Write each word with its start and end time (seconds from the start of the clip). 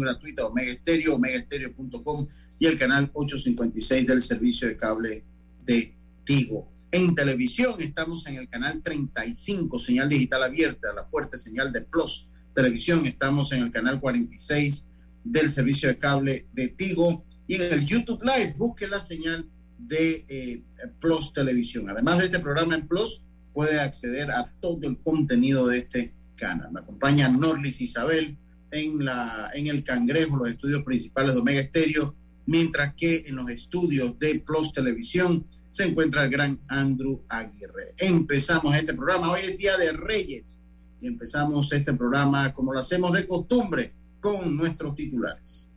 gratuita 0.00 0.46
Omega 0.46 0.72
Estéreo, 0.72 1.14
omegaestereo.com 1.14 2.26
y 2.58 2.66
el 2.66 2.78
canal 2.78 3.10
856 3.12 4.06
del 4.06 4.22
servicio 4.22 4.68
de 4.68 4.76
cable 4.76 5.24
de 5.64 5.92
Tigo. 6.24 6.68
En 6.92 7.14
televisión 7.14 7.80
estamos 7.80 8.26
en 8.26 8.36
el 8.36 8.48
canal 8.48 8.82
35, 8.82 9.78
señal 9.78 10.08
digital 10.08 10.42
abierta, 10.42 10.92
la 10.92 11.04
fuerte 11.04 11.38
señal 11.38 11.72
de 11.72 11.82
Plus 11.82 12.26
Televisión. 12.54 13.06
Estamos 13.06 13.52
en 13.52 13.62
el 13.62 13.70
canal 13.70 14.00
46 14.00 14.86
del 15.22 15.50
servicio 15.50 15.88
de 15.88 15.98
cable 15.98 16.46
de 16.52 16.68
Tigo 16.68 17.24
y 17.46 17.54
en 17.54 17.62
el 17.62 17.84
YouTube 17.84 18.22
Live 18.22 18.54
busque 18.58 18.88
la 18.88 19.00
señal 19.00 19.46
de 19.78 20.24
eh, 20.28 20.62
Plus 21.00 21.32
Televisión. 21.32 21.88
Además 21.88 22.18
de 22.18 22.26
este 22.26 22.40
programa 22.40 22.74
en 22.74 22.86
Plus, 22.86 23.22
puede 23.52 23.80
acceder 23.80 24.30
a 24.30 24.52
todo 24.60 24.88
el 24.88 24.98
contenido 24.98 25.66
de 25.68 25.78
este 25.78 26.12
canal. 26.36 26.72
Me 26.72 26.80
acompaña 26.80 27.28
Norlis 27.28 27.80
Isabel 27.80 28.36
en, 28.70 29.04
la, 29.04 29.50
en 29.54 29.66
el 29.66 29.84
Cangrejo, 29.84 30.36
los 30.36 30.48
estudios 30.48 30.82
principales 30.82 31.34
de 31.34 31.40
Omega 31.40 31.60
Estéreo, 31.60 32.14
mientras 32.46 32.94
que 32.94 33.24
en 33.26 33.36
los 33.36 33.48
estudios 33.48 34.18
de 34.18 34.40
Plus 34.40 34.72
Televisión 34.72 35.46
se 35.70 35.84
encuentra 35.84 36.24
el 36.24 36.30
gran 36.30 36.58
Andrew 36.68 37.22
Aguirre. 37.28 37.94
Empezamos 37.96 38.74
este 38.74 38.94
programa, 38.94 39.30
hoy 39.30 39.40
es 39.40 39.58
Día 39.58 39.76
de 39.76 39.92
Reyes, 39.92 40.60
y 41.00 41.06
empezamos 41.06 41.72
este 41.72 41.94
programa 41.94 42.52
como 42.52 42.72
lo 42.72 42.80
hacemos 42.80 43.12
de 43.12 43.26
costumbre, 43.26 43.92
con 44.20 44.56
nuestros 44.56 44.94
titulares. 44.96 45.68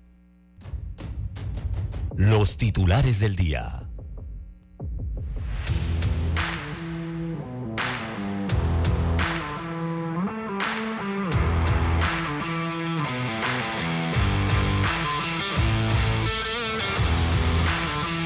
Los 2.16 2.58
titulares 2.58 3.20
del 3.20 3.36
día. 3.36 3.83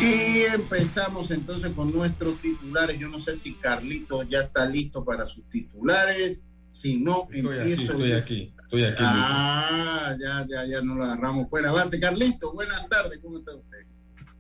Y 0.02 0.42
empezamos 0.54 1.32
entonces 1.32 1.72
con 1.72 1.92
nuestros 1.92 2.40
titulares. 2.40 3.00
Yo 3.00 3.10
no 3.10 3.20
sé 3.20 3.34
si 3.34 3.54
Carlito 3.54 4.24
ya 4.24 4.42
está 4.42 4.68
listo 4.68 5.04
para 5.04 5.26
sus 5.26 5.50
titulares. 5.50 6.44
Si 6.70 6.98
no, 6.98 7.28
empiezo. 7.32 7.94
estoy 7.94 8.12
aquí, 8.12 8.54
estoy 8.64 8.84
aquí. 8.84 9.04
Ah, 9.04 10.16
ya, 10.20 10.46
ya, 10.48 10.66
ya 10.68 10.82
nos 10.82 10.98
lo 10.98 11.04
agarramos 11.04 11.50
fuera 11.50 11.72
base. 11.72 12.00
Carlito, 12.00 12.54
buenas 12.54 12.88
tardes, 12.88 13.20
¿cómo 13.24 13.38
está 13.38 13.56
usted? 13.56 13.80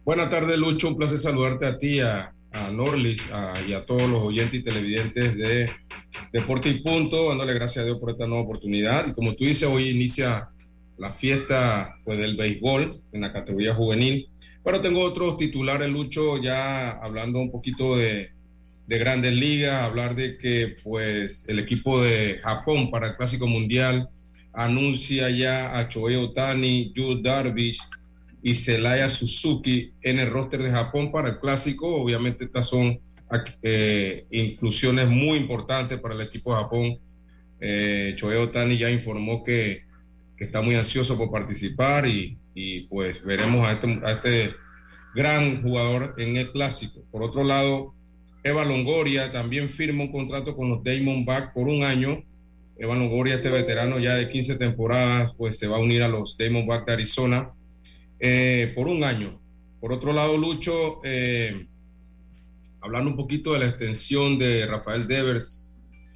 Buenas 0.05 0.29
tardes, 0.29 0.57
Lucho. 0.57 0.89
Un 0.89 0.97
placer 0.97 1.17
saludarte 1.17 1.65
a 1.65 1.77
ti, 1.77 2.01
a, 2.01 2.31
a 2.51 2.69
Norlis 2.69 3.27
y 3.67 3.73
a 3.73 3.85
todos 3.85 4.07
los 4.07 4.21
oyentes 4.21 4.59
y 4.59 4.63
televidentes 4.63 5.35
de 5.35 5.71
Deporte 6.31 6.69
y 6.69 6.81
Punto, 6.81 7.29
dándole 7.29 7.53
gracias 7.55 7.83
a 7.83 7.85
Dios 7.85 7.99
por 7.99 8.11
esta 8.11 8.27
nueva 8.27 8.43
oportunidad. 8.43 9.07
Y 9.07 9.13
como 9.13 9.33
tú 9.33 9.45
dices, 9.45 9.67
hoy 9.67 9.89
inicia 9.89 10.49
la 10.97 11.13
fiesta 11.13 11.95
pues, 12.03 12.19
del 12.19 12.37
béisbol 12.37 13.01
en 13.11 13.21
la 13.21 13.33
categoría 13.33 13.73
juvenil. 13.73 14.29
Pero 14.67 14.81
tengo 14.81 15.01
otros 15.01 15.37
titulares, 15.37 15.89
Lucho, 15.89 16.43
ya 16.43 16.89
hablando 16.89 17.39
un 17.39 17.49
poquito 17.49 17.95
de, 17.95 18.31
de 18.85 18.97
grandes 18.97 19.31
ligas, 19.31 19.81
hablar 19.81 20.13
de 20.13 20.37
que 20.37 20.75
pues 20.83 21.47
el 21.47 21.59
equipo 21.59 22.01
de 22.01 22.41
Japón 22.43 22.91
para 22.91 23.07
el 23.07 23.15
Clásico 23.15 23.47
Mundial 23.47 24.09
anuncia 24.51 25.29
ya 25.29 25.79
a 25.79 25.87
Choei 25.87 26.17
Otani, 26.17 26.91
Yu 26.93 27.21
Darvish 27.21 27.79
y 28.43 28.55
Celaya 28.55 29.07
Suzuki 29.07 29.93
en 30.01 30.19
el 30.19 30.29
roster 30.29 30.61
de 30.61 30.71
Japón 30.71 31.13
para 31.13 31.29
el 31.29 31.39
Clásico. 31.39 31.87
Obviamente 31.95 32.43
estas 32.43 32.67
son 32.67 32.99
eh, 33.61 34.25
inclusiones 34.31 35.07
muy 35.07 35.37
importantes 35.37 35.97
para 35.97 36.13
el 36.13 36.19
equipo 36.19 36.53
de 36.53 36.61
Japón. 36.61 36.97
Eh, 37.61 38.15
Choei 38.17 38.37
Otani 38.37 38.77
ya 38.77 38.89
informó 38.89 39.45
que, 39.45 39.83
que 40.35 40.43
está 40.43 40.59
muy 40.59 40.75
ansioso 40.75 41.17
por 41.17 41.31
participar 41.31 42.05
y, 42.05 42.37
y 42.59 42.87
pues 42.87 43.23
veremos 43.23 43.67
a 43.67 43.73
este, 43.73 44.01
este, 44.03 44.55
gran 45.13 45.61
jugador 45.61 46.15
en 46.17 46.37
el 46.37 46.51
clásico. 46.51 47.03
Por 47.11 47.21
otro 47.21 47.43
lado, 47.43 47.93
Eva 48.43 48.65
Longoria 48.65 49.31
también 49.31 49.69
firma 49.69 50.05
un 50.05 50.11
contrato 50.11 50.55
con 50.55 50.67
los 50.71 50.83
Diamondbacks 50.83 51.53
por 51.53 51.67
un 51.67 51.83
año. 51.83 52.23
Eva 52.75 52.95
Longoria, 52.95 53.35
este 53.35 53.51
veterano 53.51 53.99
ya 53.99 54.15
de 54.15 54.31
15 54.31 54.55
temporadas, 54.55 55.33
pues 55.37 55.59
se 55.59 55.67
va 55.67 55.77
a 55.77 55.79
unir 55.79 56.01
a 56.01 56.07
los 56.07 56.35
Diamondbacks 56.35 56.87
de 56.87 56.93
Arizona 56.93 57.51
eh, 58.19 58.71
por 58.75 58.87
un 58.87 59.03
año. 59.03 59.39
Por 59.79 59.93
otro 59.93 60.11
lado, 60.11 60.35
Lucho, 60.35 60.99
eh, 61.03 61.67
hablando 62.81 63.11
un 63.11 63.17
poquito 63.17 63.53
de 63.53 63.59
la 63.59 63.67
extensión 63.67 64.39
de 64.39 64.65
Rafael 64.65 65.07
Devers 65.07 65.75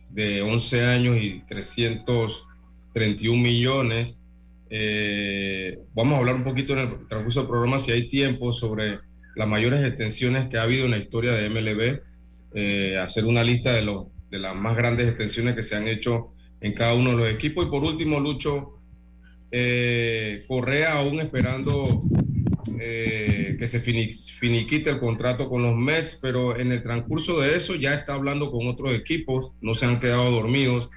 de 0.10 0.42
11 0.42 0.86
años 0.86 1.18
y 1.22 1.44
331 1.48 3.40
millones. 3.40 4.28
Eh, 4.74 5.80
vamos 5.94 6.16
a 6.16 6.20
hablar 6.20 6.36
un 6.36 6.46
poquito 6.46 6.72
en 6.72 6.80
el 6.80 7.08
transcurso 7.10 7.42
del 7.42 7.50
programa, 7.50 7.78
si 7.78 7.92
hay 7.92 8.08
tiempo, 8.08 8.54
sobre 8.54 9.00
las 9.36 9.48
mayores 9.48 9.86
extensiones 9.86 10.50
que 10.50 10.58
ha 10.58 10.64
habido 10.64 10.86
en 10.86 10.92
la 10.92 10.98
historia 10.98 11.34
de 11.34 11.50
MLB, 11.50 12.00
eh, 12.54 12.98
hacer 12.98 13.26
una 13.26 13.44
lista 13.44 13.74
de, 13.74 13.82
los, 13.82 14.08
de 14.30 14.40
las 14.40 14.56
más 14.56 14.78
grandes 14.78 15.10
extensiones 15.10 15.56
que 15.56 15.64
se 15.64 15.76
han 15.76 15.90
hecho 15.90 16.30
en 16.62 16.74
cada 16.74 16.94
uno 16.94 17.10
de 17.12 17.18
los 17.18 17.30
equipos. 17.30 17.68
Y 17.68 17.70
por 17.70 17.84
último, 17.84 18.18
Lucho, 18.22 18.76
eh, 19.52 20.46
Correa 20.48 20.94
aún 20.94 21.20
esperando 21.20 21.72
eh, 22.80 23.58
que 23.60 23.68
se 23.68 23.82
finiquite 23.82 24.90
el 24.90 25.00
contrato 25.00 25.50
con 25.50 25.64
los 25.64 25.76
Mets, 25.76 26.18
pero 26.22 26.58
en 26.58 26.72
el 26.72 26.82
transcurso 26.82 27.42
de 27.42 27.58
eso 27.58 27.76
ya 27.76 27.94
está 27.94 28.14
hablando 28.14 28.50
con 28.50 28.68
otros 28.68 28.94
equipos, 28.96 29.54
no 29.60 29.76
se 29.76 29.86
han 29.86 30.00
quedado 30.00 30.32
dormidos 30.32 30.90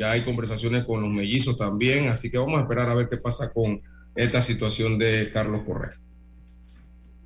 ya 0.00 0.12
hay 0.12 0.24
conversaciones 0.24 0.86
con 0.86 1.02
los 1.02 1.10
mellizos 1.10 1.58
también, 1.58 2.08
así 2.08 2.30
que 2.30 2.38
vamos 2.38 2.58
a 2.58 2.62
esperar 2.62 2.88
a 2.88 2.94
ver 2.94 3.10
qué 3.10 3.18
pasa 3.18 3.52
con 3.52 3.82
esta 4.14 4.40
situación 4.40 4.98
de 4.98 5.30
Carlos 5.30 5.62
Correa. 5.66 5.94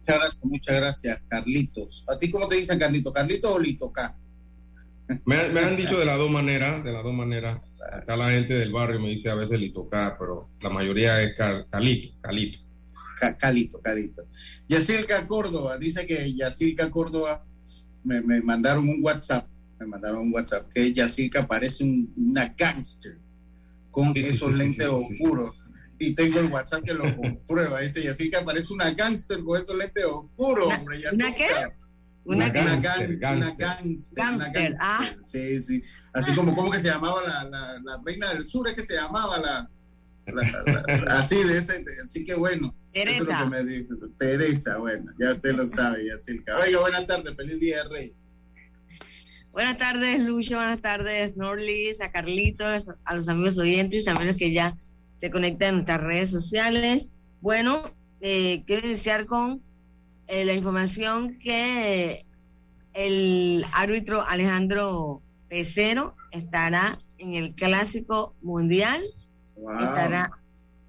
Muchas 0.00 0.18
gracias, 0.18 0.44
muchas 0.44 0.74
gracias, 0.74 1.22
Carlitos. 1.28 2.04
¿A 2.08 2.18
ti 2.18 2.32
cómo 2.32 2.48
te 2.48 2.56
dicen 2.56 2.76
Carlito? 2.80 3.12
¿Carlito 3.12 3.54
o 3.54 3.60
Lito 3.60 3.92
K? 3.92 4.16
Me, 5.24 5.48
me, 5.50 5.60
han 5.60 5.76
dicho 5.76 5.96
de 6.00 6.04
las 6.04 6.18
dos 6.18 6.28
maneras, 6.28 6.82
de 6.82 6.90
las 6.90 7.04
dos 7.04 7.14
maneras. 7.14 7.60
Acá 7.92 8.16
la 8.16 8.32
gente 8.32 8.54
del 8.54 8.72
barrio 8.72 8.98
me 8.98 9.10
dice 9.10 9.30
a 9.30 9.36
veces 9.36 9.60
Lito 9.60 9.88
K, 9.88 10.16
pero 10.18 10.48
la 10.60 10.70
mayoría 10.70 11.22
es 11.22 11.36
Calito, 11.70 12.18
Calito. 12.20 12.58
Calito, 13.38 13.80
Calito. 13.80 14.26
Yacirca 14.66 15.24
Córdoba, 15.28 15.78
dice 15.78 16.08
que 16.08 16.34
Yacirca 16.34 16.90
Córdoba 16.90 17.44
me, 18.02 18.20
me 18.20 18.40
mandaron 18.40 18.88
un 18.88 18.98
WhatsApp 19.00 19.46
me 19.78 19.86
mandaron 19.86 20.20
un 20.20 20.34
WhatsApp 20.34 20.70
que 20.72 20.92
Yacirca 20.92 21.46
parece 21.46 21.84
un, 21.84 22.12
una 22.16 22.54
gangster 22.56 23.18
con 23.90 24.12
sí, 24.12 24.20
esos 24.20 24.52
sí, 24.52 24.58
lentes 24.58 24.88
sí, 24.88 24.94
oscuros. 24.94 25.56
Y 25.98 26.12
tengo 26.14 26.40
el 26.40 26.46
WhatsApp 26.46 26.82
que 26.82 26.94
lo 26.94 27.16
comprueba. 27.16 27.80
Dice 27.80 28.02
Yacirca 28.02 28.44
parece 28.44 28.72
una 28.72 28.90
gangster 28.90 29.42
con 29.42 29.60
esos 29.60 29.76
lentes 29.76 30.04
oscuros, 30.04 30.66
¿Una, 30.66 30.76
hombre. 30.78 30.98
¿Una 31.12 31.34
qué? 31.34 31.48
Una, 32.24 32.46
una, 32.46 32.48
gangster, 32.48 33.18
gang, 33.18 33.36
una 33.36 33.54
gangster, 33.54 34.16
gangster, 34.16 34.52
gangster. 34.52 34.72
Ah. 34.80 35.06
Sí, 35.24 35.62
sí. 35.62 35.82
Así 36.12 36.32
como, 36.32 36.54
¿cómo 36.54 36.70
que 36.70 36.78
se 36.78 36.88
llamaba 36.88 37.22
la, 37.22 37.44
la, 37.44 37.80
la 37.80 38.02
reina 38.04 38.32
del 38.32 38.44
sur? 38.44 38.66
Es 38.68 38.74
que 38.74 38.82
se 38.82 38.94
llamaba 38.94 39.38
la, 39.38 39.70
la, 40.26 40.64
la, 40.66 41.18
así 41.18 41.42
de 41.42 41.58
ese, 41.58 41.84
así 42.02 42.24
que 42.24 42.34
bueno. 42.34 42.74
Teresa. 42.92 43.16
Eso 43.16 43.30
es 43.30 43.38
lo 43.40 43.44
que 43.44 43.50
me 43.50 43.64
dijo. 43.64 43.94
Teresa, 44.18 44.76
bueno, 44.78 45.12
ya 45.18 45.34
usted 45.34 45.54
lo 45.54 45.66
sabe, 45.66 46.06
Yacirca. 46.06 46.56
Oiga, 46.56 46.80
buenas 46.80 47.06
tardes, 47.06 47.34
feliz 47.34 47.60
día 47.60 47.82
de 47.82 47.88
rey. 47.90 48.14
Buenas 49.54 49.78
tardes, 49.78 50.18
Lucho. 50.18 50.56
Buenas 50.56 50.80
tardes, 50.80 51.36
Norlis, 51.36 52.00
a 52.00 52.10
Carlitos, 52.10 52.90
a 53.04 53.14
los 53.14 53.28
amigos 53.28 53.56
oyentes, 53.56 54.04
también 54.04 54.26
los 54.26 54.36
que 54.36 54.52
ya 54.52 54.76
se 55.16 55.30
conectan 55.30 55.68
en 55.68 55.74
nuestras 55.76 56.00
redes 56.00 56.30
sociales. 56.32 57.08
Bueno, 57.40 57.92
eh, 58.20 58.64
quiero 58.66 58.84
iniciar 58.84 59.26
con 59.26 59.62
eh, 60.26 60.44
la 60.44 60.54
información 60.54 61.38
que 61.38 62.26
el 62.94 63.64
árbitro 63.72 64.26
Alejandro 64.26 65.22
Pecero 65.48 66.16
estará 66.32 66.98
en 67.18 67.34
el 67.34 67.54
Clásico 67.54 68.34
Mundial, 68.42 69.04
wow. 69.54 69.78
estará 69.78 70.32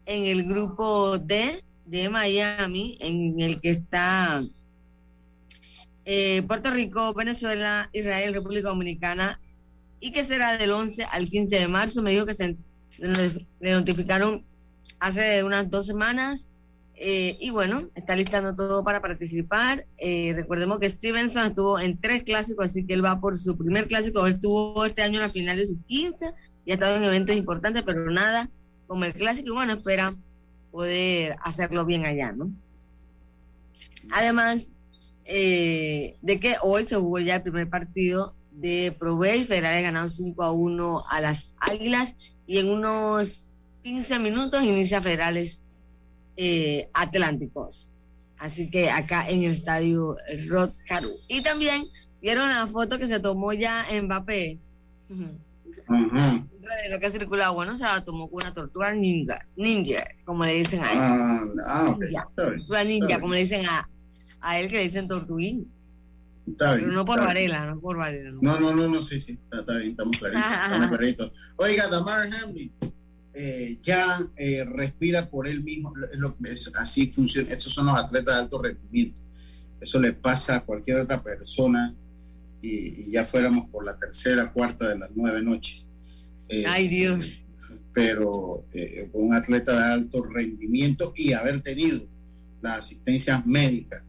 en 0.07 0.23
el 0.23 0.43
grupo 0.43 1.19
D 1.19 1.63
de 1.85 2.09
Miami, 2.09 2.97
en 2.99 3.39
el 3.39 3.61
que 3.61 3.69
está 3.69 4.43
eh, 6.05 6.43
Puerto 6.43 6.71
Rico, 6.71 7.13
Venezuela, 7.13 7.89
Israel, 7.91 8.33
República 8.33 8.69
Dominicana, 8.69 9.39
y 9.99 10.11
que 10.11 10.23
será 10.23 10.57
del 10.57 10.71
11 10.71 11.03
al 11.11 11.29
15 11.29 11.59
de 11.59 11.67
marzo. 11.67 12.01
Me 12.01 12.11
dijo 12.11 12.25
que 12.25 12.33
se 12.33 12.55
le 12.97 13.71
notificaron 13.71 14.43
hace 14.99 15.43
unas 15.43 15.69
dos 15.69 15.85
semanas. 15.85 16.47
Eh, 16.97 17.35
y 17.41 17.49
bueno, 17.49 17.89
está 17.95 18.15
listando 18.15 18.55
todo 18.55 18.83
para 18.83 19.01
participar. 19.01 19.85
Eh, 19.97 20.33
recordemos 20.35 20.79
que 20.79 20.89
Stevenson 20.89 21.47
estuvo 21.47 21.79
en 21.79 21.99
tres 21.99 22.23
clásicos, 22.23 22.69
así 22.69 22.85
que 22.85 22.93
él 22.93 23.03
va 23.03 23.19
por 23.19 23.37
su 23.37 23.57
primer 23.57 23.87
clásico. 23.87 24.25
Él 24.25 24.33
estuvo 24.33 24.85
este 24.85 25.01
año 25.01 25.15
en 25.15 25.27
la 25.27 25.31
final 25.31 25.57
de 25.57 25.65
sus 25.65 25.77
15 25.87 26.31
y 26.65 26.71
ha 26.71 26.75
estado 26.75 26.97
en 26.97 27.03
eventos 27.03 27.35
importantes, 27.35 27.83
pero 27.83 28.09
nada 28.11 28.49
como 28.87 29.05
el 29.05 29.13
clásico. 29.13 29.49
Y 29.49 29.53
bueno, 29.53 29.73
espera 29.73 30.13
poder 30.71 31.35
hacerlo 31.41 31.85
bien 31.85 32.05
allá, 32.05 32.31
¿no? 32.31 32.49
Además, 34.11 34.71
eh, 35.25 36.15
de 36.21 36.39
que 36.39 36.55
hoy 36.61 36.85
se 36.85 36.95
jugó 36.95 37.19
ya 37.19 37.37
el 37.37 37.41
primer 37.41 37.69
partido 37.69 38.33
de 38.51 38.95
Pro 38.97 39.17
Bay, 39.17 39.43
Federales 39.43 39.83
ganaron 39.83 40.09
5 40.09 40.43
a 40.43 40.51
1 40.51 41.03
a 41.09 41.21
las 41.21 41.51
Águilas 41.59 42.15
y 42.47 42.59
en 42.59 42.69
unos 42.69 43.49
15 43.83 44.19
minutos 44.19 44.63
inicia 44.63 45.01
Federales 45.01 45.59
eh, 46.37 46.89
Atlánticos. 46.93 47.89
Así 48.37 48.69
que 48.69 48.89
acá 48.91 49.27
en 49.27 49.43
el 49.43 49.51
estadio 49.51 50.17
Rod 50.47 50.71
Caru. 50.87 51.11
Y 51.27 51.41
también 51.41 51.87
vieron 52.21 52.49
la 52.49 52.67
foto 52.67 52.99
que 52.99 53.07
se 53.07 53.19
tomó 53.19 53.53
ya 53.53 53.85
Mbappé. 54.01 54.59
Lo 56.89 56.99
que 56.99 57.05
ha 57.05 57.11
circulado, 57.11 57.53
bueno, 57.53 57.77
se 57.77 57.83
la 57.83 58.03
tomó 58.03 58.29
con 58.29 58.43
una 58.43 58.53
tortuga 58.53 58.91
ninja, 58.91 59.45
ninja, 59.55 60.03
como 60.25 60.45
le 60.45 60.55
dicen 60.55 60.83
a 60.83 60.91
él. 60.91 60.99
Ah, 60.99 61.43
ah 61.65 61.97
ninja, 61.99 62.27
tortuga 62.35 62.83
ninja, 62.83 63.19
como 63.19 63.33
le 63.33 63.39
dicen 63.39 63.65
a, 63.67 63.87
a 64.45 64.59
él 64.59 64.69
que 64.69 64.77
le 64.77 64.83
dicen 64.83 65.07
tortuguín. 65.07 65.67
Está 66.47 66.75
bien, 66.75 66.85
Pero 66.85 66.93
no 66.93 67.05
por 67.05 67.19
Varela, 67.19 67.65
no 67.65 67.79
por 67.79 67.97
Varela. 67.97 68.29
No, 68.39 68.59
no, 68.59 68.75
no, 68.75 68.87
no, 68.87 69.01
sí, 69.01 69.19
sí, 69.19 69.37
está, 69.51 69.77
bien, 69.77 69.91
estamos 69.91 70.17
claritos, 70.19 70.43
estamos 70.65 70.89
claritos. 70.89 71.31
Oiga, 71.55 71.87
Damar 71.87 72.29
Hamlin, 72.31 72.71
eh, 73.33 73.79
ya 73.81 74.19
eh, 74.37 74.63
respira 74.63 75.27
por 75.27 75.47
él 75.47 75.63
mismo, 75.63 75.91
así 76.75 77.07
funciona, 77.07 77.49
estos 77.49 77.73
son 77.73 77.87
los 77.87 77.97
atletas 77.97 78.35
de 78.35 78.41
alto 78.41 78.61
rendimiento. 78.61 79.19
Eso 79.81 79.99
le 79.99 80.13
pasa 80.13 80.57
a 80.57 80.63
cualquier 80.63 81.01
otra 81.01 81.21
persona 81.21 81.93
y, 82.61 83.09
ya 83.09 83.23
fuéramos 83.23 83.67
por 83.69 83.83
la 83.83 83.97
tercera, 83.97 84.51
cuarta 84.51 84.89
de 84.89 84.99
las 84.99 85.09
nueve 85.15 85.41
noches. 85.41 85.87
Eh, 86.49 86.65
Ay 86.67 86.87
Dios. 86.87 87.41
Pero 87.93 88.63
un 89.13 89.33
atleta 89.33 89.73
de 89.73 89.93
alto 89.93 90.23
rendimiento 90.23 91.13
y 91.15 91.33
haber 91.33 91.61
tenido 91.61 92.05
las 92.61 92.79
asistencias 92.79 93.45
médicas 93.47 94.03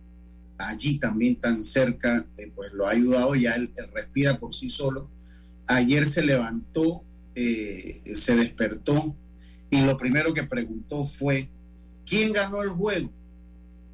allí 0.59 0.99
también 0.99 1.37
tan 1.37 1.63
cerca, 1.63 2.27
pues 2.55 2.73
lo 2.73 2.87
ha 2.87 2.93
ayudado, 2.93 3.35
ya 3.35 3.55
él 3.55 3.73
respira 3.93 4.39
por 4.39 4.55
sí 4.55 4.69
solo. 4.69 5.11
Ayer 5.67 6.07
se 6.07 6.25
levantó 6.25 7.05
eh, 7.39 8.01
se 8.15 8.35
despertó 8.35 9.15
y 9.69 9.83
lo 9.83 9.99
primero 9.99 10.33
que 10.33 10.45
preguntó 10.45 11.05
fue, 11.05 11.51
¿quién 12.07 12.33
ganó 12.33 12.63
el 12.63 12.71
juego? 12.71 13.13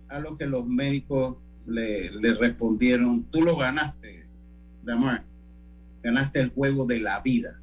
A 0.08 0.20
lo 0.20 0.38
que 0.38 0.46
los 0.46 0.64
médicos 0.64 1.38
le, 1.66 2.10
respondieron, 2.34 3.24
tú 3.24 3.42
lo 3.42 3.56
ganaste, 3.56 4.26
Damar, 4.84 5.24
ganaste 6.04 6.38
el 6.38 6.50
juego 6.50 6.86
de 6.86 7.00
la 7.00 7.20
vida. 7.20 7.60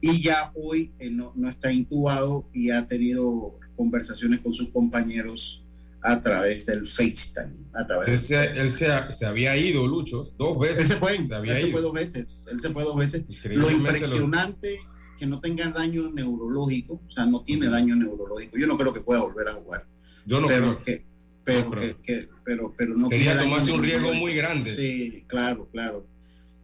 Y 0.00 0.22
ya 0.22 0.52
hoy 0.54 0.92
eh, 1.00 1.10
no, 1.10 1.32
está 1.48 1.72
intubado 1.72 2.48
y 2.52 2.70
ha 2.70 2.86
tenido 2.86 3.58
conversaciones 3.74 4.38
con 4.38 4.54
sus 4.54 4.68
compañeros 4.68 5.64
a 6.02 6.20
través 6.20 6.66
del 6.66 6.86
FaceTime. 6.86 7.68
A 7.74 7.86
través 7.86 8.30
él, 8.30 8.72
se, 8.72 9.12
se, 9.12 9.26
había 9.26 9.56
ido, 9.56 9.86
Lucho, 9.86 10.32
dos 10.38 10.58
veces. 10.58 10.80
Él 10.80 10.86
se 10.86 10.96
fue, 10.96 11.16
se 11.16 11.70
fue 11.70 11.80
dos 11.80 11.92
veces. 11.92 12.46
Él 12.50 12.60
se 12.60 12.70
fue 12.70 12.84
dos 12.84 12.96
veces. 12.96 13.24
Lo 13.44 13.70
impresionante 13.70 14.78
que 15.18 15.26
no 15.26 15.40
tenga 15.40 15.68
daño 15.68 16.12
neurológico, 16.12 17.00
o 17.06 17.10
sea, 17.10 17.26
no 17.26 17.42
tiene 17.42 17.68
daño 17.68 17.96
neurológico. 17.96 18.56
Yo 18.56 18.66
no 18.66 18.78
creo 18.78 18.92
que 18.92 19.00
pueda 19.00 19.20
volver 19.20 19.48
a 19.48 19.54
jugar. 19.54 19.84
Yo 20.24 20.40
no 20.40 20.46
pero 20.46 20.80
creo. 20.80 20.82
Que, 20.82 21.04
pero, 21.44 21.70
que, 22.02 22.28
pero, 22.44 22.74
pero 22.76 22.94
no 22.94 23.08
Sería 23.08 23.40
tomarse 23.40 23.72
un 23.72 23.82
riesgo 23.82 24.14
muy 24.14 24.34
grande. 24.34 24.74
Sí, 24.74 25.24
claro, 25.26 25.68
claro. 25.72 26.06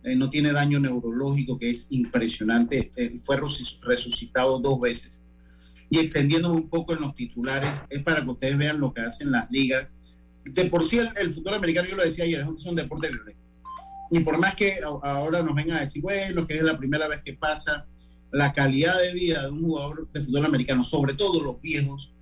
Eh, 0.04 0.14
no 0.14 0.28
tiene 0.30 0.52
daño 0.52 0.78
neurológico, 0.78 1.58
que 1.58 1.70
es 1.70 1.90
impresionante. 1.90 2.92
Eh, 2.94 3.16
fue 3.18 3.40
resucitado 3.82 4.60
dos 4.60 4.80
veces. 4.80 5.22
Y 5.90 5.98
extendiendo 5.98 6.52
un 6.52 6.68
poco 6.68 6.94
en 6.94 7.00
los 7.00 7.14
titulares, 7.14 7.84
es 7.90 8.02
para 8.02 8.22
que 8.22 8.30
ustedes 8.30 8.56
vean 8.56 8.80
lo 8.80 8.92
que 8.92 9.02
hacen 9.02 9.30
las 9.30 9.50
ligas. 9.50 9.94
De 10.44 10.64
por 10.66 10.82
sí, 10.86 10.98
el, 10.98 11.32
fútbol 11.32 11.54
americano, 11.54 11.88
yo 11.88 11.96
lo 11.96 12.04
decía 12.04 12.24
ayer, 12.24 12.40
es 12.40 12.64
un 12.64 12.74
deporte 12.74 13.08
violento. 13.08 13.40
Y 14.10 14.20
por 14.20 14.38
más 14.38 14.54
que 14.54 14.80
ahora 15.02 15.42
nos 15.42 15.54
vengan 15.54 15.78
a 15.78 15.80
decir, 15.80 16.02
bueno, 16.02 16.46
que 16.46 16.56
es 16.56 16.62
la 16.62 16.78
primera 16.78 17.08
vez 17.08 17.22
que 17.24 17.34
pasa, 17.34 17.86
la 18.30 18.52
calidad 18.52 19.00
de 19.00 19.14
vida 19.14 19.42
de 19.42 19.50
un 19.50 19.62
jugador 19.62 20.08
de 20.12 20.20
fútbol 20.20 20.44
americano, 20.44 20.82
sobre 20.82 21.14
todo 21.14 21.42
los 21.42 21.60
viejos, 21.60 22.12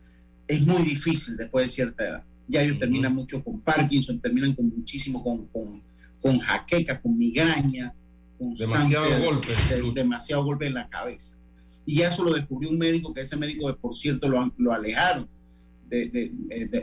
es 0.46 0.60
muy 0.62 0.82
difícil 0.82 1.36
después 1.36 1.66
de 1.66 1.72
cierta 1.72 2.04
edad. 2.04 2.24
Ya 2.48 2.62
ellos 2.62 2.78
terminan 2.78 3.14
mucho 3.14 3.42
con 3.42 3.60
Parkinson, 3.60 4.20
terminan 4.20 4.54
con 4.54 4.68
muchísimo 4.68 5.22
con, 5.22 5.46
con, 5.46 5.82
con 6.20 6.38
jaqueca, 6.38 7.00
con 7.00 7.16
migraña, 7.16 7.94
con 8.38 8.52
demasiado 8.54 9.06
golpe. 9.22 9.54
demasiado 9.94 10.44
golpe 10.44 10.66
en 10.66 10.74
la 10.74 10.88
cabeza. 10.88 11.36
Y 11.84 12.02
eso 12.02 12.24
lo 12.24 12.32
descubrió 12.32 12.70
un 12.70 12.78
médico, 12.78 13.12
que 13.12 13.20
ese 13.20 13.36
médico, 13.36 13.74
por 13.76 13.94
cierto, 13.94 14.28
lo, 14.28 14.52
lo 14.56 14.72
alejaron 14.72 15.28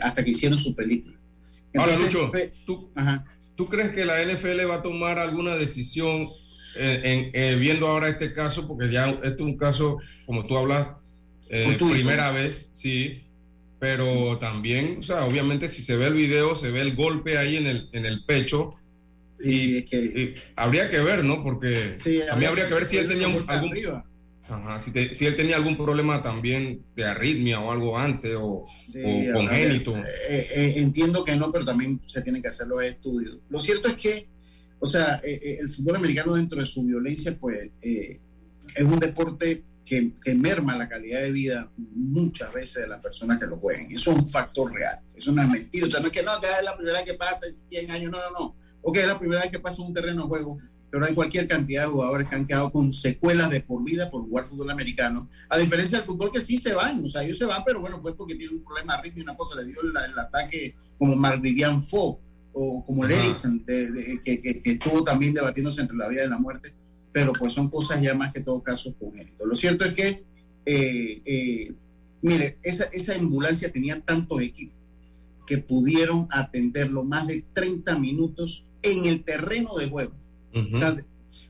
hasta 0.02 0.24
que 0.24 0.32
hicieron 0.32 0.58
su 0.58 0.76
película. 0.76 1.18
Ahora, 1.76 1.98
Lucho, 1.98 2.32
¿tú, 2.66 2.92
¿tú 3.56 3.68
crees 3.68 3.92
que 3.92 4.06
la 4.06 4.24
NFL 4.24 4.70
va 4.70 4.76
a 4.76 4.82
tomar 4.82 5.20
alguna 5.20 5.56
decisión 5.56 6.28
en, 6.76 7.32
eh, 7.34 7.56
viendo 7.60 7.88
ahora 7.88 8.10
este 8.10 8.34
caso, 8.34 8.68
porque 8.68 8.92
ya 8.92 9.10
este 9.10 9.30
es 9.30 9.40
un 9.40 9.58
caso, 9.58 9.98
como 10.26 10.46
tú 10.46 10.58
hablas, 10.58 10.88
eh, 11.50 11.78
primera 11.92 12.32
vez, 12.32 12.70
sí, 12.74 13.24
pero 13.80 14.38
también, 14.40 14.98
o 15.00 15.04
sea, 15.04 15.26
obviamente 15.26 15.70
si 15.70 15.82
se 15.82 15.96
ve 15.96 16.08
el 16.08 16.14
video, 16.14 16.56
se 16.56 16.72
ve 16.72 16.82
el 16.82 16.96
golpe 16.96 17.38
ahí 17.38 17.56
en 17.56 17.68
el, 17.68 17.90
en 17.94 18.06
el 18.06 18.24
pecho. 18.26 18.76
Y, 19.42 19.84
que, 19.84 20.36
habría 20.58 20.92
que 20.92 21.00
ver, 21.00 21.24
¿no? 21.24 21.42
Porque 21.42 21.96
a 22.30 22.36
mí 22.36 22.46
habría 22.46 22.68
que 22.68 22.74
ver 22.74 22.86
si 22.86 22.98
él 22.98 23.08
tenía 23.08 23.28
algún, 23.48 23.72
si, 25.14 25.26
él 25.26 25.36
tenía 25.36 25.56
algún 25.56 25.78
problema 25.78 26.22
también 26.24 26.84
de 26.96 27.06
arritmia 27.06 27.60
o 27.60 27.72
algo 27.72 27.98
antes 27.98 28.36
o, 28.38 28.68
congénito. 29.34 29.96
Eh, 30.30 30.74
entiendo 30.78 31.24
que 31.24 31.36
no, 31.36 31.52
pero 31.52 31.66
también 31.66 32.02
se 32.06 32.22
tienen 32.22 32.42
que 32.42 32.48
hacer 32.48 32.68
los 32.68 32.84
estudios. 32.84 33.38
Lo 33.50 33.60
cierto 33.60 33.90
es 33.90 33.96
que 33.96 34.30
o 34.80 34.86
sea, 34.86 35.20
eh, 35.24 35.40
eh, 35.44 35.58
el 35.62 35.70
fútbol 35.70 35.98
americano 35.98 36.34
dentro 36.34 36.60
de 36.60 36.66
su 36.66 36.84
violencia, 36.84 37.38
pues 37.38 37.70
eh, 37.82 38.20
es 38.76 38.84
un 38.84 38.98
deporte 38.98 39.64
que, 39.86 40.14
merma 40.36 40.78
la 40.78 40.88
calidad 40.88 41.22
de 41.22 41.32
vida 41.32 41.70
muchas 41.78 42.54
veces 42.54 42.84
de 42.84 42.88
las 42.88 43.02
personas 43.02 43.40
que 43.40 43.48
lo 43.48 43.58
juegan. 43.58 43.92
Eso 43.92 44.12
es 44.12 44.20
un 44.20 44.28
factor 44.28 44.72
real, 44.72 45.00
eso 45.16 45.32
no 45.32 45.42
es 45.42 45.50
mentira. 45.50 45.88
O 45.88 45.90
sea, 45.90 46.00
no 46.00 46.08
es 46.08 46.14
que 46.14 46.24
no, 46.24 46.40
que 46.40 46.48
es 46.48 46.64
la 46.64 46.78
primera 46.78 47.00
vez 47.00 47.06
que 47.06 47.16
pasa, 47.16 47.48
100 47.70 47.92
años, 47.92 48.12
no, 48.12 48.20
no, 48.20 48.40
no. 48.40 48.56
O 48.82 48.94
que 48.94 49.02
es 49.02 49.08
la 49.08 49.20
primera 49.20 49.42
vez 49.42 49.52
que 49.52 49.60
pasa 49.60 49.82
un 49.82 49.94
terreno 49.94 50.22
de 50.24 50.28
juego, 50.28 50.60
pero 50.92 51.06
hay 51.06 51.14
cualquier 51.14 51.48
cantidad 51.48 51.84
de 51.84 51.90
jugadores 51.90 52.28
que 52.28 52.36
han 52.36 52.48
quedado 52.48 52.72
con 52.72 52.92
secuelas 52.92 53.50
de 53.50 53.62
por 53.62 53.84
vida 53.84 54.10
por 54.10 54.22
jugar 54.22 54.48
fútbol 54.48 54.72
americano, 54.72 55.30
a 55.50 55.58
diferencia 55.58 56.00
del 56.00 56.08
fútbol 56.08 56.32
que 56.32 56.42
sí 56.42 56.58
se 56.58 56.74
van, 56.74 57.04
o 57.04 57.08
sea, 57.08 57.24
ellos 57.24 57.38
se 57.38 57.46
van, 57.46 57.64
pero 57.66 57.82
bueno, 57.82 58.00
fue 58.02 58.16
porque 58.16 58.36
tienen 58.36 58.58
un 58.58 58.64
problema 58.64 58.98
de 58.98 59.04
ritmo 59.04 59.20
y 59.20 59.24
una 59.24 59.38
cosa, 59.38 59.60
le 59.60 59.66
dio 59.66 59.82
el, 59.82 60.20
ataque 60.20 60.76
como 60.98 61.16
Marc 61.16 61.42
Vivian 61.42 61.82
Fo, 61.84 62.20
o 62.52 62.84
como 62.86 63.06
el 63.06 63.12
Erickson, 63.12 63.64
que, 63.66 64.62
estuvo 64.66 65.04
también 65.04 65.34
debatiéndose 65.34 65.82
entre 65.82 65.96
la 65.96 66.08
vida 66.08 66.26
y 66.26 66.30
la 66.30 66.38
muerte, 66.38 66.74
pero 67.12 67.32
pues 67.34 67.54
son 67.54 67.70
cosas 67.70 68.02
ya 68.02 68.14
más 68.14 68.34
que 68.34 68.42
todo 68.42 68.62
casos 68.62 68.96
congénitos. 69.00 69.48
Lo 69.48 69.56
cierto 69.56 69.86
es 69.86 69.94
que, 69.94 70.24
eh, 70.66 71.22
eh, 71.26 71.74
mire, 72.22 72.58
esa, 72.64 72.86
esa 72.92 73.16
ambulancia 73.16 73.72
tenía 73.72 74.00
tantos 74.02 74.42
equipos 74.42 74.76
que 75.46 75.58
pudieron 75.58 76.28
atenderlo 76.30 77.04
más 77.04 77.28
de 77.28 77.44
30 77.54 77.98
minutos 77.98 78.66
en 78.84 79.06
el 79.06 79.24
terreno 79.24 79.76
de 79.76 79.90
juego. 79.90 80.14
O, 80.54 80.78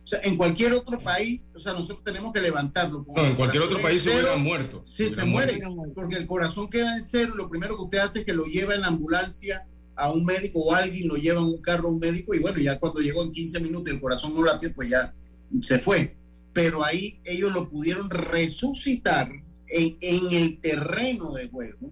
sea, 0.03 0.19
en 0.23 0.37
cualquier 0.37 0.73
otro 0.73 0.99
país, 0.99 1.49
o 1.55 1.59
sea, 1.59 1.73
nosotros 1.73 2.03
tenemos 2.03 2.33
que 2.33 2.41
levantarlo. 2.41 3.05
No, 3.15 3.25
en 3.25 3.35
cualquier 3.35 3.63
otro 3.63 3.79
país 3.79 4.03
se 4.03 4.09
hubiera 4.09 4.35
muerto. 4.37 4.81
Sí, 4.83 5.09
se, 5.09 5.23
muere, 5.23 5.59
porque 5.95 6.17
el 6.17 6.27
corazón 6.27 6.69
queda 6.69 6.95
en 6.95 7.03
cero. 7.03 7.33
Lo 7.35 7.49
primero 7.49 7.75
que 7.77 7.83
usted 7.83 7.99
hace 7.99 8.19
es 8.19 8.25
que 8.25 8.33
lo 8.33 8.45
lleva 8.45 8.75
en 8.75 8.81
la 8.81 8.87
ambulancia 8.87 9.65
a 9.95 10.11
un 10.11 10.25
médico 10.25 10.59
o 10.59 10.73
alguien 10.73 11.07
lo 11.07 11.15
lleva 11.15 11.41
en 11.41 11.47
un 11.47 11.61
carro 11.61 11.89
a 11.89 11.91
un 11.91 11.99
médico 11.99 12.33
y 12.33 12.39
bueno, 12.39 12.57
ya 12.57 12.79
cuando 12.79 13.01
llegó 13.01 13.21
en 13.21 13.31
15 13.31 13.59
minutos 13.59 13.87
y 13.87 13.95
el 13.95 14.01
corazón 14.01 14.33
no 14.33 14.43
latió, 14.43 14.73
pues 14.73 14.89
ya 14.89 15.13
se 15.61 15.77
fue. 15.77 16.15
Pero 16.53 16.83
ahí 16.83 17.19
ellos 17.25 17.51
lo 17.53 17.69
pudieron 17.69 18.09
resucitar 18.09 19.29
en, 19.67 19.97
el 20.31 20.59
terreno 20.59 21.33
de 21.33 21.47
juego, 21.47 21.91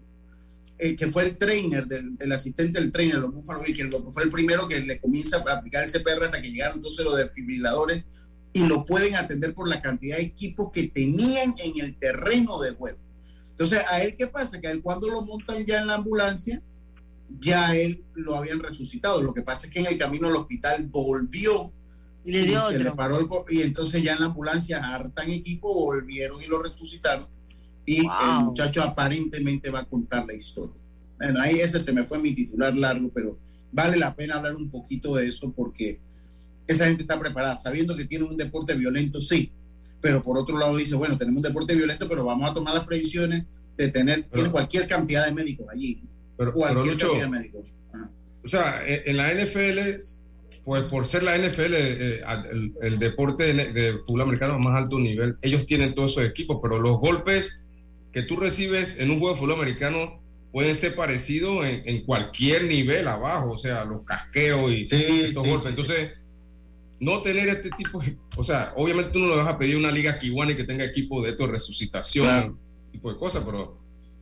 eh, 0.79 0.95
que 0.95 1.07
fue 1.07 1.23
el 1.23 1.37
trainer, 1.37 1.87
del, 1.87 2.15
el 2.19 2.31
asistente 2.31 2.79
del 2.79 2.91
trainer, 2.91 3.17
los 3.17 3.33
Buffalo 3.33 3.63
que 3.63 3.89
fue 4.11 4.23
el 4.23 4.31
primero 4.31 4.67
que 4.67 4.79
le 4.79 4.99
comienza 4.99 5.37
a 5.37 5.53
aplicar 5.53 5.83
el 5.83 5.91
CPR 5.91 6.25
hasta 6.25 6.41
que 6.41 6.51
llegaron 6.51 6.77
entonces 6.77 7.03
los 7.03 7.17
desfibriladores 7.17 8.03
y 8.53 8.63
lo 8.65 8.85
pueden 8.85 9.15
atender 9.15 9.55
por 9.55 9.67
la 9.67 9.81
cantidad 9.81 10.17
de 10.17 10.23
equipos 10.23 10.71
que 10.71 10.87
tenían 10.87 11.55
en 11.57 11.83
el 11.83 11.97
terreno 11.97 12.59
de 12.59 12.71
juego. 12.71 12.99
Entonces, 13.51 13.81
¿a 13.89 14.03
él 14.03 14.15
qué 14.15 14.27
pasa? 14.27 14.61
Que 14.61 14.67
a 14.67 14.71
él 14.71 14.83
cuando 14.83 15.07
lo 15.07 15.23
montan 15.23 15.65
ya 15.65 15.81
en 15.81 15.87
la 15.87 15.95
ambulancia, 15.95 16.61
ya 17.39 17.75
él 17.75 18.03
lo 18.13 18.35
habían 18.35 18.59
resucitado. 18.59 19.23
Lo 19.23 19.33
que 19.33 19.41
pasa 19.41 19.65
es 19.65 19.73
que 19.73 19.79
en 19.79 19.87
el 19.87 19.97
camino 19.97 20.27
al 20.27 20.35
hospital 20.35 20.85
volvió 20.87 21.71
y 22.23 22.31
le 22.33 22.43
dio 22.43 22.69
Se 22.69 22.79
le 22.79 22.91
paró 22.91 23.27
y 23.49 23.61
entonces 23.61 24.03
ya 24.03 24.13
en 24.13 24.19
la 24.19 24.25
ambulancia 24.27 24.79
hartan 24.93 25.31
equipo 25.31 25.73
volvieron 25.73 26.41
y 26.41 26.45
lo 26.45 26.61
resucitaron 26.61 27.27
y 27.87 27.99
el 28.01 28.43
muchacho 28.43 28.83
aparentemente 28.83 29.69
va 29.69 29.79
a 29.79 29.85
contar 29.85 30.27
la 30.27 30.33
historia. 30.33 30.75
Bueno, 31.17 31.39
ahí 31.39 31.55
ese 31.55 31.79
se 31.79 31.93
me 31.93 32.03
fue 32.03 32.19
mi 32.19 32.35
titular 32.35 32.75
largo, 32.75 33.09
pero 33.13 33.39
vale 33.71 33.97
la 33.97 34.13
pena 34.13 34.35
hablar 34.35 34.55
un 34.55 34.69
poquito 34.69 35.15
de 35.15 35.25
eso 35.25 35.53
porque 35.55 35.97
esa 36.67 36.85
gente 36.85 37.03
está 37.03 37.17
preparada, 37.17 37.55
sabiendo 37.55 37.95
que 37.95 38.03
tiene 38.03 38.25
un 38.25 38.35
deporte 38.35 38.75
violento, 38.75 39.21
sí, 39.21 39.49
pero 40.01 40.21
por 40.21 40.37
otro 40.37 40.59
lado 40.59 40.75
dice, 40.75 40.95
bueno, 40.95 41.17
tenemos 41.17 41.37
un 41.37 41.43
deporte 41.43 41.75
violento, 41.75 42.09
pero 42.09 42.25
vamos 42.25 42.51
a 42.51 42.53
tomar 42.53 42.73
las 42.75 42.85
previsiones 42.85 43.43
de 43.77 43.87
tener 43.87 44.23
tiene 44.23 44.51
cualquier 44.51 44.85
cantidad 44.85 45.25
de 45.25 45.31
médicos 45.31 45.67
allí. 45.71 46.01
Pero, 46.35 46.51
O 48.43 48.49
sea, 48.49 48.81
en 48.85 49.15
la 49.15 49.33
NFL, 49.33 49.79
pues 50.65 50.83
por 50.89 51.05
ser 51.05 51.23
la 51.23 51.37
NFL, 51.37 51.73
eh, 51.73 52.21
el, 52.81 52.99
deporte 52.99 53.53
de, 53.53 53.99
fútbol 54.05 54.23
americano 54.23 54.55
a 54.55 54.57
más 54.57 54.75
alto 54.75 54.99
nivel, 54.99 55.37
ellos 55.41 55.65
tienen 55.65 55.95
todos 55.95 56.11
esos 56.11 56.25
equipos, 56.25 56.59
pero 56.61 56.79
los 56.79 56.99
golpes 56.99 57.63
que 58.17 58.23
tú 58.23 58.35
recibes 58.35 58.97
en 58.97 59.11
un 59.11 59.19
juego 59.19 59.35
de 59.35 59.39
fútbol 59.39 59.57
americano 59.57 60.19
pueden 60.51 60.75
ser 60.75 60.95
parecidos 60.95 61.63
en, 61.67 62.03
cualquier 62.03 62.63
nivel 62.63 63.07
abajo, 63.07 63.51
o 63.51 63.57
sea, 63.59 63.85
los 63.85 64.01
casqueos 64.05 64.71
y 64.71 64.87
estos 64.91 65.45
golpes. 65.45 65.67
Entonces, 65.67 66.13
no 66.99 67.21
tener 67.21 67.47
este 67.47 67.69
tipo 67.77 67.99
de, 68.01 68.17
o 68.35 68.43
sea, 68.43 68.73
obviamente 68.75 69.11
tú 69.11 69.19
no 69.19 69.27
le 69.27 69.35
vas 69.35 69.47
a 69.47 69.59
pedir 69.59 69.77
una 69.77 69.91
liga 69.91 70.17
kiwani 70.17 70.55
que 70.55 70.63
tenga 70.63 70.83
equipo 70.83 71.21
de 71.21 71.29
esto 71.29 71.45
de 71.45 71.51
resucitación, 71.51 72.57
tipo 72.91 73.13
de 73.13 73.19
cosas, 73.19 73.43
pero 73.45 73.77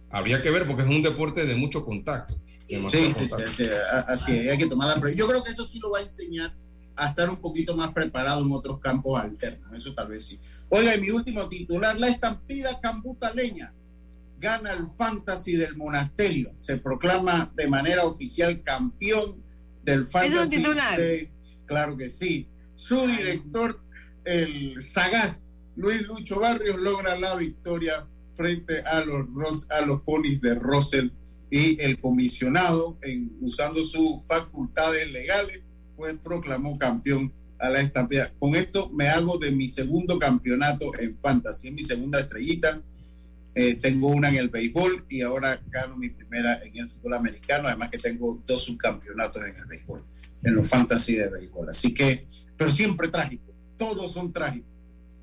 habría 0.09 0.43
que 0.43 0.51
ver 0.51 0.67
porque 0.67 0.83
es 0.83 0.89
un 0.89 1.01
deporte 1.01 1.45
de 1.45 1.55
mucho 1.55 1.85
contacto. 1.85 2.35
Sí, 2.67 2.85
sí, 2.89 3.29
sí, 3.29 3.63
así 4.09 4.33
hay 4.33 4.57
que 4.57 4.67
tomar 4.67 5.01
la 5.01 5.13
Yo 5.13 5.25
creo 5.25 5.41
que 5.41 5.53
eso 5.53 5.63
sí 5.63 5.79
lo 5.79 5.91
va 5.91 5.99
a 5.99 6.01
enseñar 6.01 6.53
a 6.97 7.07
estar 7.11 7.29
un 7.29 7.37
poquito 7.37 7.77
más 7.77 7.93
preparado 7.93 8.41
en 8.41 8.51
otros 8.51 8.77
campos 8.81 9.21
alternos, 9.21 9.71
eso 9.73 9.93
tal 9.93 10.09
vez 10.09 10.25
sí. 10.25 10.37
Oiga, 10.67 10.93
y 10.97 10.99
mi 10.99 11.11
último 11.11 11.47
titular, 11.47 11.97
la 11.97 12.09
estampida 12.09 12.77
cambutaleña 12.81 13.71
gana 14.45 14.73
el 14.73 14.87
fantasy 14.95 15.55
del 15.55 15.75
monasterio, 15.75 16.53
se 16.59 16.77
proclama 16.77 17.51
de 17.55 17.67
manera 17.67 18.03
oficial 18.05 18.61
campeón 18.61 19.43
del 19.83 20.05
fantasy. 20.05 20.57
titular? 20.57 20.99
claro 21.65 21.97
que 21.97 22.11
sí. 22.11 22.47
Su 22.75 23.07
director, 23.07 23.81
el 24.23 24.79
sagaz 24.83 25.47
Luis 25.75 26.03
Lucho 26.03 26.39
Barrios, 26.39 26.77
logra 26.77 27.17
la 27.17 27.33
victoria 27.35 28.05
frente 28.35 28.81
a 28.81 29.03
los, 29.03 29.65
a 29.71 29.81
los 29.81 30.01
ponis 30.01 30.39
de 30.41 30.53
Russell 30.53 31.09
y 31.49 31.81
el 31.81 31.99
comisionado, 31.99 32.99
en, 33.01 33.35
usando 33.41 33.83
sus 33.83 34.27
facultades 34.27 35.11
legales, 35.11 35.61
pues 35.97 36.15
proclamó 36.19 36.77
campeón 36.77 37.33
a 37.57 37.69
la 37.71 37.81
estampida. 37.81 38.31
Con 38.37 38.53
esto 38.53 38.91
me 38.91 39.09
hago 39.09 39.39
de 39.39 39.51
mi 39.51 39.69
segundo 39.69 40.19
campeonato 40.19 40.91
en 40.99 41.17
fantasy, 41.17 41.71
mi 41.71 41.81
segunda 41.81 42.19
estrellita. 42.19 42.79
Eh, 43.57 43.75
tengo 43.75 44.09
una 44.09 44.27
en 44.27 44.35
el 44.35 44.50
béisbol 44.50 45.05
y 45.07 45.21
ahora 45.21 45.62
gano 45.67 45.95
mi 45.95 46.09
primera 46.09 46.62
en 46.62 46.75
el 46.75 46.89
fútbol 46.89 47.13
americano, 47.13 47.69
además 47.69 47.89
que 47.89 48.00
tengo 48.00 48.38
dos 48.45 48.65
subcampeonatos 48.65 49.41
en 49.45 49.55
el 49.55 49.65
béisbol, 49.65 50.03
en 50.43 50.55
los 50.55 50.67
fantasy 50.67 51.15
de 51.15 51.29
béisbol. 51.29 51.69
Así 51.69 51.93
que, 51.93 52.27
pero 52.57 52.69
siempre 52.69 53.07
trágico, 53.07 53.53
todos 53.77 54.12
son 54.12 54.33
trágicos. 54.33 54.69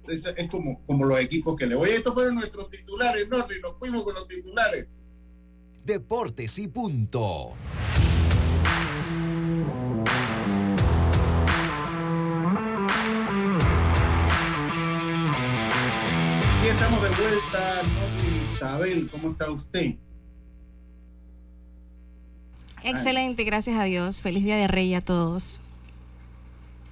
Es, 0.09 0.25
es 0.35 0.49
como, 0.49 0.81
como 0.87 1.05
los 1.05 1.21
equipos 1.21 1.55
que 1.57 1.67
le 1.67 1.75
voy. 1.75 1.91
Estos 1.91 2.15
fueron 2.15 2.37
nuestros 2.37 2.71
titulares, 2.71 3.29
no, 3.29 3.37
y 3.37 3.61
nos 3.61 3.79
fuimos 3.79 4.03
con 4.03 4.15
los 4.15 4.27
titulares. 4.27 4.87
Deportes 5.85 6.59
y 6.59 6.69
punto. 6.69 7.55
Y 16.65 16.67
estamos 16.67 17.03
de 17.03 17.11
vuelta, 17.11 17.83
no 17.83 18.22
Isabel, 18.63 19.09
¿cómo 19.11 19.33
está 19.33 19.51
usted? 19.51 19.95
Excelente, 22.85 23.43
gracias 23.43 23.77
a 23.77 23.83
Dios. 23.85 24.21
Feliz 24.21 24.45
Día 24.45 24.57
de 24.57 24.69
Reyes 24.69 24.99
a 24.99 25.05
todos. 25.05 25.61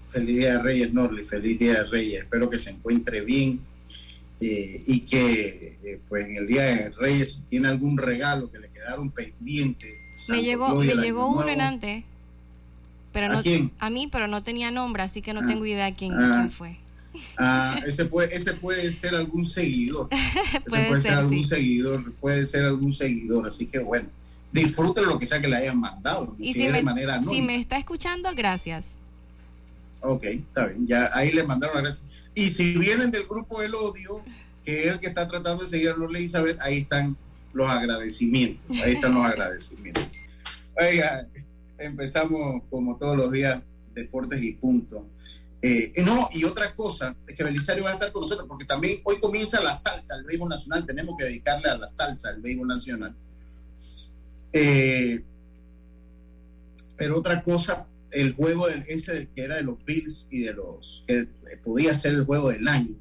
Feliz 0.09 0.37
Día 0.37 0.57
de 0.57 0.62
Reyes, 0.65 0.93
Norli, 0.93 1.23
feliz 1.23 1.61
Día 1.61 1.75
de 1.75 1.85
Reyes. 1.85 2.23
Espero 2.23 2.50
que 2.50 2.59
se 2.59 2.71
encuentre 2.71 3.21
bien 3.21 3.61
eh, 4.41 4.83
y 4.85 5.03
que 5.03 5.79
eh, 5.85 6.00
pues 6.09 6.27
en 6.27 6.39
el 6.39 6.49
Día 6.49 6.62
de 6.62 6.91
Reyes 6.91 7.35
si 7.35 7.43
tiene 7.43 7.69
algún 7.69 7.97
regalo 7.97 8.50
que 8.50 8.59
le 8.59 8.69
quedaron 8.71 9.12
pendientes. 9.12 9.95
Me 10.29 10.43
llegó, 10.43 10.75
me 10.75 10.97
llegó 10.97 11.29
uno 11.29 11.47
en 11.47 11.61
antes, 11.61 12.03
pero 13.12 13.27
¿A 13.27 13.29
no, 13.29 13.43
a 13.79 13.91
mí, 13.91 14.09
pero 14.11 14.27
no 14.27 14.43
tenía 14.43 14.73
nombre, 14.73 15.05
así 15.05 15.23
que 15.23 15.33
no 15.33 15.43
ah. 15.43 15.47
tengo 15.47 15.65
idea 15.65 15.95
quién, 15.95 16.15
ah. 16.15 16.33
quién 16.35 16.50
fue. 16.50 16.77
Ah, 17.37 17.81
ese 17.87 18.05
puede, 18.05 18.35
ese 18.35 18.52
puede 18.55 18.93
ser 18.93 19.14
algún 19.14 19.45
seguidor. 19.47 20.09
puede, 20.69 21.00
ser, 21.00 21.12
algún 21.12 21.45
seguidor, 21.45 22.12
puede 22.14 22.47
ser 22.47 22.64
algún 22.64 22.95
seguidor, 22.95 23.47
así 23.47 23.67
que 23.67 23.79
bueno, 23.79 24.09
disfruten 24.52 25.07
lo 25.07 25.19
que 25.19 25.26
sea 25.26 25.40
que 25.40 25.49
le 25.49 25.57
hayan 25.57 25.79
mandado. 25.79 26.35
Y 26.38 26.55
si, 26.55 26.69
me, 26.69 26.83
manera 26.83 27.23
si 27.23 27.43
me 27.43 27.57
está 27.57 27.76
escuchando, 27.76 28.31
gracias. 28.35 28.87
Ok, 30.02 30.25
está 30.25 30.67
bien, 30.67 30.87
ya 30.87 31.11
ahí 31.12 31.33
le 31.33 31.43
mandaron 31.45 31.83
gracias. 31.83 32.05
Y 32.35 32.49
si 32.49 32.75
vienen 32.75 33.11
del 33.11 33.25
grupo 33.25 33.61
del 33.61 33.75
odio, 33.75 34.23
que 34.64 34.87
es 34.87 34.95
el 34.95 35.00
que 35.00 35.09
está 35.09 35.29
tratando 35.29 35.64
de 35.64 35.71
seguir 35.71 35.90
a 35.90 35.97
Lola 35.97 36.21
Isabel, 36.21 36.57
ahí 36.61 36.79
están 36.79 37.17
los 37.52 37.69
agradecimientos, 37.69 38.79
ahí 38.83 38.93
están 38.93 39.14
los 39.14 39.25
agradecimientos. 39.26 40.07
Oiga, 40.81 41.26
empezamos 41.79 42.62
como 42.71 42.97
todos 42.97 43.17
los 43.17 43.33
días, 43.33 43.61
deportes 43.95 44.43
y 44.43 44.52
punto. 44.52 45.05
Eh, 45.62 45.93
no, 46.05 46.29
y 46.33 46.45
otra 46.45 46.75
cosa, 46.75 47.14
es 47.26 47.37
que 47.37 47.45
Belisario 47.45 47.85
va 47.85 47.90
a 47.90 47.95
estar 47.95 48.12
con 48.12 48.23
nosotros, 48.23 48.49
porque 48.49 48.64
también 48.64 49.00
hoy 49.05 49.21
comienza 49.21 49.62
la 49.62 49.75
salsa, 49.75 50.17
el 50.17 50.25
béisbol 50.25 50.49
nacional, 50.49 50.87
tenemos 50.87 51.17
que 51.19 51.25
dedicarle 51.25 51.69
a 51.69 51.76
la 51.76 51.93
salsa, 51.93 52.31
el 52.31 52.40
béisbol 52.40 52.69
nacional. 52.69 53.14
Eh, 54.52 55.23
pero 56.97 57.19
otra 57.19 57.43
cosa, 57.43 57.87
el 58.11 58.35
juego 58.35 58.69
del, 58.69 58.85
ese 58.88 59.29
que 59.35 59.43
era 59.43 59.57
de 59.57 59.62
los 59.62 59.85
Bills 59.85 60.26
y 60.31 60.40
de 60.40 60.52
los 60.52 61.05
que 61.07 61.29
podía 61.62 61.95
ser 61.95 62.14
el 62.14 62.25
juego 62.25 62.50
del 62.50 62.67
año 62.67 62.95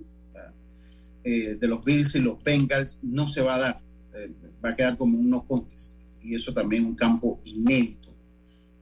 eh, 1.24 1.56
de 1.56 1.68
los 1.68 1.84
Bills 1.84 2.16
y 2.16 2.20
los 2.20 2.42
Bengals 2.44 3.00
no 3.01 3.28
se 3.28 3.42
va 3.42 3.56
a 3.56 3.60
dar 3.60 3.82
eh, 4.16 4.32
va 4.63 4.70
a 4.70 4.75
quedar 4.75 4.98
como 4.98 5.18
un 5.18 5.30
no 5.30 5.46
contest 5.46 5.96
y 6.22 6.36
eso 6.36 6.54
también 6.54 6.84
es 6.84 6.89
un 6.89 6.96
campo 6.96 7.39
inédito 7.44 8.10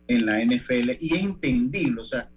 en 0.08 0.26
la 0.26 0.44
NFL 0.44 0.92
y 1.00 1.16
es 1.16 1.24
entendible 1.24 2.02
o 2.02 2.04
sea 2.04 2.30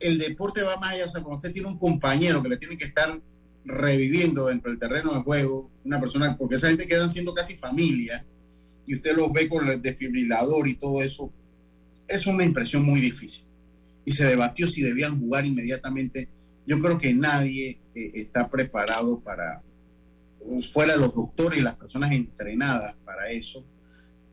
el 0.00 0.18
deporte 0.18 0.62
va 0.62 0.76
más 0.76 0.94
allá 0.94 1.04
o 1.06 1.08
sea 1.08 1.20
cuando 1.20 1.36
usted 1.36 1.52
tiene 1.52 1.68
un 1.68 1.78
compañero 1.78 2.42
que 2.42 2.48
le 2.48 2.56
tiene 2.56 2.78
que 2.78 2.84
estar 2.84 3.20
reviviendo 3.64 4.46
dentro 4.46 4.70
del 4.70 4.78
terreno 4.78 5.12
de 5.12 5.20
juego 5.20 5.70
una 5.84 6.00
persona 6.00 6.36
porque 6.36 6.56
esa 6.56 6.68
gente 6.68 6.86
quedan 6.86 7.10
siendo 7.10 7.34
casi 7.34 7.56
familia 7.56 8.24
y 8.86 8.94
usted 8.94 9.14
los 9.14 9.30
ve 9.32 9.48
con 9.48 9.68
el 9.68 9.82
desfibrilador 9.82 10.66
y 10.66 10.74
todo 10.74 11.02
eso 11.02 11.30
es 12.08 12.26
una 12.26 12.42
impresión 12.42 12.82
muy 12.82 13.00
difícil. 13.00 13.44
Y 14.04 14.12
se 14.12 14.24
debatió 14.24 14.66
si 14.66 14.82
debían 14.82 15.20
jugar 15.20 15.44
inmediatamente. 15.44 16.28
Yo 16.66 16.80
creo 16.80 16.98
que 16.98 17.12
nadie 17.12 17.78
eh, 17.94 18.10
está 18.14 18.48
preparado 18.48 19.20
para, 19.20 19.60
fuera 20.72 20.96
los 20.96 21.14
doctores 21.14 21.58
y 21.58 21.62
las 21.62 21.76
personas 21.76 22.12
entrenadas 22.12 22.94
para 23.04 23.30
eso. 23.30 23.62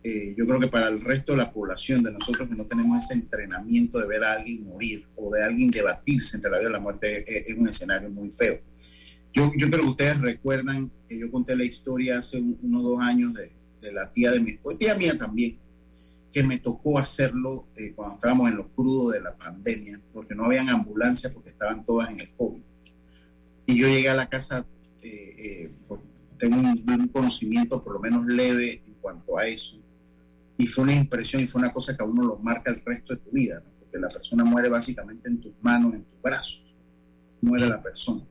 Eh, 0.07 0.35
yo 0.37 0.45
creo 0.45 0.59
que 0.59 0.67
para 0.67 0.87
el 0.87 1.01
resto 1.01 1.31
de 1.31 1.39
la 1.39 1.51
población, 1.51 2.03
de 2.03 2.11
nosotros 2.11 2.47
que 2.47 2.53
no 2.53 2.65
tenemos 2.65 3.03
ese 3.03 3.15
entrenamiento 3.15 3.97
de 3.97 4.07
ver 4.07 4.23
a 4.23 4.33
alguien 4.33 4.63
morir 4.63 5.07
o 5.15 5.33
de 5.33 5.43
alguien 5.43 5.71
debatirse 5.71 6.37
entre 6.37 6.51
la 6.51 6.59
vida 6.59 6.69
y 6.69 6.73
la 6.73 6.79
muerte, 6.79 7.49
es, 7.49 7.57
un 7.57 7.67
escenario 7.67 8.11
muy 8.11 8.29
feo. 8.29 8.59
Yo, 9.33 9.51
yo, 9.57 9.67
creo 9.67 9.81
que 9.81 9.89
ustedes 9.89 10.21
recuerdan 10.21 10.91
que 11.09 11.17
yo 11.17 11.31
conté 11.31 11.55
la 11.55 11.63
historia 11.63 12.19
hace 12.19 12.39
unos 12.39 12.83
dos 12.83 13.01
años 13.01 13.33
de, 13.33 13.51
de 13.81 13.91
la 13.91 14.11
tía 14.11 14.29
de 14.29 14.39
mi 14.39 14.51
esposa, 14.51 14.77
tía 14.77 14.93
mía 14.93 15.17
también, 15.17 15.57
que 16.31 16.43
me 16.43 16.59
tocó 16.59 16.99
hacerlo 16.99 17.65
eh, 17.75 17.93
cuando 17.95 18.15
estábamos 18.15 18.49
en 18.49 18.57
lo 18.57 18.67
crudo 18.67 19.09
de 19.09 19.21
la 19.21 19.35
pandemia, 19.35 19.99
porque 20.13 20.35
no 20.35 20.45
habían 20.45 20.69
ambulancias 20.69 21.33
porque 21.33 21.49
estaban 21.49 21.83
todas 21.83 22.11
en 22.11 22.19
el 22.19 22.29
COVID. 22.31 22.61
Y 23.67 23.79
yo 23.79 23.87
llegué 23.87 24.09
a 24.09 24.15
la 24.15 24.27
casa, 24.27 24.65
eh, 25.01 25.35
eh, 25.37 25.71
tengo 26.37 26.57
un, 26.57 27.07
conocimiento 27.07 27.83
por 27.83 27.93
lo 27.93 27.99
menos 27.99 28.25
leve 28.25 28.81
en 28.85 28.93
cuanto 29.01 29.37
a 29.37 29.47
eso. 29.47 29.81
Y 30.57 30.67
fue 30.67 30.83
una 30.85 30.95
impresión 30.95 31.41
y 31.43 31.47
fue 31.47 31.61
una 31.61 31.73
cosa 31.73 31.95
que 31.95 32.03
a 32.03 32.05
uno 32.05 32.23
lo 32.23 32.37
marca 32.37 32.71
el 32.71 32.81
resto 32.83 33.13
de 33.13 33.21
tu 33.21 33.31
vida, 33.31 33.61
porque 33.79 33.99
la 33.99 34.07
persona 34.07 34.45
muere 34.45 34.69
básicamente 34.69 35.27
en 35.29 35.39
tus 35.39 35.53
manos, 35.61 35.93
en 35.93 36.03
tus 36.03 36.21
brazos. 36.21 36.73
Muere 37.41 37.67
la 37.67 37.81
persona. 37.81 38.23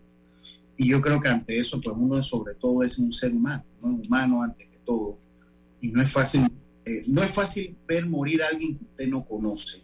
Y 0.76 0.88
yo 0.88 1.00
creo 1.00 1.20
que 1.20 1.28
ante 1.28 1.58
eso, 1.58 1.80
pues 1.80 1.96
uno 1.98 2.22
sobre 2.22 2.54
todo 2.54 2.82
es 2.82 2.98
un 2.98 3.12
ser 3.12 3.32
humano, 3.32 3.64
no 3.82 3.94
humano 3.94 4.42
antes 4.42 4.66
que 4.68 4.78
todo. 4.78 5.18
Y 5.80 5.88
no 5.88 6.00
es 6.00 6.10
fácil 6.10 6.50
eh, 6.86 7.04
no 7.06 7.22
es 7.22 7.30
fácil 7.30 7.76
ver 7.86 8.06
morir 8.06 8.42
a 8.42 8.48
alguien 8.48 8.76
que 8.76 8.84
usted 8.84 9.08
no 9.08 9.24
conoce. 9.24 9.82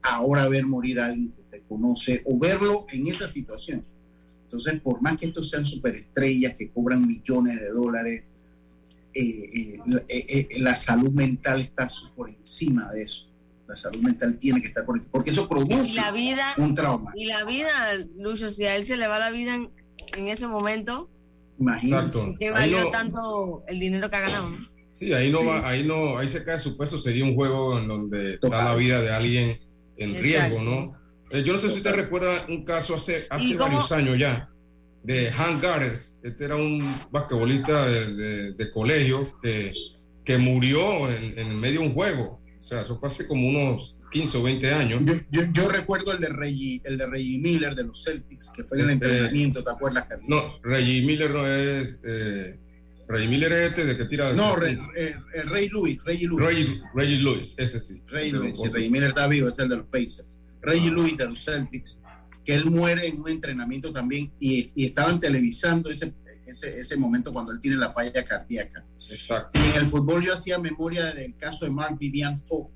Ahora 0.00 0.48
ver 0.48 0.66
morir 0.66 0.98
a 0.98 1.06
alguien 1.06 1.30
que 1.32 1.40
usted 1.42 1.62
conoce 1.68 2.22
o 2.24 2.38
verlo 2.38 2.86
en 2.90 3.06
esa 3.06 3.28
situación. 3.28 3.84
Entonces, 4.44 4.80
por 4.80 5.00
más 5.02 5.18
que 5.18 5.26
estos 5.26 5.50
sean 5.50 5.66
superestrellas 5.66 6.54
que 6.54 6.70
cobran 6.70 7.06
millones 7.06 7.60
de 7.60 7.68
dólares, 7.68 8.24
eh, 9.14 9.78
eh, 10.08 10.48
la 10.58 10.74
salud 10.74 11.10
mental 11.10 11.60
está 11.60 11.88
por 12.16 12.30
encima 12.30 12.90
de 12.92 13.02
eso. 13.02 13.28
La 13.68 13.76
salud 13.76 14.00
mental 14.00 14.36
tiene 14.38 14.60
que 14.60 14.68
estar 14.68 14.84
por 14.84 14.96
encima, 14.96 15.12
porque 15.12 15.30
eso 15.30 15.48
produce 15.48 15.94
la 15.94 16.10
vida, 16.10 16.54
un 16.58 16.74
trauma. 16.74 17.12
Y 17.14 17.26
la 17.26 17.44
vida, 17.44 17.70
Lucho, 18.18 18.48
si 18.48 18.64
a 18.64 18.76
él 18.76 18.84
se 18.84 18.96
le 18.96 19.08
va 19.08 19.18
la 19.18 19.30
vida 19.30 19.54
en, 19.54 20.28
ese 20.28 20.46
momento, 20.46 21.08
imagínate. 21.58 22.36
¿qué 22.38 22.50
valió 22.50 22.90
tanto 22.90 23.62
el 23.66 23.80
dinero 23.80 24.10
que 24.10 24.16
ha 24.16 24.20
ganado? 24.20 24.50
Sí, 24.92 25.12
ahí 25.12 25.30
no 25.30 25.44
va, 25.44 25.66
ahí 25.68 25.84
no, 25.84 26.18
ahí 26.18 26.28
se 26.28 26.44
cae 26.44 26.58
su 26.58 26.76
peso, 26.76 26.98
sería 26.98 27.24
un 27.24 27.34
juego 27.34 27.78
en 27.78 27.88
donde 27.88 28.34
está 28.34 28.62
la 28.62 28.74
vida 28.74 29.00
de 29.00 29.10
alguien 29.10 29.58
en 29.96 30.20
riesgo, 30.20 30.60
¿no? 30.60 30.96
Eh, 31.30 31.42
yo 31.42 31.52
no 31.54 31.58
sé 31.58 31.70
si 31.70 31.78
usted 31.78 31.94
recuerda 31.94 32.44
un 32.48 32.64
caso 32.64 32.94
hace, 32.94 33.26
hace 33.30 33.56
varios 33.56 33.90
años 33.90 34.18
ya, 34.18 34.51
de 35.02 35.32
Hank 35.32 35.62
Garders, 35.62 36.20
este 36.22 36.44
era 36.44 36.56
un 36.56 36.80
basquetbolista 37.10 37.88
de, 37.88 38.70
colegio 38.72 39.38
que, 39.42 39.72
que 40.24 40.38
murió 40.38 41.10
en, 41.10 41.38
en, 41.38 41.58
medio 41.58 41.80
de 41.80 41.86
un 41.88 41.94
juego, 41.94 42.38
o 42.58 42.62
sea, 42.62 42.82
eso 42.82 42.98
fue 42.98 43.08
hace 43.08 43.26
como 43.26 43.48
unos 43.48 43.96
15 44.12 44.38
o 44.38 44.42
20 44.42 44.72
años. 44.72 45.02
Yo, 45.30 45.42
yo, 45.52 45.68
recuerdo 45.68 46.12
el 46.12 46.20
de 46.20 46.28
Reggie, 46.28 46.80
el 46.84 46.98
de 46.98 47.06
Reggie 47.06 47.38
Miller 47.38 47.74
de 47.74 47.84
los 47.84 48.04
Celtics, 48.04 48.50
que 48.54 48.62
fue 48.62 48.78
en 48.78 48.84
el 48.84 48.90
este, 48.90 49.06
entrenamiento, 49.06 49.64
¿te 49.64 49.70
acuerdas, 49.70 50.06
No, 50.28 50.58
Reggie 50.62 51.02
Miller 51.02 51.30
no 51.30 51.52
es... 51.52 51.98
Eh, 52.04 52.58
Rey 53.08 53.28
Miller 53.28 53.52
es 53.52 53.70
este 53.70 53.84
de 53.84 53.96
que 53.96 54.04
tira. 54.06 54.32
No, 54.32 54.56
Rey, 54.56 54.78
eh, 54.96 55.14
Rey 55.44 55.68
Louis, 55.68 55.98
Rey 56.02 56.20
Louis. 56.22 56.80
Rey, 56.94 57.18
Louis, 57.18 57.54
ese 57.58 57.78
sí. 57.78 58.02
Rey 58.06 58.30
Louis, 58.30 58.56
Rey 58.72 58.88
Miller 58.88 59.10
está 59.10 59.26
vivo, 59.26 59.48
es 59.48 59.58
el 59.58 59.68
de 59.68 59.76
los 59.76 59.86
Pacers. 59.86 60.40
Rey 60.62 60.86
ah. 60.86 60.90
Louis 60.90 61.16
de 61.16 61.26
los 61.26 61.44
Celtics, 61.44 61.98
que 62.44 62.54
él 62.54 62.66
muere 62.66 63.06
en 63.06 63.20
un 63.20 63.28
entrenamiento 63.28 63.92
también 63.92 64.30
y, 64.38 64.70
y 64.74 64.86
estaban 64.86 65.20
televisando 65.20 65.90
ese, 65.90 66.12
ese, 66.46 66.78
ese, 66.78 66.96
momento 66.96 67.32
cuando 67.32 67.52
él 67.52 67.60
tiene 67.60 67.76
la 67.76 67.92
falla 67.92 68.24
cardíaca. 68.24 68.84
Exacto. 69.10 69.58
Y 69.58 69.70
en 69.70 69.76
el 69.76 69.86
fútbol 69.86 70.22
yo 70.22 70.34
hacía 70.34 70.58
memoria 70.58 71.12
del 71.12 71.36
caso 71.36 71.64
de 71.64 71.70
Mark 71.70 71.96
Vivian 71.98 72.38
Fo, 72.38 72.70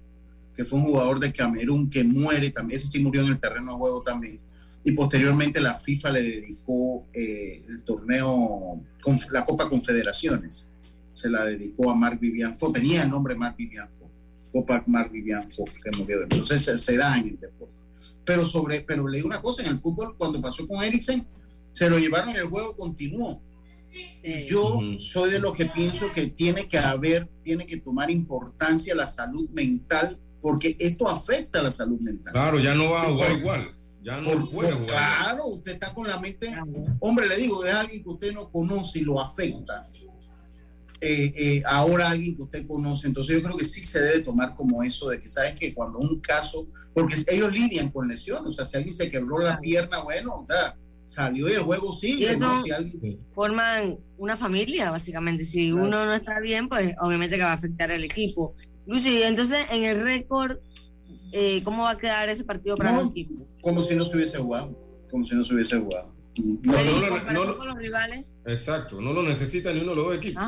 que 0.54 0.64
fue 0.64 0.78
un 0.78 0.86
jugador 0.86 1.20
de 1.20 1.32
Camerún 1.32 1.90
que 1.90 2.04
muere 2.04 2.50
también, 2.50 2.78
ese 2.78 2.90
sí 2.90 3.00
murió 3.00 3.22
en 3.22 3.28
el 3.28 3.40
terreno 3.40 3.72
de 3.72 3.78
juego 3.78 4.02
también 4.02 4.40
y 4.86 4.92
posteriormente 4.92 5.60
la 5.60 5.74
FIFA 5.74 6.10
le 6.12 6.22
dedicó 6.22 7.06
eh, 7.12 7.60
el 7.68 7.82
torneo, 7.82 8.80
la 9.32 9.44
Copa 9.44 9.68
Confederaciones, 9.68 10.70
se 11.12 11.28
la 11.28 11.44
dedicó 11.44 11.90
a 11.90 11.96
Marc 11.96 12.20
Vivian 12.20 12.54
Fo, 12.54 12.70
tenía 12.70 13.02
el 13.02 13.10
nombre 13.10 13.34
Marc 13.34 13.56
Vivian 13.56 13.90
Fo, 13.90 14.08
Copa 14.52 14.84
Marc 14.86 15.10
Vivian 15.10 15.50
Fo, 15.50 15.64
que 15.64 15.90
murió. 15.98 16.22
Entonces 16.22 16.80
se, 16.80 16.96
da 16.96 17.18
en 17.18 17.30
el 17.30 17.40
deporte. 17.40 17.74
Pero, 18.24 18.44
sobre, 18.44 18.80
pero 18.82 19.06
leí 19.06 19.22
una 19.22 19.40
cosa, 19.40 19.62
en 19.62 19.68
el 19.68 19.78
fútbol 19.78 20.16
cuando 20.16 20.40
pasó 20.40 20.66
con 20.66 20.82
Eriksen, 20.82 21.26
se 21.72 21.90
lo 21.90 21.98
llevaron 21.98 22.30
y 22.30 22.36
el 22.36 22.44
juego 22.44 22.76
continuó. 22.76 23.42
Y 24.22 24.44
yo 24.44 24.80
soy 24.98 25.30
de 25.30 25.38
los 25.38 25.54
que 25.54 25.66
pienso 25.66 26.12
que 26.12 26.26
tiene 26.26 26.68
que 26.68 26.78
haber, 26.78 27.28
tiene 27.42 27.66
que 27.66 27.78
tomar 27.78 28.10
importancia 28.10 28.94
la 28.94 29.06
salud 29.06 29.48
mental, 29.50 30.18
porque 30.42 30.76
esto 30.78 31.08
afecta 31.08 31.60
a 31.60 31.62
la 31.62 31.70
salud 31.70 31.98
mental. 32.00 32.32
Claro, 32.32 32.58
ya 32.58 32.74
no 32.74 32.90
va 32.90 33.00
a 33.00 33.04
jugar 33.04 33.32
igual 33.32 33.76
Claro, 34.86 35.46
usted 35.46 35.72
está 35.72 35.92
con 35.92 36.06
la 36.06 36.18
mente. 36.20 36.54
Hombre, 37.00 37.26
le 37.26 37.36
digo, 37.36 37.64
es 37.64 37.74
alguien 37.74 38.04
que 38.04 38.08
usted 38.08 38.32
no 38.32 38.48
conoce 38.50 39.00
y 39.00 39.02
lo 39.02 39.20
afecta. 39.20 39.88
Eh, 41.00 41.32
eh, 41.36 41.62
ahora 41.66 42.10
alguien 42.10 42.36
que 42.36 42.42
usted 42.42 42.66
conoce. 42.66 43.06
Entonces 43.06 43.36
yo 43.36 43.42
creo 43.42 43.56
que 43.56 43.64
sí 43.64 43.82
se 43.82 44.00
debe 44.00 44.20
tomar 44.20 44.54
como 44.54 44.82
eso 44.82 45.08
de 45.10 45.20
que, 45.20 45.30
¿sabes 45.30 45.54
que 45.54 45.74
Cuando 45.74 45.98
un 45.98 46.20
caso, 46.20 46.66
porque 46.94 47.16
ellos 47.28 47.52
lidian 47.52 47.90
con 47.90 48.08
lesiones, 48.08 48.46
o 48.46 48.52
sea, 48.52 48.64
si 48.64 48.76
alguien 48.76 48.94
se 48.94 49.10
quebró 49.10 49.38
la 49.38 49.60
pierna, 49.60 50.02
bueno, 50.02 50.40
o 50.40 50.46
sea, 50.46 50.76
salió 51.04 51.48
y 51.48 51.52
el 51.52 51.62
juego 51.62 51.92
sigue. 51.92 52.32
Y 52.32 53.18
forman 53.34 53.98
una 54.18 54.36
familia, 54.36 54.90
básicamente. 54.90 55.44
Si 55.44 55.70
uno 55.72 56.06
no 56.06 56.14
está 56.14 56.40
bien, 56.40 56.68
pues 56.68 56.94
obviamente 57.00 57.36
que 57.36 57.44
va 57.44 57.52
a 57.52 57.56
afectar 57.56 57.90
al 57.92 58.04
equipo. 58.04 58.54
Lucy, 58.86 59.22
entonces 59.22 59.66
en 59.70 59.84
el 59.84 60.00
récord 60.00 60.58
eh, 61.32 61.62
¿cómo 61.64 61.84
va 61.84 61.90
a 61.90 61.98
quedar 61.98 62.28
ese 62.28 62.44
partido 62.44 62.76
para 62.76 63.00
el 63.00 63.08
equipo? 63.08 63.46
Como 63.60 63.82
si 63.82 63.94
no 63.94 64.04
se 64.04 64.16
hubiese 64.16 64.38
jugado, 64.38 64.76
como 65.10 65.24
si 65.24 65.34
no 65.34 65.42
se 65.42 65.54
hubiese 65.54 65.78
jugado. 65.78 66.15
No, 66.38 67.44
los 67.44 67.78
rivales. 67.78 68.38
Exacto, 68.46 69.00
no 69.00 69.12
lo 69.12 69.22
necesitan 69.22 69.74
ni 69.74 69.80
uno 69.80 69.90
de 69.90 69.96
los 69.96 70.06
dos 70.06 70.16
equipos. 70.16 70.42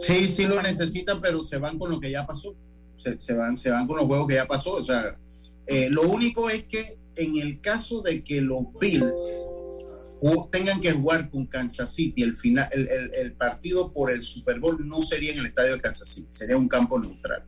Sí, 0.00 0.26
sí 0.26 0.46
lo 0.46 0.60
necesitan, 0.62 1.20
pero 1.20 1.42
se 1.44 1.58
van 1.58 1.78
con 1.78 1.90
lo 1.90 2.00
que 2.00 2.10
ya 2.10 2.26
pasó. 2.26 2.54
Se, 2.96 3.34
van, 3.34 3.56
se 3.56 3.70
van 3.70 3.86
con 3.86 3.96
los 3.96 4.06
juegos 4.06 4.28
que 4.28 4.34
ya 4.34 4.46
pasó. 4.46 4.76
O 4.76 4.84
sea, 4.84 5.18
eh, 5.66 5.88
lo 5.90 6.02
único 6.02 6.48
es 6.48 6.64
que 6.64 6.98
en 7.16 7.36
el 7.36 7.60
caso 7.60 8.00
de 8.00 8.24
que 8.24 8.40
los 8.40 8.62
Bills 8.80 9.46
tengan 10.50 10.80
que 10.80 10.92
jugar 10.92 11.28
con 11.28 11.46
Kansas 11.46 11.94
City, 11.94 12.22
el, 12.22 12.34
final, 12.34 12.68
el, 12.72 12.88
el 13.14 13.32
partido 13.32 13.92
por 13.92 14.10
el 14.10 14.22
Super 14.22 14.58
Bowl 14.58 14.86
no 14.86 15.02
sería 15.02 15.32
en 15.32 15.40
el 15.40 15.46
estadio 15.46 15.74
de 15.74 15.80
Kansas 15.80 16.08
City, 16.08 16.28
sería 16.30 16.56
un 16.56 16.68
campo 16.68 16.98
neutral. 16.98 17.44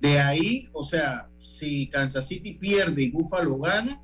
De 0.00 0.18
ahí, 0.18 0.68
o 0.72 0.84
sea, 0.84 1.28
si 1.40 1.88
Kansas 1.88 2.26
City 2.26 2.54
pierde 2.54 3.02
y 3.02 3.10
Buffalo 3.10 3.58
gana, 3.58 4.02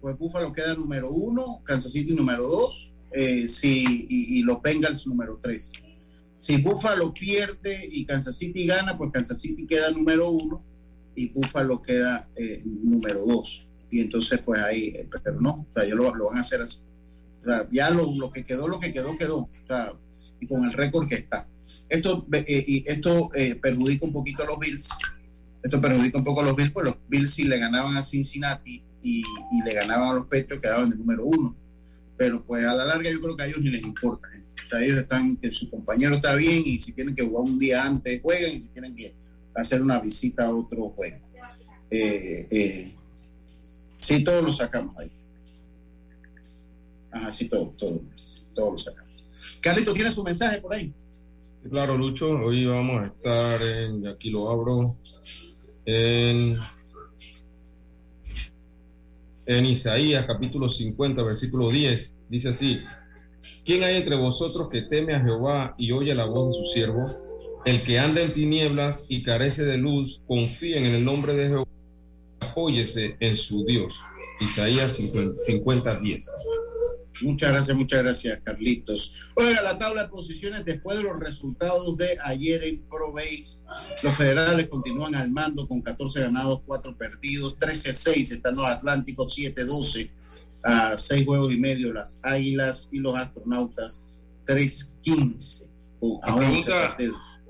pues 0.00 0.16
Buffalo 0.18 0.52
queda 0.52 0.74
número 0.74 1.10
uno, 1.10 1.60
Kansas 1.64 1.92
City 1.92 2.14
número 2.14 2.46
dos, 2.46 2.90
eh, 3.12 3.46
si, 3.48 4.06
y, 4.08 4.42
los 4.42 4.62
Bengals 4.62 5.06
número 5.06 5.38
tres. 5.42 5.72
Si 6.38 6.56
Buffalo 6.56 7.12
pierde 7.12 7.86
y 7.90 8.04
Kansas 8.04 8.36
City 8.36 8.66
gana, 8.66 8.96
pues 8.96 9.10
Kansas 9.12 9.40
City 9.40 9.66
queda 9.66 9.90
número 9.90 10.30
uno 10.30 10.62
y 11.14 11.28
Buffalo 11.28 11.82
queda 11.82 12.28
eh, 12.36 12.62
número 12.64 13.24
dos. 13.26 13.66
Y 13.90 14.00
entonces, 14.00 14.40
pues 14.44 14.60
ahí, 14.62 14.88
eh, 14.88 15.08
pero 15.22 15.40
no, 15.40 15.66
o 15.68 15.72
sea, 15.74 15.84
ellos 15.84 15.98
lo, 15.98 16.26
van 16.26 16.38
a 16.38 16.40
hacer 16.40 16.62
así. 16.62 16.80
O 17.42 17.44
sea, 17.44 17.68
ya 17.70 17.90
lo, 17.90 18.14
lo, 18.14 18.30
que 18.30 18.44
quedó, 18.44 18.68
lo 18.68 18.80
que 18.80 18.92
quedó, 18.92 19.18
quedó. 19.18 19.38
O 19.38 19.66
sea, 19.66 19.92
y 20.40 20.46
con 20.46 20.64
el 20.64 20.72
récord 20.72 21.08
que 21.08 21.16
está. 21.16 21.46
Esto, 21.88 22.26
y 22.46 22.84
esto 22.88 23.30
perjudica 23.60 24.06
un 24.06 24.12
poquito 24.12 24.42
a 24.42 24.46
los 24.46 24.58
Bills 24.58 24.88
esto 25.62 25.80
perjudica 25.80 26.18
un 26.18 26.24
poco 26.24 26.40
a 26.40 26.44
los 26.44 26.56
Bills, 26.56 26.72
pues 26.72 26.86
los 26.86 26.96
Bills 27.08 27.30
si 27.30 27.44
le 27.44 27.58
ganaban 27.58 27.96
a 27.96 28.02
Cincinnati 28.02 28.82
y, 29.02 29.22
le 29.64 29.74
ganaban 29.74 30.08
a 30.08 30.14
los 30.14 30.26
Pechos 30.26 30.60
quedaban 30.60 30.90
de 30.90 30.96
número 30.96 31.24
uno. 31.24 31.54
Pero 32.16 32.42
pues 32.42 32.64
a 32.64 32.74
la 32.74 32.84
larga 32.84 33.10
yo 33.10 33.20
creo 33.20 33.36
que 33.36 33.42
a 33.42 33.46
ellos 33.46 33.60
ni 33.60 33.70
les 33.70 33.82
importa. 33.82 34.28
¿eh? 34.34 34.42
O 34.66 34.68
sea, 34.68 34.82
ellos 34.82 34.98
están, 34.98 35.36
que 35.36 35.52
su 35.52 35.70
compañero 35.70 36.16
está 36.16 36.34
bien 36.34 36.62
y 36.64 36.78
si 36.78 36.92
tienen 36.92 37.14
que 37.14 37.24
jugar 37.24 37.44
un 37.44 37.58
día 37.58 37.84
antes, 37.84 38.20
juegan 38.20 38.52
y 38.52 38.60
si 38.60 38.68
tienen 38.70 38.94
que 38.94 39.14
hacer 39.54 39.82
una 39.82 40.00
visita 40.00 40.46
a 40.46 40.54
otro, 40.54 40.90
juegan. 40.90 41.20
Eh, 41.90 42.46
eh, 42.50 42.94
sí, 43.98 44.22
todos 44.22 44.44
lo 44.44 44.52
sacamos 44.52 44.96
ahí. 44.98 45.10
Ajá, 47.10 47.32
sí, 47.32 47.48
todos, 47.48 47.76
todos, 47.76 48.46
todos 48.54 48.72
lo 48.72 48.78
sacamos. 48.78 49.10
Carlito, 49.60 49.92
¿tienes 49.92 50.14
su 50.14 50.22
mensaje 50.22 50.60
por 50.60 50.74
ahí? 50.74 50.92
Claro, 51.68 51.96
Lucho, 51.96 52.30
hoy 52.30 52.64
vamos 52.64 53.02
a 53.02 53.06
estar 53.06 53.62
en, 53.62 54.06
aquí 54.06 54.30
lo 54.30 54.50
abro, 54.50 54.96
en, 55.84 56.58
Isaías 59.58 60.26
capítulo 60.26 60.68
50, 60.68 61.22
versículo 61.24 61.70
10. 61.70 62.18
Dice 62.28 62.50
así, 62.50 62.80
¿quién 63.64 63.82
hay 63.82 63.96
entre 63.96 64.14
vosotros 64.14 64.68
que 64.70 64.82
teme 64.82 65.12
a 65.14 65.20
Jehová 65.20 65.74
y 65.76 65.90
oye 65.90 66.14
la 66.14 66.24
voz 66.24 66.54
de 66.54 66.60
su 66.60 66.66
siervo? 66.66 67.16
El 67.64 67.82
que 67.82 67.98
anda 67.98 68.20
en 68.20 68.32
tinieblas 68.32 69.06
y 69.08 69.24
carece 69.24 69.64
de 69.64 69.76
luz, 69.76 70.22
confíen 70.28 70.86
en 70.86 70.94
el 70.94 71.04
nombre 71.04 71.34
de 71.34 71.48
Jehová, 71.48 71.68
apóyese 72.38 73.16
en 73.18 73.34
su 73.34 73.64
Dios. 73.64 74.00
Isaías 74.40 74.92
50, 74.92 76.00
10. 76.00 76.30
Muchas 77.22 77.50
gracias, 77.50 77.76
muchas 77.76 78.02
gracias, 78.02 78.40
Carlitos. 78.42 79.30
Oiga, 79.34 79.60
la 79.62 79.76
tabla 79.76 80.04
de 80.04 80.08
posiciones 80.08 80.64
después 80.64 80.98
de 80.98 81.04
los 81.04 81.18
resultados 81.20 81.96
de 81.96 82.16
ayer 82.24 82.64
en 82.64 82.82
Pro 82.82 83.12
Base, 83.12 83.64
los 84.02 84.14
federales 84.14 84.68
continúan 84.68 85.14
al 85.14 85.30
mando 85.30 85.68
con 85.68 85.82
14 85.82 86.20
ganados, 86.22 86.62
4 86.66 86.96
perdidos, 86.96 87.58
13-6 87.58 88.32
están 88.32 88.56
los 88.56 88.66
Atlánticos, 88.66 89.36
7-12 89.36 90.10
a 90.62 90.96
6 90.96 91.26
juegos 91.26 91.52
y 91.52 91.58
medio 91.58 91.92
las 91.92 92.20
Águilas 92.22 92.88
y 92.92 92.98
los 92.98 93.16
Astronautas, 93.16 94.02
3-15. 94.46 95.66
La 96.26 96.36
pregunta, 96.36 96.96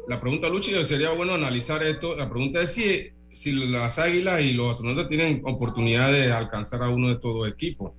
la 0.08 0.20
pregunta, 0.20 0.48
Luchi, 0.48 0.72
sería 0.84 1.10
bueno 1.10 1.34
analizar 1.34 1.82
esto. 1.84 2.16
La 2.16 2.28
pregunta 2.28 2.60
es 2.60 2.72
si, 2.72 3.08
si 3.32 3.52
las 3.52 3.98
Águilas 3.98 4.40
y 4.40 4.52
los 4.52 4.72
Astronautas 4.72 5.08
tienen 5.08 5.42
oportunidad 5.44 6.10
de 6.10 6.32
alcanzar 6.32 6.82
a 6.82 6.88
uno 6.88 7.08
de 7.08 7.14
estos 7.14 7.34
dos 7.34 7.48
equipos. 7.48 7.92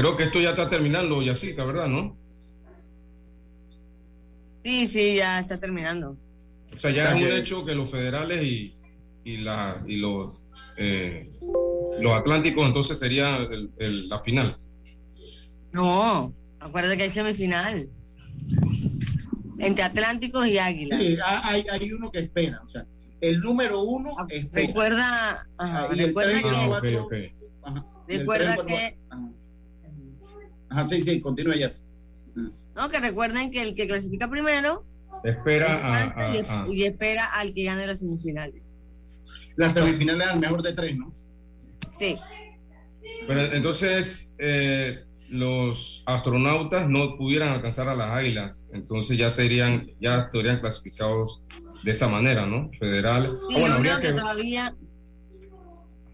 Creo 0.00 0.16
que 0.16 0.22
esto 0.22 0.40
ya 0.40 0.50
está 0.50 0.70
terminando, 0.70 1.20
Yacica, 1.20 1.62
¿verdad? 1.62 1.86
¿No? 1.86 2.16
Sí, 4.64 4.86
sí, 4.86 5.16
ya 5.16 5.40
está 5.40 5.60
terminando. 5.60 6.16
O 6.74 6.78
sea, 6.78 6.90
ya 6.90 7.12
es 7.12 7.20
un 7.20 7.30
hecho 7.30 7.66
que 7.66 7.74
los 7.74 7.90
federales 7.90 8.42
y, 8.42 8.74
y, 9.24 9.36
la, 9.36 9.84
y 9.86 9.96
los, 9.96 10.42
eh, 10.78 11.30
los 12.00 12.14
atlánticos 12.14 12.66
entonces 12.66 12.98
sería 12.98 13.46
la 13.76 14.20
final. 14.20 14.56
No, 15.72 16.32
acuérdate 16.60 16.96
que 16.96 17.02
hay 17.02 17.10
semifinal. 17.10 17.86
Entre 19.58 19.84
Atlánticos 19.84 20.46
y 20.46 20.56
Águilas. 20.56 20.98
Sí, 20.98 21.18
hay, 21.44 21.62
hay 21.70 21.92
uno 21.92 22.10
que 22.10 22.20
espera. 22.20 22.58
O 22.62 22.66
sea, 22.66 22.86
el 23.20 23.38
número 23.40 23.82
uno 23.82 24.14
ah, 24.18 24.24
espera. 24.30 24.66
Recuerda, 24.66 25.46
ajá, 25.58 25.88
y 25.92 26.04
recuerda 26.06 26.32
el 26.32 26.40
3, 26.40 26.52
que, 26.52 26.56
ah, 26.56 27.02
okay, 27.04 27.34
recuerda 28.08 28.64
que 28.64 28.98
Ajá, 29.10 29.30
sí, 30.86 31.02
sí, 31.02 31.20
continúa 31.20 31.56
ya. 31.56 31.68
No, 32.74 32.88
que 32.88 33.00
recuerden 33.00 33.50
que 33.50 33.62
el 33.62 33.74
que 33.74 33.86
clasifica 33.86 34.28
primero 34.28 34.84
espera 35.24 36.04
a, 36.04 36.66
y, 36.68 36.84
espera 36.84 37.26
al 37.34 37.52
que 37.52 37.64
gane 37.64 37.86
las 37.86 38.00
semifinales. 38.00 38.62
Las 39.56 39.74
semifinales 39.74 40.28
al 40.28 40.40
mejor 40.40 40.62
de 40.62 40.72
tres, 40.72 40.96
¿no? 40.96 41.12
Sí. 41.98 42.16
Pero 43.26 43.52
entonces 43.52 44.34
eh, 44.38 45.04
los 45.28 46.02
astronautas 46.06 46.88
no 46.88 47.16
pudieran 47.16 47.50
alcanzar 47.50 47.88
a 47.88 47.94
las 47.94 48.10
águilas, 48.10 48.70
entonces 48.72 49.18
ya 49.18 49.30
serían, 49.30 49.86
ya 50.00 50.20
estarían 50.20 50.60
clasificados 50.60 51.42
de 51.84 51.90
esa 51.90 52.08
manera, 52.08 52.46
¿no? 52.46 52.70
Federal. 52.78 53.38
Sí, 53.48 53.54
bueno, 53.60 53.74
habría 53.74 54.00
que, 54.00 54.12
todavía 54.12 54.74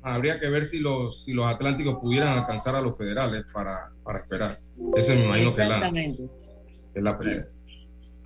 habría 0.06 0.38
que 0.38 0.48
ver 0.48 0.66
si 0.66 0.78
los, 0.78 1.24
si 1.24 1.32
los 1.32 1.46
atlánticos 1.46 1.98
pudieran 2.00 2.38
alcanzar 2.38 2.76
a 2.76 2.80
los 2.80 2.96
federales 2.96 3.44
para, 3.52 3.90
para 4.04 4.20
esperar. 4.20 4.60
Ese 4.96 5.16
me 5.16 5.24
imagino 5.24 5.54
que 5.54 5.62
es 5.62 5.68
la, 5.68 5.92
es 6.94 7.02
la 7.02 7.18
pelea. 7.18 7.48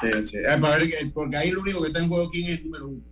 Sí, 0.01 0.25
sí. 0.25 0.39
Ah, 0.49 0.59
para 0.61 0.77
ver, 0.79 0.91
porque 1.15 1.37
ahí 1.37 1.51
lo 1.51 1.63
único 1.63 1.81
que 1.81 1.89
está 1.89 2.01
en 2.01 2.09
juego 2.09 2.31
quién 2.31 2.51
es 2.51 2.59
el 2.59 2.65
número 2.65 2.89
uno. 2.89 3.03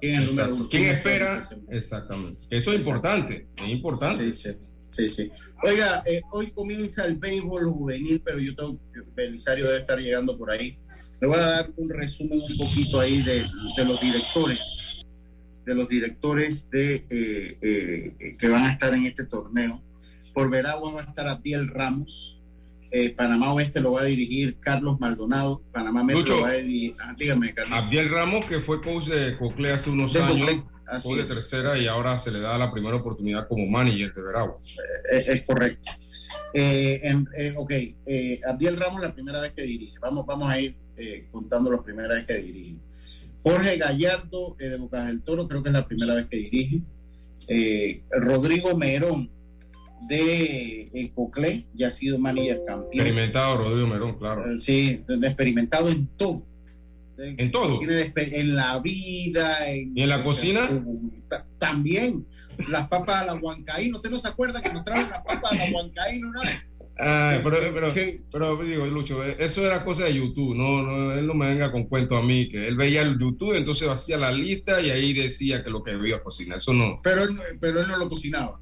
¿Quién 0.00 0.14
es 0.14 0.20
el 0.20 0.26
número 0.28 0.54
uno? 0.54 0.68
¿Quién, 0.70 0.84
espera? 0.86 1.42
Exactamente. 1.68 2.40
Eso 2.50 2.72
es 2.72 2.78
importante, 2.78 3.46
es 3.56 3.68
importante. 3.68 4.32
Sí, 4.32 4.50
sí. 4.50 4.58
Sí, 4.90 5.08
sí. 5.08 5.30
Oiga, 5.62 6.02
eh, 6.04 6.20
hoy 6.32 6.50
comienza 6.50 7.06
el 7.06 7.16
béisbol 7.16 7.64
juvenil, 7.66 8.20
pero 8.24 8.40
yo 8.40 8.54
tengo, 8.56 8.80
Belisario 9.14 9.66
debe 9.66 9.78
estar 9.78 9.98
llegando 9.98 10.36
por 10.36 10.50
ahí. 10.50 10.76
Le 11.20 11.28
voy 11.28 11.36
a 11.36 11.42
dar 11.42 11.70
un 11.76 11.88
resumen 11.90 12.40
un 12.40 12.58
poquito 12.58 12.98
ahí 12.98 13.22
de, 13.22 13.44
los 13.84 14.00
directores, 14.00 14.79
de 15.70 15.76
los 15.76 15.88
directores 15.88 16.68
de, 16.70 17.06
eh, 17.08 17.56
eh, 17.62 18.36
que 18.36 18.48
van 18.48 18.64
a 18.64 18.72
estar 18.72 18.92
en 18.92 19.06
este 19.06 19.24
torneo. 19.24 19.80
Por 20.34 20.50
Veragua 20.50 20.92
va 20.92 21.00
a 21.00 21.04
estar 21.04 21.28
Abdiel 21.28 21.68
Ramos, 21.68 22.36
Panamá 23.16 23.52
Oeste 23.52 23.80
lo 23.80 23.92
va 23.92 24.00
a 24.00 24.04
dirigir 24.04 24.56
Carlos 24.58 24.98
Maldonado, 24.98 25.62
Panamá 25.70 26.02
Metro 26.02 26.36
lo 26.36 26.42
va 26.42 26.48
a 26.48 26.54
dirigir, 26.54 26.96
ah, 26.98 27.14
dígame, 27.16 27.54
Carlos. 27.54 27.78
Abdiel 27.78 28.10
Ramos, 28.10 28.46
que 28.46 28.60
fue 28.60 28.80
coach 28.80 29.04
de 29.04 29.38
Cocle 29.38 29.70
hace 29.70 29.90
unos 29.90 30.16
años 30.16 30.64
fue 30.98 31.18
de 31.18 31.24
tercera 31.24 31.78
y 31.78 31.86
ahora 31.86 32.18
se 32.18 32.32
le 32.32 32.40
da 32.40 32.58
la 32.58 32.72
primera 32.72 32.96
oportunidad 32.96 33.46
como 33.46 33.66
manager 33.66 34.12
de 34.12 34.22
Veraguas. 34.22 34.74
Eh, 35.12 35.24
es, 35.28 35.42
correcto. 35.42 35.92
Eh, 36.52 37.00
eh, 37.36 37.54
ok, 37.56 37.72
Abdiel 38.48 38.76
Ramos 38.76 39.00
la 39.00 39.14
primera 39.14 39.40
vez 39.40 39.52
que 39.52 39.62
dirige. 39.62 39.98
Vamos, 40.00 40.26
vamos 40.26 40.50
a 40.50 40.58
ir 40.58 40.74
contando 41.30 41.70
la 41.70 41.80
primera 41.80 42.14
vez 42.14 42.26
que 42.26 42.34
dirige. 42.34 42.76
Jorge 43.42 43.76
Gallardo 43.78 44.56
de 44.58 44.76
Bocas 44.76 45.06
del 45.06 45.22
Toro, 45.22 45.48
creo 45.48 45.62
que 45.62 45.70
es 45.70 45.72
la 45.74 45.86
primera 45.86 46.14
vez 46.14 46.26
que 46.26 46.36
dirige. 46.36 46.82
Rodrigo 48.10 48.76
Merón 48.76 49.30
de 50.08 51.10
Coclé, 51.14 51.66
ya 51.74 51.88
ha 51.88 51.90
sido 51.90 52.18
manager 52.18 52.62
campeón. 52.66 52.92
Experimentado 52.92 53.56
Rodrigo 53.56 53.86
Merón, 53.86 54.18
claro. 54.18 54.58
sí, 54.58 55.04
experimentado 55.08 55.88
en 55.88 56.06
todo 56.16 56.44
en 57.20 57.50
todo. 57.50 57.80
En 57.82 58.54
la 58.54 58.78
vida. 58.78 59.70
En, 59.70 59.96
¿Y 59.96 60.02
en 60.02 60.08
la 60.08 60.22
cocina? 60.22 60.68
También. 61.58 62.26
Las 62.68 62.88
papas 62.88 63.22
a 63.22 63.26
la 63.26 63.34
huancaíno. 63.34 63.96
¿Usted 63.96 64.10
no 64.10 64.18
se 64.18 64.28
acuerda 64.28 64.62
que 64.62 64.72
nos 64.72 64.84
trajo 64.84 65.08
las 65.08 65.22
papas 65.22 65.52
a 65.52 65.54
la 65.56 65.70
huancaíno 65.72 66.28
una 66.28 66.40
vez? 66.42 66.58
Ah, 67.02 67.40
pero, 67.42 67.56
pero, 67.72 67.92
pero, 68.30 68.62
digo, 68.62 68.86
Lucho, 68.86 69.24
eso 69.24 69.64
era 69.64 69.84
cosa 69.84 70.04
de 70.04 70.14
YouTube, 70.14 70.54
no, 70.54 70.82
no, 70.82 71.12
él 71.12 71.26
no 71.26 71.32
me 71.32 71.48
venga 71.48 71.72
con 71.72 71.84
cuento 71.84 72.14
a 72.14 72.22
mí, 72.22 72.50
que 72.50 72.68
él 72.68 72.76
veía 72.76 73.00
el 73.00 73.18
YouTube, 73.18 73.54
entonces 73.54 73.88
hacía 73.88 74.18
la 74.18 74.30
lista 74.30 74.82
y 74.82 74.90
ahí 74.90 75.14
decía 75.14 75.64
que 75.64 75.70
lo 75.70 75.82
que 75.82 75.92
a 75.92 76.22
cocinar, 76.22 76.58
eso 76.58 76.74
no. 76.74 77.00
Pero 77.02 77.22
él, 77.22 77.30
pero 77.58 77.80
él 77.80 77.88
no 77.88 77.96
lo 77.96 78.08
cocinaba. 78.08 78.60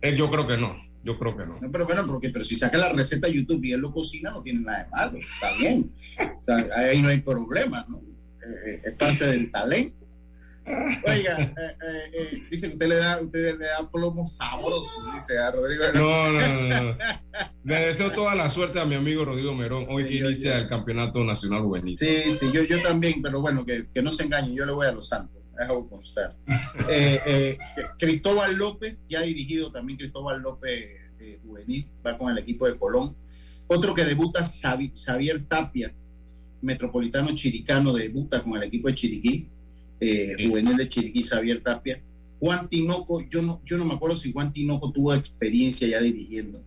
Él, 0.00 0.16
yo 0.16 0.28
creo 0.30 0.48
que 0.48 0.56
no, 0.56 0.76
yo 1.04 1.16
creo 1.16 1.36
que 1.36 1.46
no. 1.46 1.58
no 1.60 1.70
pero 1.70 1.86
bueno, 1.86 2.04
porque, 2.06 2.30
pero 2.30 2.44
si 2.44 2.56
saca 2.56 2.76
la 2.76 2.92
receta 2.92 3.28
de 3.28 3.34
YouTube 3.34 3.64
y 3.64 3.72
él 3.72 3.80
lo 3.80 3.92
cocina, 3.92 4.32
no 4.32 4.42
tiene 4.42 4.60
nada 4.60 4.82
de 4.82 4.90
malo, 4.90 5.18
está 5.18 5.56
bien. 5.56 5.92
ahí 6.76 7.00
no 7.00 7.08
hay 7.08 7.20
problema, 7.20 7.86
¿no? 7.88 7.98
Eh, 7.98 8.80
es 8.84 8.94
parte 8.94 9.26
del 9.26 9.48
talento. 9.48 10.05
Oiga, 10.66 11.40
eh, 11.40 12.10
eh, 12.12 12.42
dice 12.50 12.68
que 12.68 12.72
usted 12.74 12.88
le 12.88 12.96
da, 12.96 13.20
usted 13.20 13.58
le 13.58 13.66
da 13.66 13.88
plomo 13.88 14.26
sabroso, 14.26 15.12
dice 15.14 15.38
a 15.38 15.50
Rodrigo. 15.52 15.84
No, 15.94 16.32
no, 16.32 16.82
no. 16.82 16.98
Le 17.64 17.86
deseo 17.86 18.10
toda 18.10 18.34
la 18.34 18.50
suerte 18.50 18.80
a 18.80 18.84
mi 18.84 18.96
amigo 18.96 19.24
Rodrigo 19.24 19.54
Merón. 19.54 19.86
Hoy 19.88 20.18
inicia 20.18 20.58
el 20.58 20.68
Campeonato 20.68 21.22
Nacional 21.22 21.62
Juvenil. 21.62 21.96
Sí, 21.96 22.32
sí, 22.38 22.50
yo, 22.52 22.62
yo 22.64 22.82
también, 22.82 23.22
pero 23.22 23.40
bueno, 23.40 23.64
que, 23.64 23.86
que 23.94 24.02
no 24.02 24.10
se 24.10 24.24
engañe, 24.24 24.54
yo 24.54 24.66
le 24.66 24.72
voy 24.72 24.86
a 24.86 24.92
los 24.92 25.08
Santos. 25.08 25.42
Dejo 25.56 25.88
constar. 25.88 26.36
Cristóbal 27.98 28.56
López, 28.56 28.98
ya 29.08 29.22
dirigido 29.22 29.70
también 29.70 29.98
Cristóbal 29.98 30.42
López 30.42 31.00
Juvenil, 31.44 31.86
va 32.04 32.18
con 32.18 32.30
el 32.30 32.38
equipo 32.38 32.66
de 32.66 32.76
Colón. 32.76 33.14
Otro 33.68 33.94
que 33.94 34.04
debuta, 34.04 34.44
Xavier 34.44 35.44
Tapia, 35.46 35.94
Metropolitano 36.60 37.34
Chiricano 37.34 37.92
debuta 37.92 38.42
con 38.42 38.56
el 38.56 38.64
equipo 38.64 38.88
de 38.88 38.94
Chiriquí, 38.94 39.48
eh, 40.00 40.34
juvenil 40.46 40.76
de 40.76 40.88
Chiriquí, 40.88 41.22
Xavier 41.22 41.62
Tapia. 41.62 42.02
Juan 42.38 42.68
Tinoco, 42.68 43.22
yo 43.30 43.40
no, 43.42 43.62
yo 43.64 43.78
no 43.78 43.86
me 43.86 43.94
acuerdo 43.94 44.16
si 44.16 44.32
Juan 44.32 44.52
Tinoco 44.52 44.92
tuvo 44.92 45.14
experiencia 45.14 45.88
ya 45.88 46.00
dirigiendo. 46.00 46.60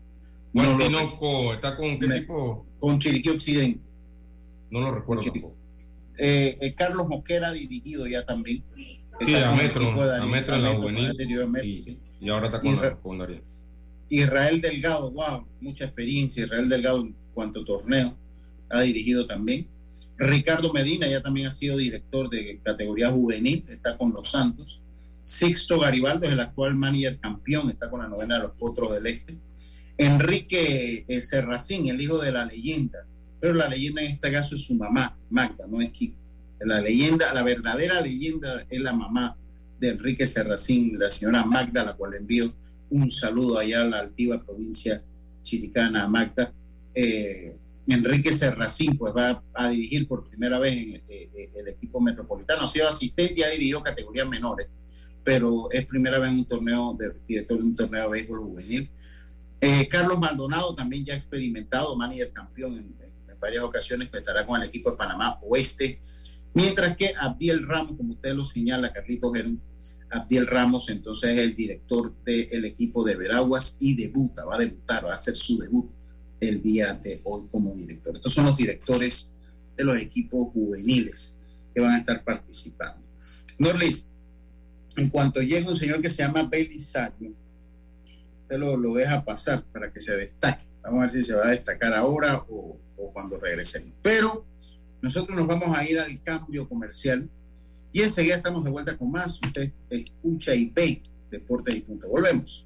Juan 0.54 0.78
Tinoco, 0.78 1.54
¿está 1.54 1.76
con 1.76 2.00
qué 2.00 2.08
tipo? 2.08 2.65
Con 2.80 3.00
Chiriquí 3.00 3.30
Occidente. 3.30 3.82
No 4.72 4.82
lo 4.82 4.92
recuerdo 4.94 5.24
eh, 6.22 6.58
eh, 6.60 6.74
Carlos 6.74 7.08
Mosquera 7.08 7.48
ha 7.48 7.54
dirigido 7.54 8.06
ya 8.06 8.26
también. 8.26 8.62
Sí, 9.22 9.36
a 9.36 9.52
Metro, 9.54 9.89
a 9.89 10.26
Metro 10.26 10.56
en 10.56 10.63
la 10.63 10.74
juvenil. 10.74 11.98
y, 12.20 12.30
ahora 12.30 12.48
está 12.48 12.98
con, 13.02 13.18
la, 13.18 13.28
Israel 14.10 14.60
Delgado, 14.60 15.12
wow, 15.12 15.46
mucha 15.62 15.86
experiencia. 15.86 16.44
Israel 16.44 16.68
Delgado 16.68 17.02
en 17.02 17.15
cuanto 17.34 17.62
a 17.62 17.65
torneo 17.65 18.18
ha 18.70 18.82
dirigido 18.82 19.26
también. 19.26 19.68
Ricardo 20.20 20.74
Medina 20.74 21.08
ya 21.08 21.22
también 21.22 21.48
ha 21.48 21.52
sido 21.52 21.78
director 21.78 22.30
de 22.30 22.60
categoría 22.62 23.10
juvenil, 23.10 23.66
está 23.70 23.98
con 23.98 24.12
los 24.12 24.30
Santos. 24.30 24.82
Sixto 25.24 25.80
Garibaldo 25.80 26.26
es 26.26 26.34
el 26.34 26.42
actual 26.42 26.76
manager 26.76 27.18
campeón, 27.20 27.70
está 27.70 27.90
con 27.90 28.02
la 28.02 28.10
novena 28.10 28.38
los 28.38 28.52
Potros 28.52 28.94
del 28.94 29.08
Este. 29.08 29.38
Enrique 29.98 31.06
eh, 31.08 31.22
Serracín, 31.22 31.88
el 31.88 32.02
hijo 32.02 32.18
de 32.18 32.34
la 32.34 32.46
leyenda, 32.46 33.06
pero 33.40 33.54
la 33.54 33.70
leyenda 33.70 34.02
en 34.02 34.14
este 34.14 34.32
caso 34.32 34.56
es 34.56 34.66
su 34.66 34.76
mamá, 34.76 35.18
Magda, 35.30 35.66
no 35.68 35.80
es 35.82 35.90
Kiko. 35.92 36.18
La 36.62 36.82
leyenda, 36.82 37.34
la 37.34 37.44
verdadera 37.44 38.02
leyenda 38.02 38.66
es 38.70 38.82
la 38.82 38.92
mamá 38.92 39.38
de 39.80 39.90
Enrique 39.90 40.28
Serracín, 40.28 41.00
la 41.00 41.10
señora 41.10 41.46
Magda, 41.46 41.82
a 41.82 41.86
la 41.86 41.94
cual 41.94 42.16
envío 42.16 42.52
un 42.90 43.10
saludo 43.10 43.58
allá 43.58 43.84
a 43.84 43.86
la 43.86 44.00
altiva 44.00 44.44
provincia 44.44 45.02
chiricana, 45.42 46.08
Magda. 46.10 46.52
Eh, 46.94 47.56
Enrique 47.93 48.32
Serracín 48.32 48.97
pues 48.97 49.13
va 49.15 49.43
a 49.54 49.69
dirigir 49.69 50.08
por 50.08 50.28
primera 50.28 50.60
vez 50.60 50.78
en 50.78 50.95
eh, 50.95 51.04
eh, 51.08 51.52
el, 51.56 51.67
equipo 51.69 51.99
metropolitano. 51.99 52.63
Ha 52.63 52.67
sido 52.67 52.88
asistente 52.88 53.41
y 53.41 53.43
ha 53.43 53.49
dirigido 53.49 53.82
categorías 53.82 54.28
menores, 54.28 54.67
pero 55.23 55.71
es 55.71 55.86
primera 55.86 56.19
vez 56.19 56.30
en 56.30 56.39
un 56.39 56.45
torneo 56.45 56.95
de 56.97 57.13
director 57.28 57.58
de 57.58 57.63
un 57.63 57.75
torneo 57.75 58.04
de 58.04 58.10
béisbol 58.10 58.39
juvenil. 58.39 58.89
Eh, 59.62 59.88
Carlos 59.88 60.19
Maldonado 60.19 60.75
también 60.75 61.04
ya 61.04 61.15
experimentado, 61.15 61.95
manager 61.95 62.32
campeón 62.32 62.78
en, 62.78 62.99
varias 63.39 63.63
ocasiones, 63.63 64.10
que 64.10 64.17
estará 64.17 64.45
con 64.45 64.62
el 64.62 64.67
equipo 64.67 64.91
de 64.91 64.97
Panamá 64.97 65.39
Oeste. 65.43 66.02
Mientras 66.54 66.97
que 66.97 67.13
Abdiel 67.17 67.65
Ramos, 67.65 67.95
como 67.95 68.13
usted 68.13 68.34
lo 68.36 68.43
señala, 68.43 68.91
Carlito 68.91 69.32
Gerón, 69.32 69.62
Abdiel 70.12 70.45
Ramos 70.45 70.89
entonces 70.89 71.30
es 71.32 71.38
el 71.38 71.56
director 71.56 72.13
del 72.25 72.65
equipo 72.65 73.02
de 73.06 73.15
Veraguas 73.15 73.78
y 73.80 73.95
debuta, 73.95 74.43
va 74.43 74.56
a 74.56 74.60
debutar, 74.60 75.06
va 75.06 75.12
a 75.12 75.13
hacer 75.13 75.38
su 75.38 75.58
debut 75.58 75.89
el 76.39 76.62
día 76.62 76.93
de 76.93 77.21
hoy 77.23 77.47
como 77.52 77.73
director. 77.73 78.15
Estos 78.15 78.34
son 78.34 78.45
los 78.45 78.58
directores 78.58 79.32
de 79.75 79.84
los 79.84 79.97
equipos 79.97 80.49
juveniles 80.54 81.36
que 81.73 81.82
van 81.82 81.91
a 81.91 81.97
estar 81.99 82.23
participando. 82.23 83.02
Norlis, 83.58 84.08
en 84.95 85.10
cuanto 85.10 85.41
llegue 85.41 85.67
un 85.67 85.78
señor 85.78 86.02
que 86.02 86.10
se 86.10 86.23
llama 86.23 86.43
Belisario, 86.43 87.34
usted 88.41 88.58
lo, 88.58 88.78
lo, 88.78 88.93
deja 88.93 89.23
pasar 89.23 89.63
para 89.71 89.91
que 89.91 89.99
se 89.99 90.15
destaque. 90.15 90.65
Vamos 90.82 90.99
a 90.99 91.02
ver 91.04 91.12
si 91.12 91.23
se 91.23 91.34
va 91.34 91.47
a 91.47 91.52
destacar 91.52 91.93
ahora 91.93 92.43
o, 92.49 92.78
o 92.97 93.13
cuando 93.13 93.38
regresemos. 93.38 93.91
Pero 94.02 94.45
nosotros 95.02 95.38
nos 95.38 95.47
vamos 95.47 95.78
a 95.78 95.88
ir 95.88 95.99
al 95.99 96.21
cambio 96.23 96.67
comercial 96.67 97.30
y 97.91 98.02
enseguida 98.02 98.36
estamos 98.36 98.63
de 98.63 98.71
vuelta 98.71 98.97
con 98.97 99.12
más. 99.12 99.39
Usted 99.45 99.71
escucha 99.89 100.54
y 100.54 100.65
ve 100.65 101.02
Deportes 101.30 101.75
y 101.75 101.82
Punto. 101.82 102.10
Volvemos. 102.10 102.65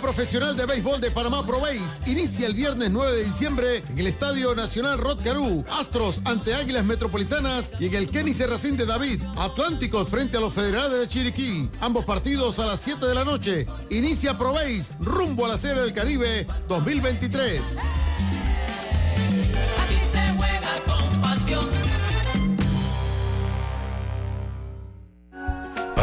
Profesional 0.00 0.56
de 0.56 0.66
Béisbol 0.66 1.00
de 1.00 1.10
Panamá 1.10 1.44
Pro 1.44 1.60
inicia 2.06 2.46
el 2.46 2.54
viernes 2.54 2.90
9 2.90 3.12
de 3.12 3.24
diciembre 3.24 3.82
en 3.88 3.98
el 3.98 4.06
Estadio 4.06 4.54
Nacional 4.54 4.98
Rod 4.98 5.22
Caru. 5.22 5.64
Astros 5.70 6.20
ante 6.24 6.54
Águilas 6.54 6.84
Metropolitanas 6.84 7.72
y 7.80 7.86
en 7.86 7.94
el 7.94 8.10
Kenny 8.10 8.32
Serracín 8.32 8.76
de 8.76 8.86
David. 8.86 9.22
Atlánticos 9.36 10.08
frente 10.08 10.36
a 10.36 10.40
los 10.40 10.52
Federales 10.52 11.00
de 11.00 11.08
Chiriquí. 11.08 11.68
Ambos 11.80 12.04
partidos 12.04 12.58
a 12.58 12.66
las 12.66 12.80
7 12.80 13.06
de 13.06 13.14
la 13.14 13.24
noche. 13.24 13.66
Inicia 13.90 14.38
Pro 14.38 14.54
rumbo 15.00 15.46
a 15.46 15.48
la 15.48 15.58
Serie 15.58 15.82
del 15.82 15.92
Caribe 15.92 16.46
2023. 16.68 17.60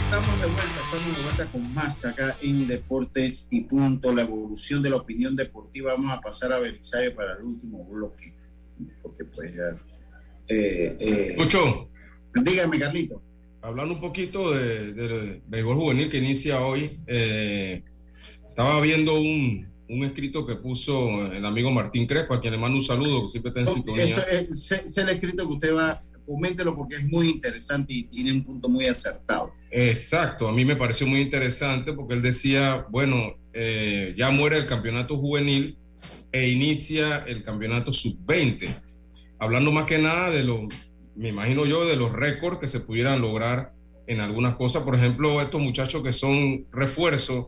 Estamos 0.00 0.40
de 0.40 0.46
vuelta, 0.46 0.80
estamos 0.84 1.16
de 1.16 1.22
vuelta 1.22 1.46
con 1.52 1.74
más 1.74 2.04
acá 2.04 2.36
en 2.42 2.66
Deportes 2.66 3.46
y 3.50 3.60
Punto, 3.62 4.14
la 4.14 4.22
evolución 4.22 4.82
de 4.82 4.90
la 4.90 4.96
opinión 4.96 5.36
deportiva. 5.36 5.92
Vamos 5.92 6.12
a 6.12 6.20
pasar 6.20 6.52
a 6.52 6.58
Belisario 6.58 7.14
para 7.14 7.34
el 7.36 7.44
último 7.44 7.84
bloque, 7.84 8.32
porque 9.02 9.24
pues 9.24 9.54
ya... 9.54 9.76
Eh, 10.48 10.96
eh. 10.98 11.48
Dígame, 12.34 12.78
Carlito. 12.78 13.22
Hablando 13.62 13.94
un 13.94 14.00
poquito 14.00 14.52
del 14.52 14.94
de, 14.94 15.42
béisbol 15.46 15.76
juvenil 15.76 16.10
que 16.10 16.18
inicia 16.18 16.62
hoy, 16.62 16.98
eh, 17.06 17.82
estaba 18.48 18.80
viendo 18.80 19.20
un, 19.20 19.68
un 19.88 20.04
escrito 20.04 20.46
que 20.46 20.56
puso 20.56 21.26
el 21.30 21.44
amigo 21.44 21.70
Martín 21.70 22.06
Crespo, 22.06 22.34
a 22.34 22.40
quien 22.40 22.54
le 22.54 22.58
mando 22.58 22.78
un 22.78 22.82
saludo, 22.82 23.22
que 23.22 23.28
siempre 23.28 23.50
está 23.50 23.60
en 23.60 23.66
sintonía. 23.66 24.16
es 24.30 24.96
el 24.96 25.08
escrito 25.10 25.46
que 25.46 25.54
usted 25.54 25.74
va 25.74 26.02
coméntelo 26.26 26.76
porque 26.76 26.96
es 26.96 27.04
muy 27.04 27.28
interesante 27.28 27.92
y 27.92 28.04
tiene 28.04 28.32
un 28.32 28.44
punto 28.44 28.68
muy 28.68 28.86
acertado. 28.86 29.52
Exacto, 29.70 30.48
a 30.48 30.52
mí 30.52 30.64
me 30.64 30.74
pareció 30.74 31.06
muy 31.06 31.20
interesante 31.20 31.92
porque 31.92 32.14
él 32.14 32.22
decía, 32.22 32.86
bueno, 32.90 33.36
eh, 33.52 34.14
ya 34.16 34.30
muere 34.30 34.58
el 34.58 34.66
campeonato 34.66 35.16
juvenil 35.16 35.76
e 36.32 36.48
inicia 36.48 37.18
el 37.18 37.44
campeonato 37.44 37.92
sub-20. 37.92 38.82
Hablando 39.38 39.70
más 39.70 39.84
que 39.84 39.98
nada 39.98 40.30
de 40.30 40.42
lo, 40.42 40.68
me 41.14 41.28
imagino 41.28 41.66
yo, 41.66 41.86
de 41.86 41.96
los 41.96 42.12
récords 42.12 42.58
que 42.58 42.66
se 42.66 42.80
pudieran 42.80 43.20
lograr 43.20 43.72
en 44.08 44.20
algunas 44.20 44.56
cosas. 44.56 44.82
Por 44.82 44.96
ejemplo, 44.96 45.40
estos 45.40 45.60
muchachos 45.60 46.02
que 46.02 46.12
son 46.12 46.66
refuerzos, 46.72 47.46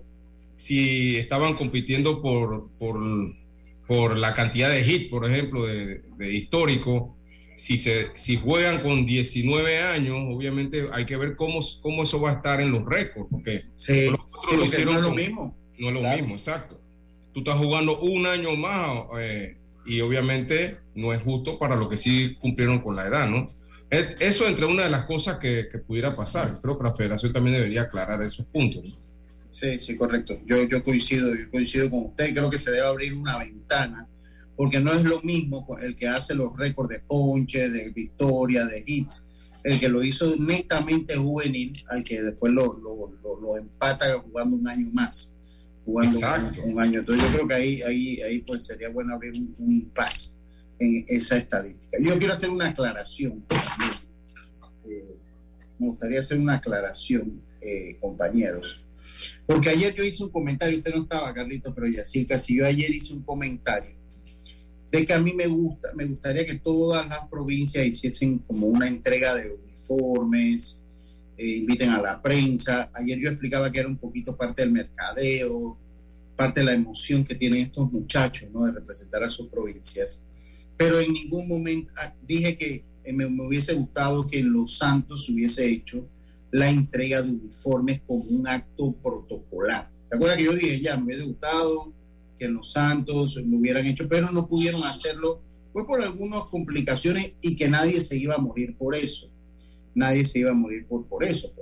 si 0.56 1.16
estaban 1.16 1.54
compitiendo 1.54 2.22
por, 2.22 2.68
por, 2.78 3.00
por 3.88 4.16
la 4.16 4.32
cantidad 4.32 4.70
de 4.70 4.86
hits, 4.86 5.10
por 5.10 5.28
ejemplo, 5.28 5.66
de 5.66 6.32
histórico, 6.32 7.16
si, 7.62 7.78
se, 7.78 8.08
si 8.14 8.36
juegan 8.36 8.80
con 8.82 9.06
19 9.06 9.78
años, 9.78 10.16
obviamente 10.28 10.88
hay 10.92 11.06
que 11.06 11.16
ver 11.16 11.36
cómo, 11.36 11.60
cómo 11.80 12.02
eso 12.02 12.20
va 12.20 12.30
a 12.30 12.34
estar 12.34 12.60
en 12.60 12.72
los 12.72 12.84
récords, 12.84 13.28
porque 13.30 13.62
no 13.86 14.66
es 14.66 15.00
lo 15.00 15.14
mismo. 15.14 15.56
No 15.78 15.88
es 15.90 15.94
lo 15.94 16.16
mismo, 16.16 16.34
exacto. 16.34 16.80
Tú 17.32 17.38
estás 17.38 17.58
jugando 17.58 18.00
un 18.00 18.26
año 18.26 18.56
más 18.56 19.04
eh, 19.16 19.56
y 19.86 20.00
obviamente 20.00 20.78
no 20.96 21.14
es 21.14 21.22
justo 21.22 21.56
para 21.56 21.76
lo 21.76 21.88
que 21.88 21.96
sí 21.96 22.36
cumplieron 22.40 22.80
con 22.80 22.96
la 22.96 23.06
edad, 23.06 23.28
¿no? 23.28 23.48
Eso 23.90 24.48
entre 24.48 24.66
una 24.66 24.82
de 24.82 24.90
las 24.90 25.06
cosas 25.06 25.38
que, 25.38 25.68
que 25.70 25.78
pudiera 25.78 26.16
pasar. 26.16 26.58
Creo 26.60 26.76
que 26.76 26.82
la 26.82 26.94
federación 26.94 27.32
también 27.32 27.54
debería 27.54 27.82
aclarar 27.82 28.20
esos 28.24 28.44
puntos. 28.46 28.98
Sí, 29.50 29.78
sí, 29.78 29.96
correcto. 29.96 30.36
Yo, 30.46 30.64
yo 30.64 30.82
coincido, 30.82 31.32
yo 31.32 31.48
coincido 31.48 31.88
con 31.88 32.06
usted. 32.06 32.34
Creo 32.34 32.50
que 32.50 32.58
se 32.58 32.72
debe 32.72 32.88
abrir 32.88 33.14
una 33.14 33.38
ventana 33.38 34.08
porque 34.56 34.80
no 34.80 34.92
es 34.92 35.04
lo 35.04 35.20
mismo 35.22 35.66
el 35.80 35.96
que 35.96 36.08
hace 36.08 36.34
los 36.34 36.56
récords 36.56 36.90
de 36.90 37.00
ponche, 37.00 37.70
de 37.70 37.90
victoria, 37.90 38.66
de 38.66 38.82
hits, 38.86 39.26
el 39.64 39.78
que 39.78 39.88
lo 39.88 40.02
hizo 40.02 40.36
netamente 40.36 41.16
juvenil, 41.16 41.72
al 41.88 42.02
que 42.02 42.22
después 42.22 42.52
lo, 42.52 42.78
lo, 42.78 43.56
empata 43.56 44.18
jugando 44.20 44.56
un 44.56 44.68
año 44.68 44.90
más, 44.92 45.32
jugando 45.84 46.18
un, 46.64 46.80
año. 46.80 47.00
Entonces 47.00 47.24
yo 47.24 47.32
creo 47.32 47.48
que 47.48 47.54
ahí, 47.54 47.82
ahí, 47.82 48.20
ahí 48.22 48.38
pues 48.40 48.64
sería 48.66 48.88
bueno 48.88 49.14
abrir 49.14 49.32
un, 49.34 49.54
un 49.58 49.72
impasse 49.72 50.32
en 50.78 51.04
esa 51.08 51.36
estadística. 51.36 51.98
Yo 52.00 52.18
quiero 52.18 52.32
hacer 52.32 52.50
una 52.50 52.68
aclaración. 52.68 53.44
Eh, 54.88 55.16
me 55.78 55.88
gustaría 55.88 56.20
hacer 56.20 56.38
una 56.38 56.54
aclaración, 56.54 57.40
eh, 57.60 57.96
compañeros. 58.00 58.84
Porque 59.46 59.70
ayer 59.70 59.94
yo 59.94 60.02
hice 60.02 60.24
un 60.24 60.30
comentario, 60.30 60.76
usted 60.76 60.94
no 60.94 61.02
estaba, 61.02 61.32
Carlito, 61.32 61.72
pero 61.74 61.86
ya 61.86 62.04
sí, 62.04 62.26
casi 62.26 62.56
yo 62.56 62.66
ayer 62.66 62.90
hice 62.90 63.14
un 63.14 63.22
comentario 63.22 64.01
de 64.92 65.06
que 65.06 65.14
a 65.14 65.18
mí 65.18 65.32
me 65.32 65.46
gusta, 65.46 65.88
me 65.94 66.04
gustaría 66.04 66.44
que 66.44 66.56
todas 66.56 67.08
las 67.08 67.26
provincias 67.28 67.86
hiciesen 67.86 68.40
como 68.40 68.66
una 68.66 68.86
entrega 68.86 69.34
de 69.34 69.50
uniformes, 69.50 70.82
eh, 71.38 71.56
inviten 71.56 71.88
a 71.88 72.02
la 72.02 72.20
prensa. 72.20 72.90
Ayer 72.92 73.18
yo 73.18 73.30
explicaba 73.30 73.72
que 73.72 73.78
era 73.78 73.88
un 73.88 73.96
poquito 73.96 74.36
parte 74.36 74.60
del 74.60 74.70
mercadeo, 74.70 75.78
parte 76.36 76.60
de 76.60 76.66
la 76.66 76.74
emoción 76.74 77.24
que 77.24 77.34
tienen 77.34 77.62
estos 77.62 77.90
muchachos, 77.90 78.50
¿no? 78.52 78.66
De 78.66 78.72
representar 78.72 79.24
a 79.24 79.28
sus 79.28 79.48
provincias. 79.48 80.24
Pero 80.76 81.00
en 81.00 81.10
ningún 81.10 81.48
momento 81.48 81.90
ah, 81.96 82.12
dije 82.26 82.58
que 82.58 82.84
eh, 83.04 83.12
me, 83.14 83.24
hubiese 83.24 83.72
gustado 83.72 84.26
que 84.26 84.40
en 84.40 84.52
Los 84.52 84.76
Santos 84.76 85.24
se 85.24 85.32
hubiese 85.32 85.66
hecho 85.70 86.06
la 86.50 86.68
entrega 86.68 87.22
de 87.22 87.30
uniformes 87.30 88.02
como 88.06 88.24
un 88.24 88.46
acto 88.46 88.92
protocolar. 89.02 89.90
¿Te 90.10 90.16
acuerdas 90.16 90.36
que 90.36 90.44
yo 90.44 90.52
dije, 90.52 90.80
ya, 90.82 90.98
me 90.98 91.04
hubiese 91.04 91.24
gustado 91.24 91.94
los 92.48 92.72
Santos 92.72 93.36
lo 93.36 93.58
hubieran 93.58 93.86
hecho, 93.86 94.08
pero 94.08 94.30
no 94.30 94.46
pudieron 94.46 94.82
hacerlo, 94.84 95.40
fue 95.72 95.86
por 95.86 96.02
algunas 96.02 96.44
complicaciones 96.44 97.32
y 97.40 97.56
que 97.56 97.68
nadie 97.68 98.00
se 98.00 98.16
iba 98.16 98.34
a 98.34 98.38
morir 98.38 98.76
por 98.76 98.94
eso. 98.94 99.28
Nadie 99.94 100.24
se 100.24 100.40
iba 100.40 100.50
a 100.50 100.54
morir 100.54 100.86
por, 100.86 101.06
por 101.06 101.24
eso. 101.24 101.52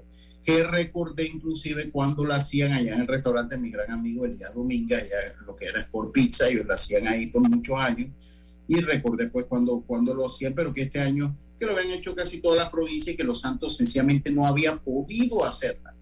Que 0.44 0.64
recordé 0.64 1.26
inclusive 1.26 1.90
cuando 1.90 2.24
lo 2.24 2.34
hacían 2.34 2.72
allá 2.72 2.94
en 2.94 3.02
el 3.02 3.06
restaurante 3.06 3.58
mi 3.58 3.70
gran 3.70 3.90
amigo 3.90 4.24
Elías 4.24 4.54
Domínguez, 4.54 5.02
allá 5.02 5.34
lo 5.46 5.54
que 5.54 5.66
era 5.66 5.86
por 5.90 6.10
pizza, 6.12 6.48
ellos 6.48 6.66
lo 6.66 6.74
hacían 6.74 7.06
ahí 7.06 7.26
por 7.26 7.48
muchos 7.48 7.76
años. 7.76 8.08
Y 8.66 8.80
recordé 8.80 9.28
pues 9.28 9.46
cuando, 9.46 9.82
cuando 9.86 10.14
lo 10.14 10.26
hacían, 10.26 10.54
pero 10.54 10.72
que 10.72 10.82
este 10.82 11.00
año 11.00 11.36
que 11.60 11.66
lo 11.66 11.72
habían 11.72 11.90
hecho 11.90 12.16
casi 12.16 12.40
toda 12.40 12.56
la 12.56 12.70
provincia 12.70 13.12
y 13.12 13.16
que 13.16 13.24
los 13.24 13.42
Santos 13.42 13.76
sencillamente 13.76 14.32
no 14.32 14.46
habían 14.46 14.78
podido 14.78 15.44
hacerla. 15.44 15.94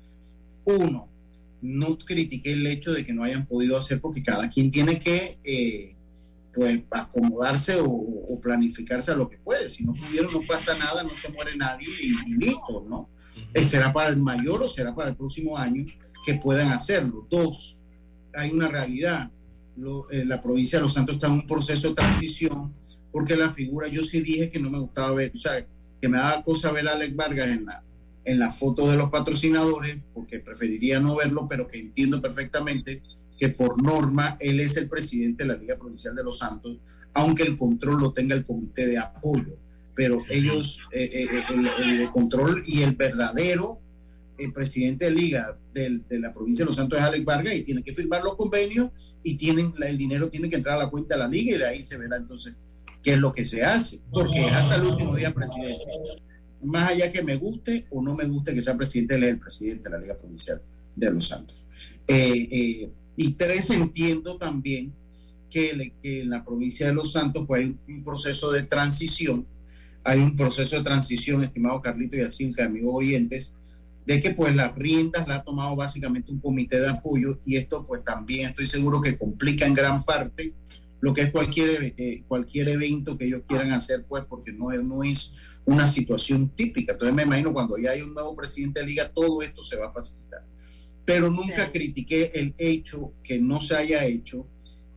Uno, 0.64 1.08
no 1.60 1.98
critiqué 1.98 2.52
el 2.52 2.66
hecho 2.66 2.92
de 2.92 3.04
que 3.04 3.12
no 3.12 3.24
hayan 3.24 3.46
podido 3.46 3.76
hacer 3.76 4.00
porque 4.00 4.22
cada 4.22 4.48
quien 4.48 4.70
tiene 4.70 4.98
que 4.98 5.38
eh, 5.44 5.96
pues 6.54 6.82
acomodarse 6.90 7.78
o, 7.80 8.40
planificarse 8.40 9.10
a 9.10 9.16
lo 9.16 9.28
que 9.28 9.36
puede. 9.38 9.68
Si 9.68 9.84
no 9.84 9.92
pudieron, 9.92 10.32
no 10.32 10.40
pasa 10.46 10.78
nada, 10.78 11.02
no 11.02 11.10
se 11.10 11.30
muere 11.32 11.56
nadie 11.56 11.88
y, 12.00 12.34
listo, 12.34 12.86
¿no? 12.88 13.08
Eh, 13.52 13.62
¿Será 13.62 13.92
para 13.92 14.10
el 14.10 14.16
mayor 14.16 14.62
o 14.62 14.66
será 14.66 14.94
para 14.94 15.10
el 15.10 15.16
próximo 15.16 15.58
año 15.58 15.84
que 16.24 16.34
puedan 16.34 16.70
hacerlo? 16.70 17.26
Dos, 17.28 17.76
hay 18.32 18.50
una 18.50 18.68
realidad. 18.68 19.30
Eh, 20.10 20.24
la 20.24 20.40
provincia 20.40 20.78
de 20.78 20.82
Los 20.82 20.94
Santos 20.94 21.16
está 21.16 21.26
en 21.26 21.34
un 21.34 21.46
proceso 21.46 21.88
de 21.88 21.94
transición 21.94 22.72
porque 23.12 23.36
la 23.36 23.50
figura, 23.50 23.88
yo 23.88 24.02
sí 24.02 24.20
dije 24.20 24.50
que 24.50 24.60
no 24.60 24.70
me 24.70 24.78
gustaba 24.78 25.12
ver, 25.12 25.32
o 25.34 25.38
sea, 25.38 25.66
que 26.00 26.08
me 26.08 26.18
daba 26.18 26.42
cosa 26.42 26.70
ver 26.70 26.88
a 26.88 26.92
Alex 26.92 27.16
Vargas 27.16 27.48
en 27.48 27.64
la, 27.64 27.82
en 28.28 28.38
la 28.38 28.50
foto 28.50 28.86
de 28.90 28.96
los 28.96 29.10
patrocinadores, 29.10 29.96
porque 30.12 30.38
preferiría 30.38 31.00
no 31.00 31.16
verlo, 31.16 31.46
pero 31.48 31.66
que 31.66 31.78
entiendo 31.78 32.20
perfectamente 32.20 33.02
que 33.38 33.48
por 33.48 33.82
norma 33.82 34.36
él 34.38 34.60
es 34.60 34.76
el 34.76 34.86
presidente 34.86 35.44
de 35.44 35.48
la 35.48 35.56
Liga 35.56 35.78
Provincial 35.78 36.14
de 36.14 36.24
Los 36.24 36.38
Santos, 36.38 36.76
aunque 37.14 37.44
el 37.44 37.56
control 37.56 38.02
lo 38.02 38.12
tenga 38.12 38.34
el 38.34 38.44
comité 38.44 38.86
de 38.86 38.98
apoyo. 38.98 39.56
Pero 39.94 40.22
ellos, 40.28 40.80
eh, 40.92 41.08
eh, 41.10 41.28
eh, 41.32 42.02
el, 42.02 42.10
control 42.10 42.62
y 42.66 42.82
el 42.82 42.94
verdadero 42.96 43.80
presidente 44.54 45.06
de 45.06 45.10
liga 45.10 45.58
de 45.72 46.00
la 46.10 46.32
provincia 46.32 46.64
de 46.64 46.66
Los 46.66 46.76
Santos 46.76 46.98
es 46.98 47.04
Alex 47.04 47.24
Vargas 47.24 47.56
y 47.56 47.62
tiene 47.62 47.82
que 47.82 47.94
firmar 47.94 48.22
los 48.22 48.36
convenios 48.36 48.90
y 49.24 49.36
tienen 49.36 49.72
el 49.80 49.98
dinero 49.98 50.30
tiene 50.30 50.48
que 50.48 50.56
entrar 50.56 50.76
a 50.76 50.84
la 50.84 50.90
cuenta 50.90 51.16
de 51.16 51.22
la 51.22 51.28
liga 51.28 51.56
y 51.56 51.58
de 51.58 51.66
ahí 51.66 51.82
se 51.82 51.98
verá 51.98 52.18
entonces 52.18 52.54
qué 53.02 53.14
es 53.14 53.18
lo 53.18 53.32
que 53.32 53.44
se 53.44 53.64
hace, 53.64 54.00
porque 54.12 54.44
hasta 54.44 54.76
el 54.76 54.82
último 54.82 55.16
día 55.16 55.34
presidente 55.34 55.82
más 56.62 56.90
allá 56.90 57.12
que 57.12 57.22
me 57.22 57.36
guste 57.36 57.86
o 57.90 58.02
no 58.02 58.14
me 58.14 58.24
guste 58.26 58.54
que 58.54 58.62
sea 58.62 58.76
presidente, 58.76 59.14
él 59.14 59.24
es 59.24 59.30
el 59.30 59.38
presidente 59.38 59.84
de 59.84 59.90
la 59.90 59.98
Liga 59.98 60.16
Provincial 60.16 60.60
de 60.96 61.10
Los 61.10 61.28
Santos. 61.28 61.56
Eh, 62.06 62.48
eh, 62.50 62.90
y 63.16 63.32
tres, 63.32 63.70
entiendo 63.70 64.36
también 64.36 64.92
que, 65.50 65.92
en 66.02 66.30
la 66.30 66.44
provincia 66.44 66.86
de 66.86 66.94
Los 66.94 67.12
Santos 67.12 67.44
pues, 67.46 67.62
hay 67.62 67.76
un 67.88 68.04
proceso 68.04 68.50
de 68.52 68.62
transición 68.64 69.46
hay 70.08 70.20
un 70.20 70.36
proceso 70.36 70.76
de 70.76 70.82
transición, 70.82 71.44
estimado 71.44 71.82
Carlito 71.82 72.16
y 72.16 72.20
así, 72.20 72.50
amigos 72.60 72.94
oyentes, 72.94 73.54
de 74.06 74.20
que 74.20 74.30
pues 74.30 74.56
las 74.56 74.74
riendas 74.74 75.28
la 75.28 75.36
ha 75.36 75.44
tomado 75.44 75.76
básicamente 75.76 76.32
un 76.32 76.40
comité 76.40 76.80
de 76.80 76.88
apoyo 76.88 77.38
y 77.44 77.56
esto 77.56 77.84
pues 77.84 78.02
también 78.02 78.48
estoy 78.48 78.66
seguro 78.66 79.02
que 79.02 79.18
complica 79.18 79.66
en 79.66 79.74
gran 79.74 80.02
parte 80.02 80.54
lo 81.00 81.14
que 81.14 81.22
es 81.22 81.30
cualquier, 81.30 81.94
eh, 81.96 82.24
cualquier 82.26 82.68
evento 82.68 83.16
que 83.16 83.26
ellos 83.26 83.42
quieran 83.46 83.72
hacer, 83.72 84.04
pues 84.08 84.24
porque 84.24 84.52
no 84.52 84.72
es, 84.72 84.82
no 84.82 85.04
es 85.04 85.60
una 85.64 85.86
situación 85.86 86.50
típica. 86.50 86.92
Entonces 86.92 87.14
me 87.14 87.22
imagino 87.22 87.52
cuando 87.52 87.78
ya 87.78 87.92
hay 87.92 88.02
un 88.02 88.14
nuevo 88.14 88.34
presidente 88.34 88.80
de 88.80 88.86
liga, 88.86 89.08
todo 89.12 89.42
esto 89.42 89.62
se 89.62 89.76
va 89.76 89.86
a 89.86 89.92
facilitar. 89.92 90.44
Pero 91.04 91.30
nunca 91.30 91.70
critiqué 91.70 92.32
el 92.34 92.54
hecho 92.58 93.12
que 93.22 93.38
no 93.38 93.60
se 93.60 93.76
haya 93.76 94.04
hecho. 94.04 94.46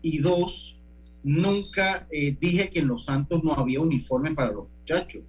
Y 0.02 0.18
dos, 0.18 0.80
nunca 1.24 2.08
eh, 2.12 2.36
dije 2.40 2.70
que 2.70 2.80
en 2.80 2.88
Los 2.88 3.06
Santos 3.06 3.44
no 3.44 3.54
había 3.54 3.80
uniforme 3.80 4.34
para 4.34 4.52
los 4.52 4.68
muchachos. 4.70 5.24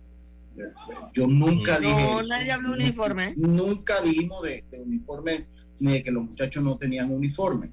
Yo 1.15 1.27
nunca 1.27 1.79
dije. 1.79 1.93
No, 1.93 2.23
nadie 2.23 2.53
habló 2.53 2.73
de 2.73 2.85
uniforme. 2.85 3.35
Nunca 3.37 4.01
dijimos 4.03 4.43
de, 4.43 4.65
uniforme 4.85 5.47
ni 5.81 5.93
de 5.93 6.03
que 6.03 6.11
los 6.11 6.25
muchachos 6.25 6.63
no 6.63 6.77
tenían 6.79 7.11
uniforme. 7.11 7.71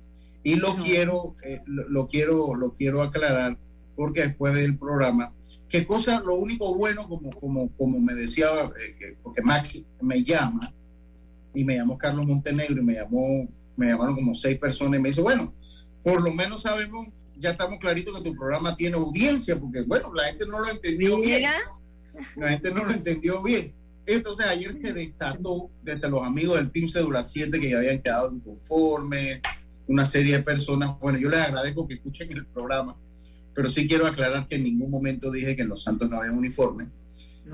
Y 0.49 0.55
lo 0.55 0.75
quiero, 0.77 1.35
eh, 1.43 1.61
lo, 1.67 2.07
quiero, 2.07 2.55
lo 2.55 2.73
quiero 2.73 3.03
aclarar 3.03 3.55
porque 3.95 4.21
después 4.21 4.55
del 4.55 4.79
programa, 4.79 5.31
qué 5.67 5.85
cosa, 5.85 6.21
lo 6.21 6.37
único 6.37 6.73
bueno, 6.73 7.07
como, 7.07 7.29
como, 7.29 7.69
como 7.77 7.99
me 7.99 8.15
decía, 8.15 8.47
eh, 8.99 9.15
porque 9.21 9.43
Maxi 9.43 9.85
me 10.01 10.23
llama, 10.23 10.73
y 11.53 11.63
me 11.63 11.75
llamó 11.75 11.99
Carlos 11.99 12.25
Montenegro, 12.25 12.81
y 12.81 12.83
me 12.83 12.95
llamó, 12.95 13.47
me 13.75 13.87
llamaron 13.89 14.15
como 14.15 14.33
seis 14.33 14.57
personas, 14.57 14.97
y 14.97 15.03
me 15.03 15.09
dice, 15.09 15.21
bueno, 15.21 15.53
por 16.01 16.23
lo 16.23 16.33
menos 16.33 16.61
sabemos, 16.61 17.09
ya 17.37 17.51
estamos 17.51 17.77
claritos 17.77 18.17
que 18.17 18.31
tu 18.31 18.35
programa 18.35 18.75
tiene 18.75 18.95
audiencia, 18.95 19.59
porque 19.59 19.83
bueno, 19.83 20.11
la 20.15 20.23
gente 20.23 20.47
no 20.47 20.61
lo 20.61 20.69
entendió 20.71 21.21
bien. 21.21 21.43
La 22.37 22.49
gente 22.49 22.73
no 22.73 22.85
lo 22.85 22.91
entendió 22.91 23.43
bien. 23.43 23.71
Entonces 24.07 24.47
ayer 24.47 24.73
se 24.73 24.93
desató 24.93 25.69
desde 25.83 26.09
los 26.09 26.25
amigos 26.25 26.55
del 26.55 26.71
Team 26.71 26.87
Cedula 26.87 27.23
7 27.23 27.59
que 27.59 27.69
ya 27.69 27.77
habían 27.77 28.01
quedado 28.01 28.31
inconformes, 28.31 29.41
una 29.89 30.05
serie 30.05 30.37
de 30.37 30.43
personas. 30.43 30.97
Bueno, 30.99 31.19
yo 31.19 31.29
les 31.29 31.39
agradezco 31.39 31.87
que 31.87 31.95
escuchen 31.95 32.31
el 32.31 32.45
programa, 32.45 32.95
pero 33.53 33.67
sí 33.67 33.87
quiero 33.87 34.07
aclarar 34.07 34.47
que 34.47 34.55
en 34.55 34.63
ningún 34.63 34.89
momento 34.89 35.29
dije 35.31 35.55
que 35.55 35.63
en 35.63 35.69
Los 35.69 35.83
Santos 35.83 36.09
no 36.09 36.17
había 36.17 36.31
uniforme. 36.31 36.87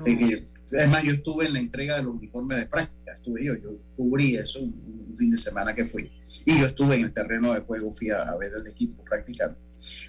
es 0.04 0.88
más, 0.88 1.02
yo 1.02 1.12
estuve 1.12 1.46
en 1.46 1.54
la 1.54 1.60
entrega 1.60 1.96
de 1.96 2.04
los 2.04 2.14
uniformes 2.14 2.58
de 2.58 2.66
práctica, 2.66 3.12
estuve 3.12 3.44
yo, 3.44 3.54
yo 3.56 3.70
cubrí 3.96 4.36
eso 4.36 4.60
un, 4.60 4.96
fin 5.16 5.30
de 5.30 5.38
semana 5.38 5.74
que 5.74 5.84
fui. 5.84 6.12
Y 6.44 6.60
yo 6.60 6.66
estuve 6.66 6.96
en 6.96 7.04
el 7.04 7.12
terreno 7.12 7.54
de 7.54 7.60
juego, 7.60 7.90
fui 7.90 8.10
a, 8.10 8.22
a 8.22 8.36
ver 8.36 8.52
el 8.52 8.66
equipo 8.66 9.02
practicando. 9.02 9.56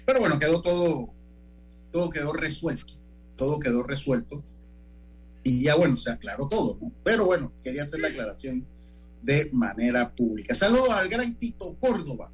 Pero 0.04 0.20
bueno, 0.20 0.38
quedó 0.38 0.60
todo, 0.60 1.10
todo 1.90 2.10
quedó 2.10 2.32
resuelto 2.34 2.98
todo 3.38 3.58
quedó 3.60 3.84
resuelto 3.84 4.44
y 5.44 5.62
ya 5.62 5.76
bueno, 5.76 5.96
se 5.96 6.10
aclaró 6.10 6.46
todo, 6.48 6.76
¿no? 6.82 6.92
Pero 7.04 7.24
bueno, 7.24 7.52
quería 7.64 7.84
hacer 7.84 8.00
la 8.00 8.08
aclaración 8.08 8.66
de 9.22 9.50
manera 9.52 10.14
pública. 10.14 10.54
Saludos 10.54 10.90
al 10.90 11.08
gran 11.08 11.34
Tito 11.34 11.76
Córdoba, 11.78 12.30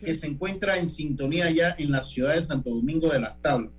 que 0.00 0.14
se 0.14 0.26
encuentra 0.26 0.78
en 0.78 0.88
sintonía 0.88 1.50
ya 1.50 1.74
en 1.78 1.90
la 1.90 2.04
ciudad 2.04 2.34
de 2.34 2.42
Santo 2.42 2.70
Domingo 2.70 3.08
de 3.08 3.20
las 3.20 3.40
Tablas. 3.40 3.72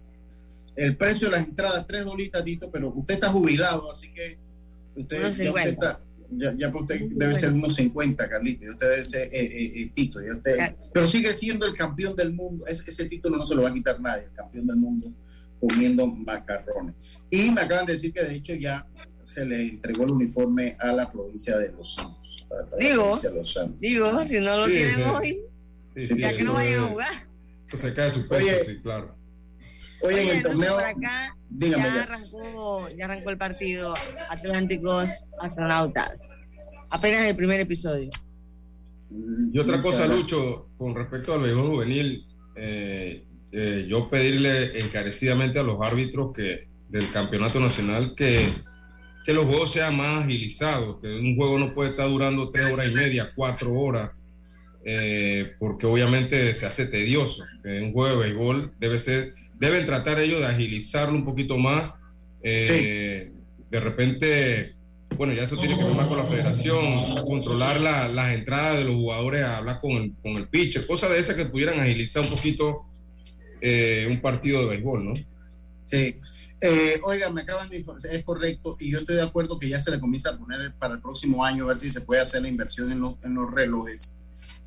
El 0.75 0.97
precio 0.97 1.29
de 1.29 1.37
las 1.37 1.47
entradas, 1.47 1.85
tres 1.87 2.05
dolitas, 2.05 2.43
Tito, 2.43 2.69
pero 2.71 2.89
usted 2.89 3.15
está 3.15 3.29
jubilado, 3.29 3.91
así 3.91 4.11
que 4.13 4.37
usted, 4.95 5.21
ya 5.21 5.27
usted 5.27 5.67
está, 5.67 6.01
ya, 6.29 6.69
usted 6.75 7.01
debe 7.17 7.33
ser 7.33 7.53
unos 7.53 7.75
50, 7.75 8.29
Carlito, 8.29 8.65
y 8.65 8.69
usted 8.69 8.89
debe 8.89 9.03
ser 9.03 9.21
eh, 9.33 9.43
eh, 9.43 9.73
eh, 9.75 9.91
Tito, 9.93 10.21
y 10.21 10.31
usted, 10.31 10.75
pero 10.93 11.07
sigue 11.07 11.33
siendo 11.33 11.65
el 11.65 11.75
campeón 11.75 12.15
del 12.15 12.33
mundo, 12.33 12.65
ese 12.67 13.05
título 13.07 13.37
no 13.37 13.45
se 13.45 13.55
lo 13.55 13.61
va 13.61 13.69
a 13.69 13.73
quitar 13.73 14.01
nadie, 14.01 14.25
el 14.25 14.33
campeón 14.33 14.67
del 14.67 14.75
mundo 14.75 15.13
comiendo 15.59 16.07
macarrones. 16.07 16.95
Y 17.29 17.51
me 17.51 17.61
acaban 17.61 17.85
de 17.85 17.93
decir 17.93 18.13
que 18.13 18.23
de 18.23 18.35
hecho 18.35 18.53
ya 18.55 18.85
se 19.21 19.45
le 19.45 19.67
entregó 19.67 20.05
el 20.05 20.11
uniforme 20.11 20.75
a 20.79 20.91
la 20.91 21.11
provincia 21.11 21.57
de 21.57 21.71
Los 21.71 21.95
Santos. 21.95 22.24
Digo, 22.79 23.17
digo, 23.79 24.23
si 24.23 24.39
no 24.39 24.57
lo 24.57 24.65
quieren 24.65 25.03
hoy, 25.03 25.39
ya 25.95 26.33
que 26.33 26.43
no 26.43 26.53
vayan 26.53 26.83
a 26.83 26.87
jugar. 26.87 27.13
Pues 27.69 27.81
se 27.81 27.93
cae 27.93 28.11
su 28.11 28.27
peso, 28.27 28.63
sí, 28.65 28.79
claro. 28.81 29.15
Oye, 30.01 30.23
en 30.23 30.37
el 30.37 30.43
torneo, 30.43 30.77
acá, 30.77 31.35
ya, 31.49 32.03
arrancó, 32.03 32.89
ya 32.89 33.05
arrancó 33.05 33.29
el 33.29 33.37
partido 33.37 33.93
Atlánticos 34.29 35.27
Astronautas. 35.39 36.27
Apenas 36.89 37.21
el 37.21 37.35
primer 37.35 37.59
episodio. 37.59 38.11
Y 39.09 39.57
otra 39.57 39.81
cosa, 39.81 40.07
Lucho, 40.07 40.67
con 40.77 40.95
respecto 40.95 41.33
al 41.33 41.41
béisbol 41.41 41.67
juvenil, 41.67 42.25
eh, 42.55 43.23
eh, 43.51 43.85
yo 43.89 44.09
pedirle 44.09 44.77
encarecidamente 44.79 45.59
a 45.59 45.63
los 45.63 45.81
árbitros 45.81 46.33
que 46.33 46.67
del 46.89 47.11
campeonato 47.11 47.59
nacional 47.59 48.13
que, 48.15 48.49
que 49.25 49.33
los 49.33 49.45
juegos 49.45 49.71
sean 49.71 49.97
más 49.97 50.23
agilizados, 50.23 50.97
que 51.01 51.07
un 51.07 51.35
juego 51.35 51.57
no 51.57 51.73
puede 51.73 51.89
estar 51.89 52.07
durando 52.07 52.51
tres 52.51 52.71
horas 52.71 52.87
y 52.89 52.93
media, 52.93 53.31
cuatro 53.35 53.73
horas, 53.73 54.11
eh, 54.85 55.53
porque 55.57 55.87
obviamente 55.87 56.53
se 56.53 56.67
hace 56.67 56.85
tedioso. 56.85 57.43
un 57.63 57.91
juego 57.91 58.09
de 58.09 58.27
béisbol 58.27 58.73
debe 58.79 58.99
ser, 58.99 59.33
deben 59.59 59.87
tratar 59.87 60.19
ellos 60.19 60.41
de 60.41 60.45
agilizarlo 60.45 61.15
un 61.15 61.25
poquito 61.25 61.57
más. 61.57 61.95
Eh, 62.43 63.31
de 63.71 63.79
repente, 63.79 64.75
bueno, 65.17 65.33
ya 65.33 65.45
eso 65.45 65.57
tiene 65.57 65.75
que 65.75 65.83
ver 65.83 65.95
más 65.95 66.07
con 66.07 66.17
la 66.17 66.25
federación, 66.25 67.01
controlar 67.25 67.81
las 67.81 68.31
entradas 68.31 68.77
de 68.77 68.83
los 68.83 68.95
jugadores, 68.95 69.43
hablar 69.43 69.81
con 69.81 69.93
el, 69.93 70.13
con 70.21 70.33
el 70.33 70.47
pitcher, 70.47 70.85
cosas 70.85 71.09
de 71.09 71.17
esas 71.17 71.35
que 71.35 71.45
pudieran 71.45 71.79
agilizar 71.79 72.23
un 72.23 72.29
poquito 72.29 72.85
eh, 73.59 74.05
un 74.07 74.21
partido 74.21 74.61
de 74.61 74.67
béisbol, 74.67 75.05
¿no? 75.05 75.13
Sí. 75.87 76.15
Eh, 76.67 76.99
oiga, 77.03 77.29
me 77.29 77.41
acaban 77.41 77.69
de 77.69 77.77
informar, 77.77 78.07
es 78.07 78.23
correcto, 78.23 78.75
y 78.79 78.91
yo 78.91 78.97
estoy 78.97 79.17
de 79.17 79.21
acuerdo 79.21 79.59
que 79.59 79.69
ya 79.69 79.79
se 79.79 79.91
le 79.91 79.99
comienza 79.99 80.31
a 80.31 80.37
poner 80.37 80.73
para 80.73 80.95
el 80.95 80.99
próximo 80.99 81.45
año, 81.45 81.65
a 81.65 81.67
ver 81.67 81.77
si 81.77 81.91
se 81.91 82.01
puede 82.01 82.21
hacer 82.21 82.41
la 82.41 82.47
inversión 82.47 82.91
en 82.91 83.01
los, 83.01 83.17
en 83.21 83.35
los 83.35 83.53
relojes. 83.53 84.15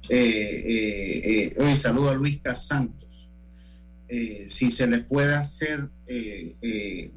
Eh, 0.08 1.52
eh 1.56 1.76
saludo 1.76 2.10
a 2.10 2.14
Luis 2.14 2.38
Casantos. 2.38 3.28
si 4.08 4.70
se 4.70 4.86
le 4.86 4.98
puede 4.98 5.34
hacer, 5.34 5.88
si 6.06 7.10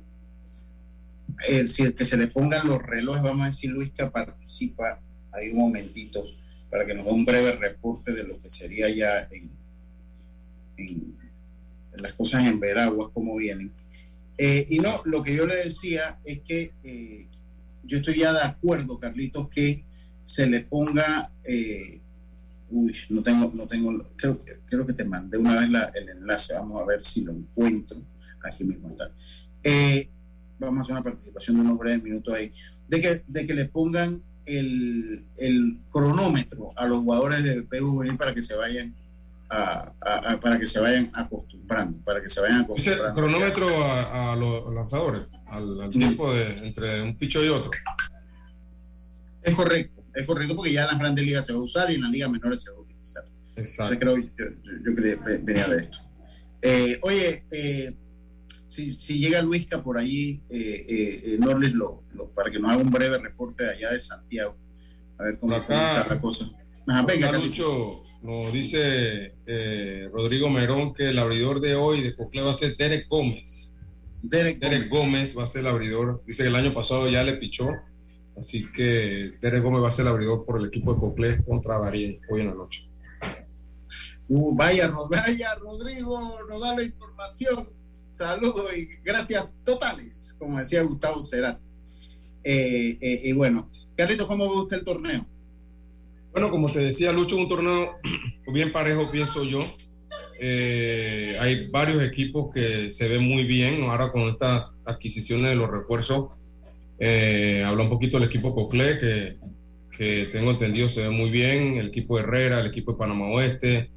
que 1.93 2.05
se 2.05 2.17
le 2.17 2.25
pongan 2.25 2.67
los 2.67 2.81
relojes, 2.81 3.21
vamos 3.21 3.43
a 3.43 3.51
decir, 3.51 3.69
Luis 3.69 3.91
que 3.91 4.07
participa 4.07 4.99
ahí 5.31 5.51
un 5.51 5.59
momentito 5.59 6.23
para 6.71 6.87
que 6.87 6.95
nos 6.95 7.05
dé 7.05 7.11
un 7.11 7.23
breve 7.23 7.51
reporte 7.51 8.13
de 8.13 8.23
lo 8.23 8.41
que 8.41 8.49
sería 8.49 8.89
ya 8.89 9.27
en, 9.29 9.51
en 10.77 12.01
las 12.01 12.13
cosas 12.13 12.47
en 12.47 12.59
Veragua, 12.59 13.11
como 13.13 13.35
vienen. 13.35 13.71
Eh, 14.43 14.65
y 14.69 14.79
no, 14.79 14.99
lo 15.05 15.21
que 15.21 15.35
yo 15.35 15.45
le 15.45 15.55
decía 15.55 16.17
es 16.25 16.39
que 16.39 16.73
eh, 16.83 17.27
yo 17.83 17.99
estoy 17.99 18.15
ya 18.15 18.33
de 18.33 18.41
acuerdo, 18.41 18.99
Carlitos, 18.99 19.47
que 19.49 19.83
se 20.25 20.47
le 20.47 20.61
ponga, 20.61 21.31
eh, 21.43 21.99
uy, 22.71 22.95
no 23.09 23.21
tengo, 23.21 23.51
no 23.53 23.67
tengo, 23.67 24.03
creo, 24.15 24.43
creo 24.65 24.83
que 24.83 24.93
te 24.93 25.05
mandé 25.05 25.37
una 25.37 25.59
vez 25.59 25.69
el 25.93 26.09
enlace, 26.09 26.55
vamos 26.55 26.81
a 26.81 26.85
ver 26.85 27.03
si 27.03 27.21
lo 27.21 27.33
encuentro, 27.33 28.01
aquí 28.43 28.63
mismo 28.63 28.89
está. 28.89 29.11
vamos 30.57 30.79
a 30.79 30.81
hacer 30.81 30.93
una 30.93 31.03
participación 31.03 31.57
de 31.57 31.61
unos 31.61 31.77
breves 31.77 32.01
minutos 32.01 32.33
ahí, 32.33 32.51
de 32.87 32.99
que, 32.99 33.21
de 33.27 33.45
que 33.45 33.53
le 33.53 33.65
pongan 33.65 34.23
el, 34.47 35.23
el 35.37 35.77
cronómetro 35.91 36.73
a 36.75 36.87
los 36.87 37.03
jugadores 37.03 37.43
de 37.43 37.61
PV 37.61 38.17
para 38.17 38.33
que 38.33 38.41
se 38.41 38.55
vayan 38.55 38.95
para 39.51 40.57
que 40.57 40.65
se 40.65 40.79
vayan 40.79 41.11
acostumbrando, 41.13 42.01
para 42.03 42.21
que 42.21 42.29
se 42.29 42.39
vayan 42.41 42.61
acostumbrando. 42.61 43.03
Dice 43.03 43.13
cronómetro 43.13 43.83
a, 43.83 44.35
los 44.35 44.73
lanzadores, 44.73 45.23
al, 45.47 45.87
tiempo 45.89 46.33
de, 46.33 46.67
entre 46.67 47.01
un 47.01 47.17
picho 47.17 47.43
y 47.43 47.49
otro. 47.49 47.71
Es 49.41 49.55
correcto, 49.55 50.03
es 50.13 50.25
correcto 50.25 50.55
porque 50.55 50.71
ya 50.71 50.83
en 50.83 50.87
las 50.87 50.99
grandes 50.99 51.25
ligas 51.25 51.45
se 51.45 51.53
va 51.53 51.59
a 51.59 51.63
usar 51.63 51.91
y 51.91 51.95
en 51.95 52.03
las 52.03 52.11
ligas 52.11 52.29
menores 52.29 52.61
se 52.61 52.71
va 52.71 52.77
a 52.77 52.79
utilizar. 52.81 53.23
Exacto. 53.55 53.99
creo, 53.99 54.17
yo, 54.17 54.29
venía 55.43 55.67
de 55.67 55.77
esto. 55.77 55.97
Eh, 56.61 56.99
oye, 57.01 57.45
eh, 57.51 57.93
si, 58.69 58.89
si, 58.91 59.19
llega 59.19 59.41
Luisca 59.41 59.83
por 59.83 59.97
allí, 59.97 60.41
eh, 60.49 61.35
Norlis, 61.39 61.73
lo, 61.73 62.03
para 62.33 62.49
que 62.49 62.59
nos 62.59 62.71
haga 62.71 62.81
un 62.81 62.91
breve 62.91 63.17
reporte 63.17 63.63
de 63.63 63.71
allá 63.71 63.91
de 63.91 63.99
Santiago, 63.99 64.55
a 65.17 65.23
ver 65.23 65.39
cómo, 65.39 65.57
está 65.57 66.07
la 66.07 66.21
cosa. 66.21 66.49
Ajá, 66.87 67.01
venga, 67.05 67.31
nos 68.21 68.53
dice 68.53 69.33
eh, 69.47 70.09
Rodrigo 70.13 70.49
Merón 70.49 70.93
que 70.93 71.09
el 71.09 71.19
abridor 71.19 71.59
de 71.59 71.75
hoy 71.75 72.01
de 72.01 72.15
Cocle 72.15 72.41
va 72.41 72.51
a 72.51 72.55
ser 72.55 72.77
Derek 72.77 73.07
Gómez. 73.07 73.75
Derek, 74.21 74.89
Gómez. 74.89 75.35
va 75.35 75.43
a 75.43 75.47
ser 75.47 75.61
el 75.61 75.67
abridor. 75.67 76.21
Dice 76.27 76.43
que 76.43 76.49
el 76.49 76.55
año 76.55 76.73
pasado 76.73 77.09
ya 77.09 77.23
le 77.23 77.33
pichó. 77.33 77.69
Así 78.37 78.65
que 78.71 79.33
Derek 79.41 79.63
Gómez 79.63 79.83
va 79.83 79.87
a 79.87 79.91
ser 79.91 80.03
el 80.03 80.11
abridor 80.11 80.45
por 80.45 80.59
el 80.59 80.67
equipo 80.67 80.93
de 80.93 80.99
Cocle 80.99 81.43
contra 81.43 81.79
Darien 81.79 82.19
hoy 82.29 82.41
en 82.41 82.47
la 82.47 82.53
noche. 82.53 82.87
Uh, 84.27 84.55
vaya, 84.55 84.89
vaya, 85.09 85.55
Rodrigo, 85.55 86.19
nos 86.47 86.61
da 86.61 86.75
la 86.75 86.83
información. 86.83 87.69
Saludos 88.13 88.65
y 88.77 88.85
gracias 89.03 89.49
totales, 89.65 90.35
como 90.37 90.59
decía 90.59 90.83
Gustavo 90.83 91.23
Cerati. 91.23 91.65
Eh, 92.43 92.97
eh, 93.01 93.21
y 93.25 93.33
bueno, 93.33 93.69
Carlitos, 93.97 94.27
¿cómo 94.27 94.49
ve 94.49 94.61
usted 94.61 94.77
el 94.77 94.85
torneo? 94.85 95.25
Bueno, 96.31 96.49
como 96.49 96.71
te 96.71 96.79
decía, 96.79 97.11
Lucho, 97.11 97.35
un 97.35 97.49
torneo 97.49 97.95
bien 98.53 98.71
parejo, 98.71 99.11
pienso 99.11 99.43
yo. 99.43 99.59
eh, 100.39 101.37
hay 101.39 101.67
varios 101.67 102.01
equipos 102.03 102.53
que 102.53 102.91
se 102.91 103.07
ven 103.09 103.21
muy 103.23 103.43
bien. 103.43 103.83
Ahora 103.83 104.11
con 104.11 104.23
estas 104.23 104.81
adquisiciones 104.85 105.49
de 105.49 105.55
los 105.55 105.69
refuerzos, 105.69 106.29
eh, 106.99 107.63
habla 107.65 107.83
un 107.83 107.89
poquito 107.89 108.17
del 108.17 108.29
equipo 108.29 108.55
Coclé, 108.55 108.97
que, 108.97 109.35
que, 109.97 110.29
tengo 110.31 110.51
entendido 110.51 110.87
se 110.87 111.03
ve 111.03 111.09
muy 111.09 111.29
bien. 111.29 111.77
El 111.77 111.87
equipo 111.87 112.17
Herrera, 112.17 112.61
el 112.61 112.67
equipo 112.67 112.93
de 112.93 112.97
Panamá 112.97 113.27
Oeste, 113.27 113.89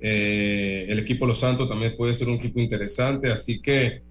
eh, 0.00 0.84
el 0.88 0.98
equipo 0.98 1.26
Los 1.26 1.40
Santos 1.40 1.66
también 1.68 1.96
puede 1.96 2.12
ser 2.12 2.28
un 2.28 2.34
equipo 2.34 2.60
interesante. 2.60 3.30
Así 3.32 3.60
que 3.60 4.02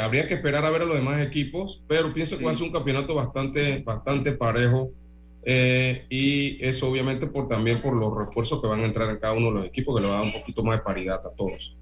habría 0.00 0.26
que 0.26 0.34
esperar 0.34 0.64
a 0.64 0.70
ver 0.70 0.82
a 0.82 0.86
los 0.86 0.96
demás 0.96 1.24
equipos, 1.24 1.82
pero 1.86 2.12
pienso 2.12 2.36
que 2.36 2.44
va 2.44 2.50
a 2.50 2.54
ser 2.54 2.66
un 2.66 2.72
campeonato 2.72 3.14
bastante, 3.14 3.78
bastante 3.78 4.32
parejo 4.32 4.90
eh, 5.46 6.06
y 6.08 6.64
eso 6.64 6.88
obviamente 6.88 7.26
por 7.26 7.48
también 7.48 7.80
por 7.82 7.98
los 7.98 8.16
refuerzos 8.16 8.60
que 8.62 8.66
van 8.66 8.80
a 8.80 8.86
entrar 8.86 9.10
en 9.10 9.18
cada 9.18 9.34
uno 9.34 9.48
de 9.48 9.54
los 9.54 9.66
equipos, 9.66 9.94
que 9.94 10.02
le 10.02 10.08
va 10.08 10.14
a 10.14 10.18
dar 10.18 10.26
un 10.26 10.40
poquito 10.40 10.62
más 10.62 10.78
de 10.78 10.84
paridad 10.84 11.20
a 11.24 11.30
todos. 11.36 11.76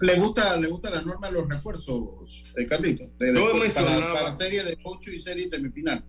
¿Le 0.00 0.16
gusta, 0.16 0.56
le 0.56 0.68
gusta 0.68 0.90
la 0.90 1.02
norma 1.02 1.28
de 1.28 1.34
los 1.34 1.48
refuerzos, 1.48 2.52
eh, 2.56 2.66
Carlito? 2.66 3.04
De, 3.18 3.32
para, 3.74 4.12
para, 4.12 4.32
serie 4.32 4.62
de 4.64 4.76
8 4.82 5.10
y 5.12 5.20
serie 5.20 5.48
semifinal. 5.48 6.04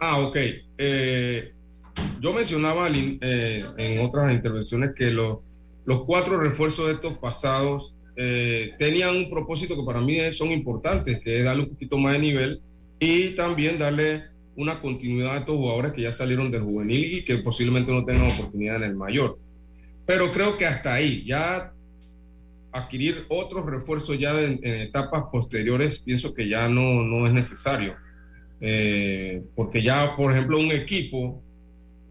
Ah, 0.00 0.20
ok. 0.20 0.36
Eh, 0.76 1.52
yo 2.20 2.32
mencionaba 2.32 2.88
en 2.88 4.04
otras 4.04 4.32
intervenciones 4.32 4.90
que 4.94 5.10
los, 5.10 5.38
los 5.84 6.04
cuatro 6.04 6.38
refuerzos 6.38 6.86
de 6.86 6.94
estos 6.94 7.18
pasados 7.18 7.94
tenían 8.14 9.16
un 9.16 9.30
propósito 9.30 9.76
que 9.76 9.84
para 9.84 10.00
mí 10.00 10.18
son 10.34 10.50
importantes, 10.50 11.20
que 11.20 11.38
es 11.38 11.44
darle 11.44 11.62
un 11.62 11.70
poquito 11.70 11.96
más 11.96 12.14
de 12.14 12.18
nivel 12.18 12.60
y 12.98 13.30
también 13.36 13.78
darle 13.78 14.24
una 14.58 14.80
continuidad 14.80 15.34
de 15.34 15.38
estos 15.38 15.54
jugadores 15.54 15.92
que 15.92 16.02
ya 16.02 16.10
salieron 16.10 16.50
del 16.50 16.62
juvenil 16.62 17.18
y 17.18 17.24
que 17.24 17.38
posiblemente 17.38 17.92
no 17.92 18.04
tengan 18.04 18.28
oportunidad 18.28 18.76
en 18.76 18.82
el 18.82 18.96
mayor. 18.96 19.38
Pero 20.04 20.32
creo 20.32 20.58
que 20.58 20.66
hasta 20.66 20.94
ahí, 20.94 21.24
ya 21.24 21.72
adquirir 22.72 23.24
otros 23.28 23.64
refuerzos 23.64 24.18
ya 24.18 24.32
en, 24.40 24.58
etapas 24.62 25.26
posteriores, 25.30 26.00
pienso 26.00 26.34
que 26.34 26.48
ya 26.48 26.68
no, 26.68 27.04
no 27.04 27.28
es 27.28 27.32
necesario. 27.32 27.94
Eh, 28.60 29.44
porque 29.54 29.80
ya, 29.80 30.16
por 30.16 30.32
ejemplo, 30.32 30.58
un 30.58 30.72
equipo 30.72 31.40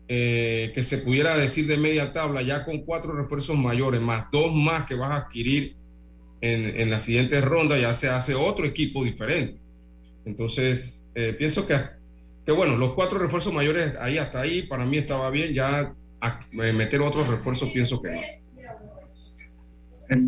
eh, 0.07 0.71
que 0.73 0.83
se 0.83 0.99
pudiera 0.99 1.37
decir 1.37 1.67
de 1.67 1.75
media 1.75 2.13
tabla, 2.13 2.41
ya 2.43 2.63
con 2.63 2.79
cuatro 2.83 3.11
refuerzos 3.11 3.57
mayores, 3.57 3.99
más 3.99 4.31
dos 4.31 4.55
más 4.55 4.85
que 4.85 4.95
vas 4.95 5.11
a 5.11 5.17
adquirir 5.17 5.75
en, 6.39 6.79
en 6.79 6.89
la 6.89 7.01
siguiente 7.01 7.41
ronda, 7.41 7.77
ya 7.77 7.93
se 7.93 8.07
hace 8.07 8.35
otro 8.35 8.65
equipo 8.65 9.03
diferente. 9.03 9.59
Entonces, 10.23 11.09
eh, 11.13 11.35
pienso 11.37 11.67
que 11.67 11.96
que 12.47 12.53
bueno, 12.53 12.77
los 12.77 12.95
cuatro 12.95 13.19
refuerzos 13.19 13.53
mayores 13.53 13.93
ahí 13.99 14.17
hasta 14.17 14.39
ahí, 14.39 14.61
para 14.61 14.85
mí 14.85 14.97
estaba 14.97 15.29
bien, 15.29 15.53
ya 15.53 15.93
eh, 16.53 16.71
meter 16.71 17.01
otros 17.01 17.27
refuerzos 17.27 17.69
pienso 17.73 18.01
que 18.01 18.09
no. 18.09 18.21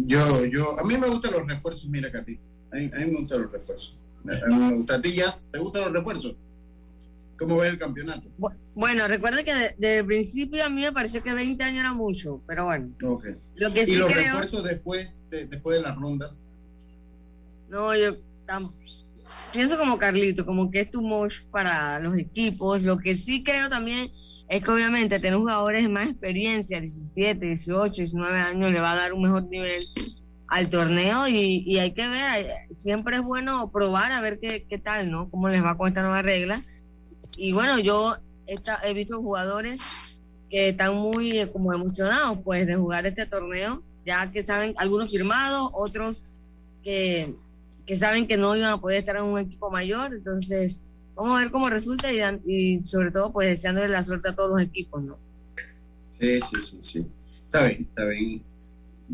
Yo, 0.06 0.44
yo, 0.44 0.78
a 0.78 0.84
mí 0.84 0.98
me 0.98 1.08
gustan 1.08 1.32
los 1.32 1.48
refuerzos, 1.48 1.88
mira, 1.88 2.12
Capi, 2.12 2.38
a 2.74 2.76
mí, 2.76 2.90
me 2.92 3.22
gustan 3.22 3.44
los 3.44 3.54
refuerzos. 3.54 3.98
A 4.26 4.48
mí 4.50 4.56
me 4.56 4.74
gusta. 4.76 4.96
¿A 4.96 5.02
ti, 5.02 5.16
¿Te 5.50 5.60
gustan 5.60 5.84
los 5.84 5.94
refuerzos? 5.94 6.36
¿Cómo 7.38 7.56
ves 7.56 7.72
el 7.72 7.80
campeonato? 7.80 8.28
Bueno, 8.76 9.08
recuerda 9.08 9.42
que 9.46 9.54
desde 9.78 10.00
el 10.00 10.06
principio 10.06 10.66
a 10.66 10.70
mí 10.70 10.82
me 10.82 10.92
pareció 10.92 11.24
que 11.24 11.34
20 11.34 11.64
años 11.64 11.80
era 11.80 11.94
mucho, 11.94 12.42
pero 12.46 12.66
bueno. 12.66 12.90
Okay. 13.02 13.38
Lo 13.56 13.72
que 13.72 13.84
¿Y 13.84 13.96
los 13.96 14.14
refuerzos 14.14 14.66
después 14.66 15.22
de, 15.30 15.48
después 15.48 15.78
de 15.78 15.84
las 15.84 15.96
rondas? 15.96 16.44
No, 17.70 17.96
yo 17.96 18.18
tampoco 18.46 18.99
pienso 19.52 19.78
como 19.78 19.98
Carlito, 19.98 20.46
como 20.46 20.70
que 20.72 20.82
es 20.82 20.92
too 20.92 21.02
much 21.02 21.44
para 21.52 22.00
los 22.00 22.18
equipos. 22.18 22.84
Lo 22.84 22.98
que 22.98 23.16
sí 23.16 23.44
creo 23.44 23.70
también 23.70 24.12
es 24.48 24.64
que 24.64 24.72
obviamente 24.72 25.20
tener 25.20 25.38
jugadores 25.38 25.84
de 25.84 25.90
más 25.90 26.10
experiencia, 26.10 26.82
17, 26.82 27.46
18, 27.46 27.94
19 27.94 28.40
años, 28.40 28.72
le 28.72 28.80
va 28.80 28.92
a 28.94 28.96
dar 28.96 29.14
un 29.14 29.24
mejor 29.24 29.44
nivel 29.44 29.86
al 30.48 30.70
torneo 30.70 31.28
y, 31.28 31.78
hay 31.78 31.92
que 31.92 32.08
ver, 32.08 32.48
siempre 32.72 33.18
es 33.18 33.22
bueno 33.22 33.70
probar 33.72 34.12
a 34.12 34.22
ver 34.22 34.40
qué, 34.40 34.66
qué, 34.68 34.80
tal, 34.80 35.12
¿no? 35.12 35.30
Cómo 35.30 35.48
les 35.50 35.64
va 35.64 35.78
con 35.78 35.88
esta 35.88 36.02
nueva 36.02 36.24
regla. 36.24 36.64
Y 37.38 37.52
bueno, 37.52 37.78
yo 37.78 38.16
he 38.48 38.94
visto 38.94 39.22
jugadores 39.22 39.80
que 40.50 40.70
están 40.70 40.96
muy 40.96 41.30
eh, 41.38 41.52
como 41.52 41.72
emocionados 41.74 42.40
pues 42.44 42.66
de 42.66 42.76
jugar 42.76 43.06
este 43.06 43.28
torneo, 43.28 43.84
ya 44.06 44.32
que 44.32 44.44
saben, 44.44 44.74
algunos 44.78 45.12
firmados, 45.12 45.70
otros 45.74 46.26
que 46.84 47.36
que 47.90 47.96
saben 47.96 48.28
que 48.28 48.38
no 48.38 48.56
iban 48.56 48.70
a 48.70 48.80
poder 48.80 49.00
estar 49.00 49.16
en 49.16 49.24
un 49.24 49.40
equipo 49.40 49.72
mayor, 49.72 50.14
entonces 50.14 50.78
vamos 51.16 51.36
a 51.36 51.42
ver 51.42 51.50
cómo 51.50 51.72
resulta 51.72 52.14
y, 52.14 52.86
sobre 52.86 53.10
todo 53.10 53.34
pues 53.34 53.50
deseándole 53.50 53.88
la 53.88 54.04
suerte 54.04 54.30
a 54.30 54.36
todos 54.36 54.52
los 54.52 54.62
equipos, 54.62 55.02
¿no? 55.02 55.18
Sí, 56.20 56.40
sí, 56.40 56.62
sí, 56.62 56.78
sí. 56.84 57.08
Está 57.46 57.64
bien, 57.64 57.88
está 57.90 58.06
bien. 58.06 58.44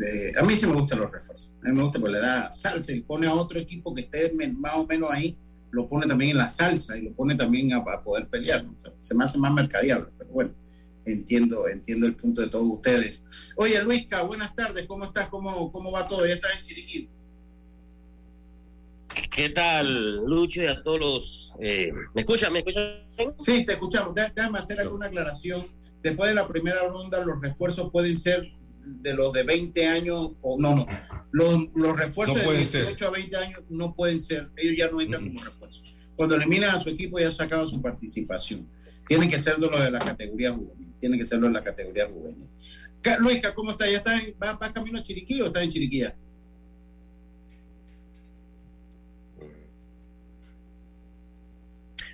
Eh, 0.04 0.34
a 0.38 0.42
mí 0.42 0.54
sí 0.54 0.66
me 0.66 0.74
gustan 0.74 0.98
los 0.98 1.10
refuerzos. 1.10 1.54
A 1.62 1.70
mí 1.70 1.74
me 1.74 1.84
gusta 1.84 1.98
porque 1.98 2.12
le 2.12 2.20
da 2.20 2.50
salsa 2.50 2.92
y 2.92 3.00
pone 3.00 3.26
a 3.26 3.32
otro 3.32 3.58
equipo 3.58 3.94
que 3.94 4.02
esté 4.02 4.30
más 4.58 4.74
o 4.74 4.86
menos 4.86 5.10
ahí, 5.10 5.34
lo 5.70 5.88
pone 5.88 6.06
también 6.06 6.32
en 6.32 6.36
la 6.36 6.48
salsa 6.50 6.98
y 6.98 7.04
lo 7.04 7.12
pone 7.12 7.34
también 7.34 7.72
a, 7.72 7.82
poder 8.02 8.26
pelear. 8.26 8.62
se 9.00 9.14
me 9.14 9.24
hace 9.24 9.38
más 9.38 9.54
mercadeable, 9.54 10.08
pero 10.18 10.30
bueno, 10.32 10.50
entiendo, 11.06 11.66
entiendo 11.66 12.04
el 12.04 12.14
punto 12.14 12.42
de 12.42 12.48
todos 12.48 12.66
ustedes. 12.70 13.24
Oye, 13.56 13.82
Luisca, 13.82 14.20
buenas 14.24 14.54
tardes, 14.54 14.84
¿cómo 14.86 15.06
estás? 15.06 15.30
¿Cómo, 15.30 15.72
cómo 15.72 15.90
va 15.90 16.06
todo? 16.06 16.26
¿Ya 16.26 16.34
estás 16.34 16.58
en 16.58 16.62
Chiriquí? 16.62 17.08
¿Qué 19.30 19.50
tal, 19.50 20.24
Lucho, 20.24 20.62
y 20.62 20.66
a 20.66 20.82
todos 20.82 21.00
los... 21.00 21.54
Eh, 21.60 21.92
¿Me 22.14 22.20
escuchan? 22.20 22.52
¿Me 22.52 22.60
escuchan? 22.60 23.06
Sí, 23.38 23.64
te 23.64 23.74
escuchamos. 23.74 24.14
Déjame 24.14 24.58
hacer 24.58 24.80
alguna 24.80 25.06
aclaración. 25.06 25.66
Después 26.02 26.30
de 26.30 26.34
la 26.34 26.46
primera 26.46 26.86
ronda, 26.88 27.24
los 27.24 27.40
refuerzos 27.40 27.90
pueden 27.90 28.16
ser 28.16 28.50
de 28.84 29.14
los 29.14 29.32
de 29.32 29.42
20 29.42 29.86
años, 29.88 30.32
o 30.42 30.60
no, 30.60 30.76
no. 30.76 30.86
Los, 31.32 31.68
los 31.74 31.98
refuerzos 31.98 32.44
de 32.44 32.56
18 32.56 33.06
a 33.06 33.10
20 33.10 33.36
años 33.36 33.62
no 33.68 33.94
pueden 33.94 34.20
ser. 34.20 34.50
Ellos 34.56 34.76
ya 34.76 34.88
no 34.90 35.00
entran 35.00 35.26
como 35.26 35.44
refuerzos. 35.44 35.94
Cuando 36.14 36.36
eliminan 36.36 36.74
a 36.74 36.80
su 36.80 36.88
equipo, 36.88 37.18
ya 37.18 37.28
ha 37.28 37.32
sacado 37.32 37.66
su 37.66 37.82
participación. 37.82 38.68
Tienen 39.08 39.28
que 39.28 39.38
ser 39.38 39.56
de 39.56 39.66
los 39.66 39.80
de 39.80 39.90
la 39.90 39.98
categoría 39.98 40.52
juvenil. 40.52 40.94
Tienen 41.00 41.18
que 41.18 41.26
ser 41.26 41.40
de 41.40 41.50
la 41.50 41.62
categoría 41.62 42.06
juvenil. 42.06 42.48
Luisca, 43.20 43.54
¿cómo 43.54 43.70
está? 43.72 43.88
¿Ya 43.88 43.98
está 43.98 44.20
va, 44.42 44.72
camino 44.72 44.98
a 44.98 45.02
Chiriquí 45.02 45.40
o 45.40 45.46
está 45.46 45.62
en 45.62 45.70
Chiriquía? 45.70 46.16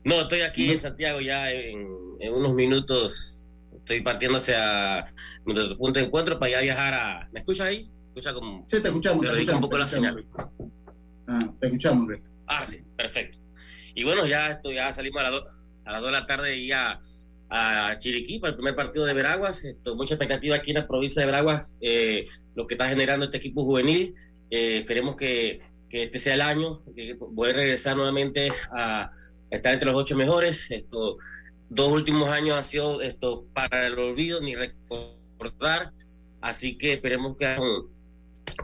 No, 0.04 0.22
estoy 0.22 0.40
aquí 0.40 0.70
en 0.70 0.78
Santiago 0.78 1.20
ya 1.20 1.50
en, 1.50 1.86
unos 2.32 2.54
minutos. 2.54 3.50
Estoy 3.72 4.00
partiendo 4.00 4.38
hacia 4.38 5.06
nuestro 5.44 5.76
punto 5.76 5.98
de 6.00 6.06
encuentro 6.06 6.38
para 6.38 6.52
ya 6.52 6.60
viajar 6.60 6.94
a. 6.94 7.28
¿Me 7.32 7.40
escucha 7.40 7.64
ahí? 7.64 7.88
escucha 8.02 8.34
como.? 8.34 8.64
Sí, 8.68 8.80
te 8.80 8.88
escuchamos. 8.88 9.22
Te, 9.22 9.32
escuchamos, 9.32 9.54
un 9.54 9.60
poco 9.60 9.78
la 9.78 9.86
señal. 9.86 10.26
Ah, 11.26 11.52
te 11.60 11.66
escuchamos, 11.66 12.08
Rick. 12.08 12.22
Ah, 12.46 12.66
sí, 12.66 12.78
perfecto. 12.96 13.38
Y 13.94 14.04
bueno, 14.04 14.26
ya, 14.26 14.50
esto, 14.50 14.72
ya 14.72 14.92
salimos 14.92 15.20
a 15.20 15.24
las 15.24 15.32
2 15.32 15.44
a 15.84 15.92
las 15.92 16.02
de 16.02 16.10
la 16.12 16.26
tarde 16.26 16.56
y 16.56 16.68
ya 16.68 17.00
a 17.50 17.94
Chiriquí 17.98 18.38
para 18.38 18.50
el 18.50 18.56
primer 18.56 18.74
partido 18.74 19.04
de 19.04 19.14
Veraguas. 19.14 19.64
Esto, 19.64 19.94
mucha 19.94 20.14
expectativa 20.14 20.56
aquí 20.56 20.70
en 20.70 20.78
la 20.78 20.86
provincia 20.86 21.20
de 21.20 21.26
Veraguas, 21.26 21.76
eh, 21.80 22.26
lo 22.54 22.66
que 22.66 22.74
está 22.74 22.88
generando 22.88 23.26
este 23.26 23.36
equipo 23.38 23.64
juvenil. 23.64 24.14
Eh, 24.50 24.78
esperemos 24.78 25.16
que, 25.16 25.60
que, 25.88 26.04
este 26.04 26.18
sea 26.18 26.34
el 26.34 26.40
año, 26.40 26.82
que 26.94 27.16
a 27.18 27.52
regresar 27.52 27.96
nuevamente 27.96 28.50
a, 28.70 29.10
estar 29.52 29.72
entre 29.72 29.86
los 29.86 29.96
ocho 29.96 30.16
mejores. 30.16 30.70
Estos 30.70 31.16
dos 31.68 31.92
últimos 31.92 32.28
años 32.28 32.56
ha 32.58 32.62
sido 32.62 33.00
esto 33.00 33.46
para 33.52 33.86
el 33.86 33.98
olvido 33.98 34.40
ni 34.40 34.56
recordar. 34.56 35.92
Así 36.40 36.76
que 36.76 36.94
esperemos 36.94 37.36
que 37.36 37.54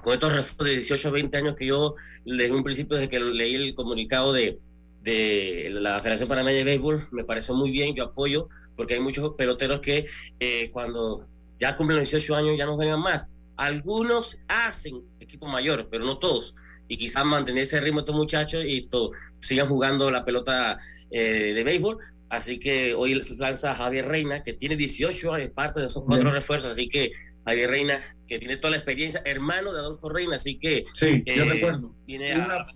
con, 0.03 0.13
estos 0.13 0.33
refuerzos 0.33 0.67
de 0.67 0.73
18 0.73 1.09
a 1.09 1.11
20 1.13 1.37
años 1.37 1.55
que 1.57 1.67
yo 1.67 1.95
desde 2.25 2.53
un 2.53 2.65
principio, 2.65 2.97
desde 2.97 3.09
que 3.09 3.21
leí 3.21 3.55
el 3.55 3.75
comunicado 3.75 4.33
de, 4.33 4.59
de 5.03 5.69
la 5.71 6.01
Federación 6.01 6.29
Panameña 6.29 6.59
de 6.59 6.65
Béisbol, 6.65 7.09
me 7.13 7.25
pareció 7.25 7.55
muy 7.55 7.71
bien, 7.71 7.95
yo 7.95 8.05
apoyo, 8.05 8.49
porque 8.77 8.95
hay 8.95 9.01
muchos 9.01 9.35
peloteros 9.35 9.81
que 9.81 10.07
eh, 10.41 10.71
cuando 10.73 11.25
ya 11.53 11.75
cumplen 11.75 11.99
los 11.99 12.11
18 12.11 12.35
años 12.35 12.59
ya 12.59 12.67
no 12.67 12.77
vengan 12.77 13.01
más. 13.01 13.31
Algunos 13.57 14.39
hacen 14.49 15.03
equipo 15.21 15.47
mayor, 15.47 15.89
pero 15.91 16.05
no 16.05 16.19
todos 16.19 16.55
y 16.89 16.97
quizás 16.97 17.25
mantener 17.25 17.63
ese 17.63 17.81
ritmo 17.81 18.01
estos 18.01 18.17
muchachos 18.17 18.65
y 18.65 18.79
esto, 18.79 19.13
sigan 19.41 19.69
jugando 19.69 20.11
la 20.11 20.25
pelota 20.25 20.79
eh, 21.11 21.53
de 21.55 21.65
béisbol. 21.65 21.99
Así 22.31 22.59
que 22.59 22.95
hoy 22.95 23.21
lanza 23.39 23.75
Javier 23.75 24.07
Reina, 24.07 24.43
que 24.43 24.55
tiene 24.55 24.77
18 24.77 25.33
años, 25.33 25.51
parte 25.55 25.81
de 25.81 25.87
esos 25.87 26.05
cuatro 26.05 26.31
refuerzos. 26.31 26.73
Así 26.73 26.89
que 26.89 27.13
Javier 27.47 27.71
Reina, 27.71 27.99
que 28.27 28.39
tiene 28.39 28.57
toda 28.57 28.73
la 28.73 28.77
experiencia, 28.79 29.23
hermano 29.25 29.73
de 29.73 29.81
Adolfo 29.81 30.09
Reina. 30.09 30.37
Así 30.37 30.59
que. 30.59 30.85
Sí, 30.93 31.23
yo 31.27 31.45
eh, 31.45 31.45
recuerdo. 31.45 31.95
Viene 32.07 32.33
a, 32.33 32.67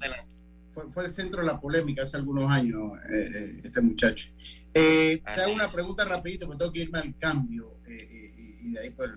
fue, 0.88 1.04
el 1.04 1.10
centro 1.10 1.40
de 1.40 1.46
la 1.46 1.60
polémica 1.60 2.02
hace 2.02 2.16
algunos 2.16 2.50
años, 2.50 2.92
eh, 3.14 3.60
este 3.62 3.82
muchacho. 3.82 4.30
te 4.72 5.22
hago 5.26 5.52
una 5.52 5.68
pregunta 5.68 6.06
rapidito, 6.06 6.46
porque 6.46 6.58
tengo 6.60 6.72
que 6.72 6.80
irme 6.80 6.98
al 7.00 7.14
cambio. 7.18 7.76
y 7.86 8.72
de 8.72 8.80
ahí, 8.80 8.90
pues 8.90 9.10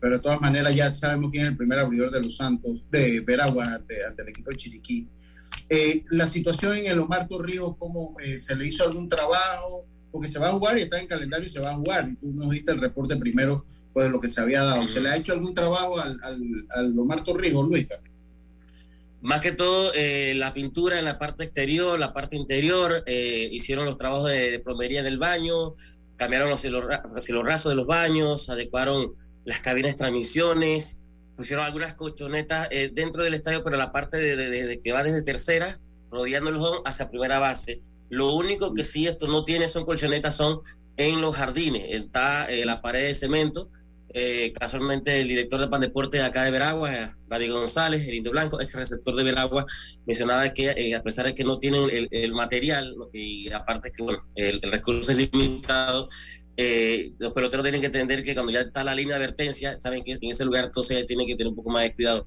pero 0.00 0.16
de 0.16 0.22
todas 0.22 0.40
maneras 0.40 0.74
ya 0.74 0.92
sabemos 0.92 1.30
quién 1.30 1.44
es 1.44 1.50
el 1.50 1.56
primer 1.56 1.78
abridor 1.78 2.10
de 2.10 2.22
los 2.22 2.36
Santos, 2.36 2.82
de 2.90 3.20
Veragua 3.20 3.64
ante, 3.64 3.96
el 4.00 4.28
equipo 4.28 4.50
de 4.50 4.56
Chiriquí. 4.56 5.08
Eh, 5.68 6.04
la 6.10 6.26
situación 6.26 6.76
en 6.76 6.86
el 6.86 6.98
Omar 6.98 7.26
Torrijos, 7.28 7.76
¿cómo 7.78 8.16
eh, 8.22 8.38
se 8.38 8.54
le 8.54 8.66
hizo 8.66 8.84
algún 8.84 9.08
trabajo? 9.08 9.84
Porque 10.12 10.28
se 10.28 10.38
va 10.38 10.48
a 10.48 10.52
jugar 10.52 10.78
y 10.78 10.82
está 10.82 11.00
en 11.00 11.06
calendario 11.06 11.46
y 11.46 11.50
se 11.50 11.60
va 11.60 11.72
a 11.72 11.76
jugar. 11.76 12.08
Y 12.08 12.16
tú 12.16 12.28
nos 12.32 12.50
diste 12.50 12.72
el 12.72 12.80
reporte 12.80 13.16
primero 13.16 13.64
pues 13.92 14.06
de 14.06 14.12
lo 14.12 14.20
que 14.20 14.28
se 14.28 14.40
había 14.40 14.62
dado. 14.62 14.86
¿Se 14.86 15.00
le 15.00 15.08
ha 15.08 15.16
hecho 15.16 15.32
algún 15.32 15.54
trabajo 15.54 15.98
al, 15.98 16.20
al, 16.22 16.40
al 16.70 16.98
Omar 16.98 17.24
Torrijos, 17.24 17.66
Luis? 17.66 17.86
Más 19.26 19.40
que 19.40 19.52
todo, 19.52 19.92
eh, 19.94 20.34
la 20.36 20.52
pintura 20.52 20.98
en 20.98 21.04
la 21.04 21.18
parte 21.18 21.42
exterior, 21.42 21.98
la 21.98 22.12
parte 22.12 22.36
interior, 22.36 23.02
eh, 23.06 23.48
hicieron 23.50 23.86
los 23.86 23.96
trabajos 23.96 24.30
de, 24.30 24.60
plomería 24.60 25.02
del 25.02 25.18
baño, 25.18 25.74
cambiaron 26.16 26.48
los 26.48 26.60
cielos, 26.60 26.84
rasos 27.44 27.70
de 27.70 27.74
los 27.74 27.86
baños, 27.86 28.50
adecuaron 28.50 29.12
las 29.46 29.60
cabinas 29.60 29.92
de 29.92 29.98
transmisiones, 29.98 30.98
pusieron 31.36 31.64
algunas 31.64 31.94
colchonetas 31.94 32.68
eh, 32.70 32.90
dentro 32.92 33.22
del 33.22 33.32
estadio, 33.32 33.64
pero 33.64 33.78
la 33.78 33.92
parte 33.92 34.18
de, 34.18 34.78
que 34.82 34.92
va 34.92 35.02
desde 35.02 35.22
tercera, 35.22 35.80
rodeando 36.10 36.50
el 36.50 36.56
home 36.56 36.80
hacia 36.84 37.08
primera 37.08 37.38
base. 37.38 37.80
Lo 38.10 38.34
único 38.34 38.74
que 38.74 38.84
sí 38.84 39.06
esto 39.06 39.26
no 39.26 39.44
tiene 39.44 39.66
son 39.66 39.86
colchonetas, 39.86 40.36
son 40.36 40.60
en 40.98 41.20
los 41.20 41.36
jardines. 41.36 41.84
Está 41.88 42.46
la 42.64 42.80
pared 42.82 43.06
de 43.06 43.14
cemento, 43.14 43.70
eh, 44.18 44.50
casualmente 44.58 45.20
el 45.20 45.28
director 45.28 45.60
de 45.60 45.68
Pan 45.68 45.82
Deporte 45.82 46.16
de 46.16 46.24
acá 46.24 46.44
de 46.44 46.50
Veragua, 46.50 47.12
David 47.28 47.52
González, 47.52 48.00
el 48.08 48.14
Indio 48.14 48.32
Blanco, 48.32 48.58
ex 48.58 48.74
receptor 48.74 49.14
de 49.14 49.24
Veragua, 49.24 49.66
mencionaba 50.06 50.48
que 50.54 50.70
eh, 50.70 50.94
a 50.94 51.02
pesar 51.02 51.26
de 51.26 51.34
que 51.34 51.44
no 51.44 51.58
tienen 51.58 52.08
el, 52.10 52.32
material, 52.32 52.94
y 53.12 53.52
aparte 53.52 53.90
que 53.90 54.06
el, 54.36 54.62
recurso 54.62 55.12
es 55.12 55.18
limitado, 55.18 56.08
eh, 56.56 57.12
los 57.18 57.32
peloteros 57.32 57.64
tienen 57.64 57.80
que 57.80 57.86
entender 57.86 58.22
que 58.22 58.34
cuando 58.34 58.52
ya 58.52 58.60
está 58.60 58.82
la 58.84 58.94
línea 58.94 59.18
de 59.18 59.24
advertencia, 59.24 59.78
saben 59.80 60.02
que 60.02 60.12
en 60.12 60.18
ese 60.22 60.44
lugar 60.44 60.64
entonces 60.64 61.04
tienen 61.06 61.26
que 61.26 61.34
tener 61.34 61.48
un 61.48 61.56
poco 61.56 61.70
más 61.70 61.82
de 61.84 61.94
cuidado. 61.94 62.26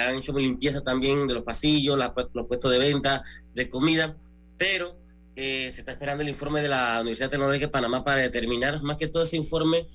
han 0.00 0.16
hecho 0.16 0.32
limpieza 0.32 0.80
también 0.82 1.26
de 1.26 1.34
los 1.34 1.42
pasillos, 1.42 1.98
los 1.98 2.46
puestos 2.46 2.70
de 2.70 2.78
venta, 2.78 3.22
de 3.54 3.68
comida, 3.68 4.14
pero 4.58 4.98
se 5.34 5.66
está 5.68 5.92
esperando 5.92 6.22
el 6.22 6.28
informe 6.28 6.60
de 6.60 6.68
la 6.68 6.98
Universidad 7.00 7.30
Tecnológica 7.30 7.66
de 7.66 7.72
Panamá 7.72 8.04
para 8.04 8.18
determinar 8.18 8.82
más 8.82 8.96
que 8.96 9.08
todo 9.08 9.22
ese 9.22 9.36
informe 9.36 9.86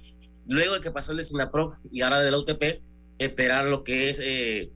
luego 0.50 0.76
de 0.76 0.82
que 0.82 0.92
pasó 0.92 1.12
el 1.12 1.18
de 1.18 1.24
SINAPRO 1.24 1.78
y 1.92 2.02
ahora 2.02 2.22
de 2.22 2.32
la 2.32 2.38
UTP, 2.38 2.82
esperar 3.20 3.66
lo 3.66 3.84
que 3.84 4.10
es, 4.10 4.20
eh, 4.24 4.72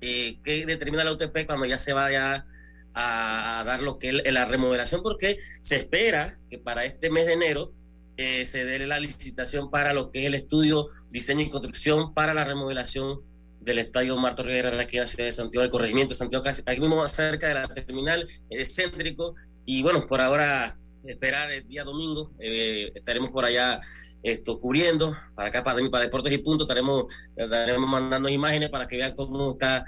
eh, 0.00 0.38
que 0.42 0.66
determina 0.66 1.04
la 1.04 1.12
UTP 1.12 1.46
cuando 1.46 1.66
ya 1.66 1.78
se 1.78 1.92
vaya 1.92 2.46
a, 2.94 3.62
dar 3.66 3.82
lo 3.82 3.98
que 3.98 4.20
es 4.24 4.32
la 4.32 4.44
remodelación, 4.44 5.02
porque 5.02 5.38
se 5.60 5.76
espera 5.76 6.34
que 6.48 6.58
para 6.58 6.84
este 6.84 7.10
mes 7.10 7.26
de 7.26 7.34
enero 7.34 7.72
eh, 8.20 8.44
se 8.44 8.64
dé 8.64 8.78
la 8.86 8.98
licitación 8.98 9.70
para 9.70 9.92
lo 9.92 10.10
que 10.10 10.20
es 10.20 10.26
el 10.26 10.34
estudio, 10.34 10.88
diseño 11.10 11.42
y 11.42 11.50
construcción 11.50 12.14
para 12.14 12.34
la 12.34 12.44
remodelación 12.44 13.20
del 13.60 13.78
estadio 13.78 14.16
Marto 14.16 14.42
Rivera 14.42 14.80
aquí 14.80 14.96
en 14.96 15.02
la 15.02 15.06
ciudad 15.06 15.24
de 15.24 15.32
Santiago, 15.32 15.62
del 15.62 15.70
corregimiento 15.70 16.14
de 16.14 16.18
Santiago, 16.18 16.44
aquí 16.48 16.80
mismo 16.80 17.06
cerca 17.08 17.48
de 17.48 17.54
la 17.54 17.68
terminal, 17.68 18.26
es 18.48 18.74
céntrico, 18.74 19.34
y 19.66 19.82
bueno, 19.82 20.06
por 20.06 20.20
ahora 20.20 20.76
esperar 21.04 21.50
el 21.50 21.66
día 21.66 21.84
domingo, 21.84 22.30
estaremos 22.38 23.30
por 23.30 23.44
allá 23.44 23.78
esto 24.22 24.58
cubriendo 24.58 25.14
para 25.34 25.48
acá, 25.48 25.62
para, 25.62 25.78
para 25.90 26.04
Deportes 26.04 26.32
y 26.32 26.38
Punto, 26.38 26.64
estaremos, 26.64 27.12
estaremos 27.36 27.88
mandando 27.88 28.28
imágenes 28.28 28.68
para 28.68 28.86
que 28.86 28.96
vean 28.96 29.14
cómo 29.14 29.50
está, 29.50 29.84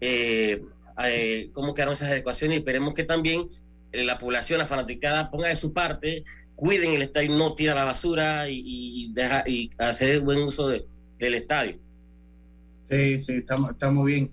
eh, 0.00 0.62
eh, 1.04 1.50
cómo 1.52 1.74
quedaron 1.74 1.92
esas 1.92 2.10
adecuaciones. 2.10 2.56
Y 2.56 2.58
esperemos 2.60 2.94
que 2.94 3.04
también 3.04 3.48
eh, 3.92 4.04
la 4.04 4.18
población, 4.18 4.58
la 4.58 4.64
fanaticada, 4.64 5.30
ponga 5.30 5.48
de 5.48 5.56
su 5.56 5.72
parte, 5.72 6.24
cuiden 6.56 6.94
el 6.94 7.02
estadio, 7.02 7.36
no 7.36 7.54
tira 7.54 7.74
la 7.74 7.84
basura 7.84 8.48
y, 8.48 9.12
deja 9.12 9.44
y 9.46 9.70
hacer 9.78 10.20
buen 10.20 10.40
uso 10.40 10.68
del 10.68 11.34
estadio. 11.34 11.78
Sí, 12.90 13.18
sí, 13.18 13.32
estamos, 13.34 13.70
estamos 13.70 14.06
bien. 14.06 14.32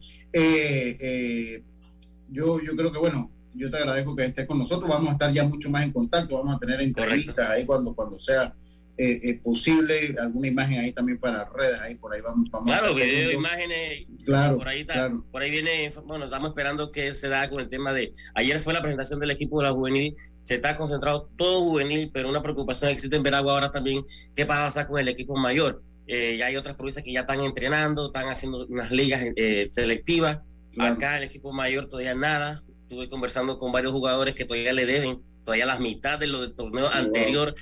yo, 2.29 2.61
yo 2.61 2.75
creo 2.75 2.91
que, 2.91 2.99
bueno, 2.99 3.31
yo 3.53 3.69
te 3.69 3.77
agradezco 3.77 4.15
que 4.15 4.25
estés 4.25 4.47
con 4.47 4.57
nosotros. 4.57 4.89
Vamos 4.89 5.09
a 5.09 5.13
estar 5.13 5.31
ya 5.31 5.43
mucho 5.43 5.69
más 5.69 5.83
en 5.83 5.91
contacto, 5.91 6.37
vamos 6.37 6.55
a 6.55 6.59
tener 6.59 6.81
entrevistas 6.81 7.49
ahí 7.49 7.65
cuando, 7.65 7.93
cuando 7.93 8.17
sea 8.19 8.53
eh, 8.95 9.19
es 9.23 9.39
posible, 9.39 10.15
alguna 10.21 10.47
imagen 10.47 10.79
ahí 10.79 10.91
también 10.93 11.17
para 11.17 11.45
redes, 11.45 11.79
ahí 11.79 11.95
por 11.95 12.13
ahí 12.13 12.21
vamos. 12.21 12.51
vamos 12.51 12.67
claro, 12.67 12.93
video, 12.93 13.31
imágenes, 13.31 14.05
claro, 14.23 14.55
por 14.55 14.67
ahí 14.67 14.81
está, 14.81 15.11
por 15.31 15.41
ahí 15.41 15.49
viene, 15.49 15.91
bueno, 16.05 16.25
estamos 16.25 16.49
esperando 16.49 16.91
que 16.91 17.11
se 17.11 17.27
da 17.27 17.49
con 17.49 17.59
el 17.59 17.69
tema 17.69 17.91
de, 17.91 18.13
ayer 18.35 18.59
fue 18.59 18.71
la 18.71 18.83
presentación 18.83 19.19
del 19.19 19.31
equipo 19.31 19.59
de 19.59 19.67
la 19.67 19.73
juvenil, 19.73 20.15
se 20.43 20.53
está 20.53 20.75
concentrado 20.75 21.27
todo 21.37 21.61
juvenil, 21.61 22.11
pero 22.13 22.29
una 22.29 22.43
preocupación 22.43 22.91
existe 22.91 23.15
en 23.15 23.23
Veragua 23.23 23.53
ahora 23.53 23.71
también, 23.71 24.05
¿qué 24.35 24.45
pasa 24.45 24.87
con 24.87 24.99
el 24.99 25.07
equipo 25.07 25.35
mayor? 25.35 25.81
Eh, 26.05 26.37
ya 26.37 26.45
hay 26.45 26.55
otras 26.55 26.75
provincias 26.75 27.03
que 27.03 27.13
ya 27.13 27.21
están 27.21 27.41
entrenando, 27.41 28.07
están 28.07 28.29
haciendo 28.29 28.67
unas 28.67 28.91
ligas 28.91 29.25
eh, 29.35 29.67
selectivas, 29.69 30.37
acá 30.77 31.17
el 31.17 31.23
equipo 31.23 31.51
mayor 31.51 31.89
todavía 31.89 32.13
nada, 32.13 32.63
estuve 32.83 33.09
conversando 33.09 33.57
con 33.57 33.71
varios 33.71 33.91
jugadores 33.91 34.35
que 34.35 34.45
todavía 34.45 34.73
le 34.73 34.85
deben, 34.85 35.19
todavía 35.43 35.65
las 35.65 35.79
mitad 35.79 36.19
de 36.19 36.27
lo 36.27 36.41
del 36.41 36.53
torneo 36.55 36.89
anterior 36.89 37.55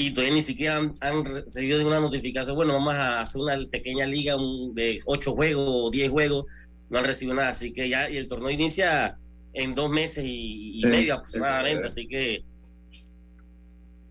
y 0.00 0.12
todavía 0.12 0.36
ni 0.36 0.40
siquiera 0.40 0.78
han, 0.78 1.24
recibido 1.26 1.76
ninguna 1.76 2.00
notificación. 2.00 2.56
Bueno, 2.56 2.72
vamos 2.72 2.94
a 2.94 3.20
hacer 3.20 3.42
una 3.42 3.58
pequeña 3.70 4.06
liga 4.06 4.34
de 4.72 4.98
ocho 5.04 5.34
juegos 5.34 5.68
o 5.68 5.90
diez 5.90 6.10
juegos, 6.10 6.46
no 6.88 7.00
han 7.00 7.04
recibido 7.04 7.34
nada, 7.34 7.50
así 7.50 7.70
que 7.70 7.86
ya 7.86 8.08
y 8.08 8.16
el 8.16 8.26
torneo 8.26 8.48
inicia 8.48 9.18
en 9.52 9.74
dos 9.74 9.90
meses 9.90 10.24
y, 10.26 10.80
medio 10.86 11.16
aproximadamente, 11.16 11.86
así 11.86 12.08
que... 12.08 12.42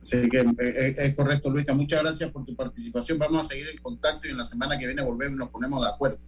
Sí, 0.03 0.29
que 0.29 0.41
eh, 0.41 0.95
es, 0.95 1.15
correcto, 1.15 1.49
Luisa. 1.49 1.73
Muchas 1.73 2.03
gracias 2.03 2.31
por 2.31 2.45
tu 2.45 2.55
participación. 2.55 3.17
Vamos 3.17 3.47
a 3.47 3.49
seguir 3.49 3.67
en 3.69 3.77
contacto 3.79 4.27
y 4.27 4.31
en 4.31 4.37
la 4.37 4.45
semana 4.45 4.77
que 4.77 4.85
viene 4.85 5.01
volvemos 5.01 5.37
y 5.37 5.39
nos 5.39 5.49
ponemos 5.49 5.81
de 5.81 5.89
acuerdo. 5.89 6.19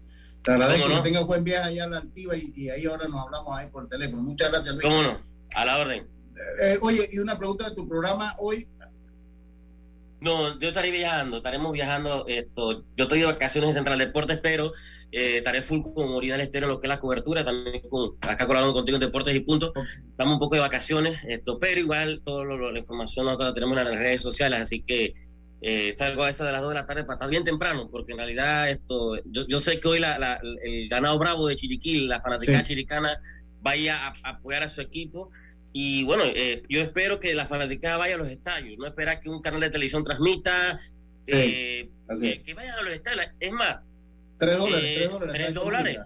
Te 0.41 0.53
agradezco 0.53 0.89
que 0.89 1.01
tengas 1.01 1.25
buen 1.25 1.43
viaje 1.43 1.69
allá 1.69 1.83
a 1.83 1.87
la 1.87 1.97
Altiva 1.99 2.33
y, 2.35 2.69
ahí 2.69 2.85
ahora 2.85 3.07
nos 3.07 3.25
hablamos 3.25 3.59
ahí 3.59 3.67
por 3.69 3.87
teléfono. 3.87 4.23
Muchas 4.23 4.49
gracias, 4.49 4.73
Luis. 4.73 4.87
¿Cómo 4.87 5.03
no? 5.03 5.19
A 5.55 5.65
la 5.65 5.77
orden. 5.77 6.03
Eh, 6.61 6.77
oye, 6.81 7.07
y 7.11 7.19
una 7.19 7.37
pregunta 7.37 7.69
de 7.69 7.75
tu 7.75 7.87
programa 7.87 8.35
hoy. 8.39 8.67
No, 10.21 10.59
yo 10.59 10.67
estaré 10.67 10.91
viajando, 10.91 11.37
estaremos 11.37 11.71
viajando. 11.71 12.25
Esto, 12.27 12.85
yo 12.95 13.05
estoy 13.05 13.21
de 13.21 13.25
vacaciones 13.25 13.69
en 13.69 13.73
Central 13.73 13.97
Deportes, 13.97 14.37
pero 14.37 14.71
eh, 15.11 15.37
estaré 15.37 15.63
full 15.63 15.81
con 15.81 16.11
Morida 16.11 16.33
del 16.33 16.41
Estero 16.41 16.67
en 16.67 16.69
lo 16.69 16.79
que 16.79 16.85
es 16.85 16.89
la 16.89 16.99
cobertura, 16.99 17.43
también 17.43 17.81
con, 17.89 18.11
acá 18.21 18.45
colaborando 18.45 18.75
contigo 18.75 18.97
en 18.97 19.01
Deportes 19.01 19.35
y 19.35 19.39
Puntos. 19.39 19.71
Estamos 20.11 20.35
un 20.35 20.39
poco 20.39 20.53
de 20.53 20.61
vacaciones, 20.61 21.19
esto, 21.27 21.57
pero 21.57 21.81
igual 21.81 22.21
toda 22.23 22.45
la 22.45 22.77
información 22.77 23.25
nosotros 23.25 23.49
la 23.49 23.53
tenemos 23.55 23.75
en 23.79 23.85
las 23.85 23.97
redes 23.97 24.21
sociales, 24.21 24.59
así 24.61 24.83
que 24.83 25.15
eh, 25.63 25.91
salgo 25.91 26.23
a 26.23 26.29
eso 26.29 26.43
de 26.43 26.51
las 26.51 26.61
2 26.61 26.69
de 26.69 26.75
la 26.75 26.85
tarde 26.85 27.03
para 27.03 27.15
estar 27.15 27.29
bien 27.29 27.43
temprano, 27.43 27.89
porque 27.91 28.11
en 28.11 28.19
realidad 28.19 28.69
esto, 28.69 29.15
yo, 29.25 29.47
yo 29.47 29.57
sé 29.57 29.79
que 29.79 29.87
hoy 29.87 29.99
la, 29.99 30.39
el 30.61 30.87
ganado 30.87 31.17
bravo 31.17 31.47
de 31.47 31.55
Chiriquí, 31.55 32.05
la 32.05 32.21
fanática 32.21 32.61
chiricana, 32.61 33.19
vaya 33.61 34.07
a 34.07 34.29
apoyar 34.29 34.63
a 34.63 34.67
su 34.67 34.81
equipo 34.81 35.29
y 35.73 36.03
bueno, 36.03 36.23
eh, 36.25 36.63
yo 36.67 36.81
espero 36.81 37.19
que 37.19 37.33
la 37.33 37.45
fanaticada 37.45 37.97
vaya 37.97 38.15
a 38.15 38.17
los 38.17 38.29
estadios, 38.29 38.77
no 38.77 38.85
esperar 38.85 39.19
que 39.19 39.29
un 39.29 39.41
canal 39.41 39.61
de 39.61 39.69
televisión 39.69 40.03
transmita, 40.03 40.79
eh, 41.27 41.89
que, 42.45 42.53
vayan 42.53 42.77
a 42.77 42.81
los 42.81 42.93
estadios. 42.93 43.27
Es 43.39 43.51
más, 43.53 43.77
tres 44.37 44.57
dólares, 44.57 44.83
eh, 44.83 45.09
tres 45.31 45.53
dólares. 45.53 45.99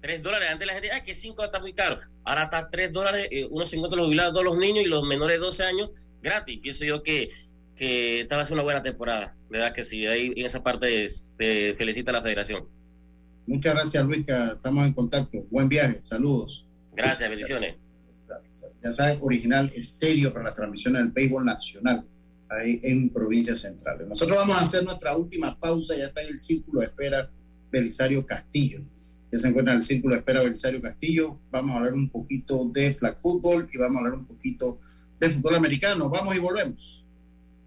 Tres 0.00 0.22
dólares. 0.22 0.48
Antes 0.52 0.66
la 0.66 0.74
gente, 0.74 0.92
ah, 0.92 1.02
que 1.02 1.14
cinco 1.14 1.42
está 1.42 1.58
muy 1.58 1.72
caro. 1.72 1.98
Ahora 2.22 2.44
está 2.44 2.68
tres 2.70 2.92
dólares, 2.92 3.28
unos 3.50 3.68
cincuenta 3.68 3.96
los 3.96 4.06
jubilados, 4.06 4.32
todos 4.32 4.44
los 4.44 4.58
niños 4.58 4.84
y 4.84 4.88
los 4.88 5.02
menores 5.02 5.38
de 5.38 5.40
12 5.40 5.64
años 5.64 5.90
gratis. 6.22 6.60
Pienso 6.60 6.84
yo 6.84 7.02
que, 7.02 7.30
que 7.74 8.20
esta 8.20 8.36
va 8.36 8.42
a 8.42 8.46
ser 8.46 8.54
una 8.54 8.62
buena 8.62 8.82
temporada. 8.82 9.34
¿Verdad 9.48 9.72
que 9.72 9.82
sí? 9.82 10.06
Ahí 10.06 10.32
en 10.36 10.46
esa 10.46 10.62
parte 10.62 11.08
se 11.08 11.74
felicita 11.74 12.10
a 12.10 12.14
la 12.14 12.22
federación. 12.22 12.68
Muchas 13.46 13.74
gracias, 13.74 14.04
Luis, 14.04 14.24
que 14.24 14.50
estamos 14.52 14.86
en 14.86 14.92
contacto. 14.92 15.38
Buen 15.50 15.68
viaje, 15.68 16.00
saludos. 16.00 16.64
Gracias, 16.94 17.28
bendiciones 17.28 17.76
ya 18.82 18.92
saben, 18.92 19.18
original 19.22 19.70
estéreo 19.74 20.32
para 20.32 20.46
la 20.46 20.54
transmisión 20.54 20.94
del 20.94 21.08
béisbol 21.08 21.44
nacional 21.44 22.04
ahí 22.48 22.80
en 22.82 23.10
provincias 23.10 23.60
centrales. 23.60 24.06
Nosotros 24.06 24.38
vamos 24.38 24.56
a 24.56 24.60
hacer 24.60 24.84
nuestra 24.84 25.16
última 25.16 25.58
pausa, 25.58 25.96
ya 25.96 26.06
está 26.06 26.22
en 26.22 26.28
el 26.28 26.38
círculo 26.38 26.80
de 26.80 26.86
espera 26.86 27.28
Belisario 27.70 28.24
Castillo. 28.24 28.80
Ya 29.30 29.38
se 29.38 29.48
encuentra 29.48 29.74
en 29.74 29.78
el 29.78 29.84
círculo 29.84 30.14
de 30.14 30.20
espera 30.20 30.42
Belisario 30.42 30.80
Castillo. 30.80 31.38
Vamos 31.50 31.74
a 31.74 31.78
hablar 31.78 31.94
un 31.94 32.08
poquito 32.08 32.70
de 32.72 32.94
flag 32.94 33.18
football 33.18 33.66
y 33.70 33.76
vamos 33.76 33.96
a 33.96 33.98
hablar 34.00 34.14
un 34.14 34.26
poquito 34.26 34.80
de 35.20 35.28
fútbol 35.28 35.56
americano. 35.56 36.08
Vamos 36.08 36.34
y 36.34 36.38
volvemos. 36.38 37.04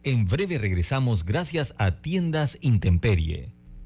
En 0.03 0.25
breve 0.25 0.57
regresamos 0.57 1.23
gracias 1.23 1.75
a 1.77 2.01
Tiendas 2.01 2.57
Intemperie 2.61 3.60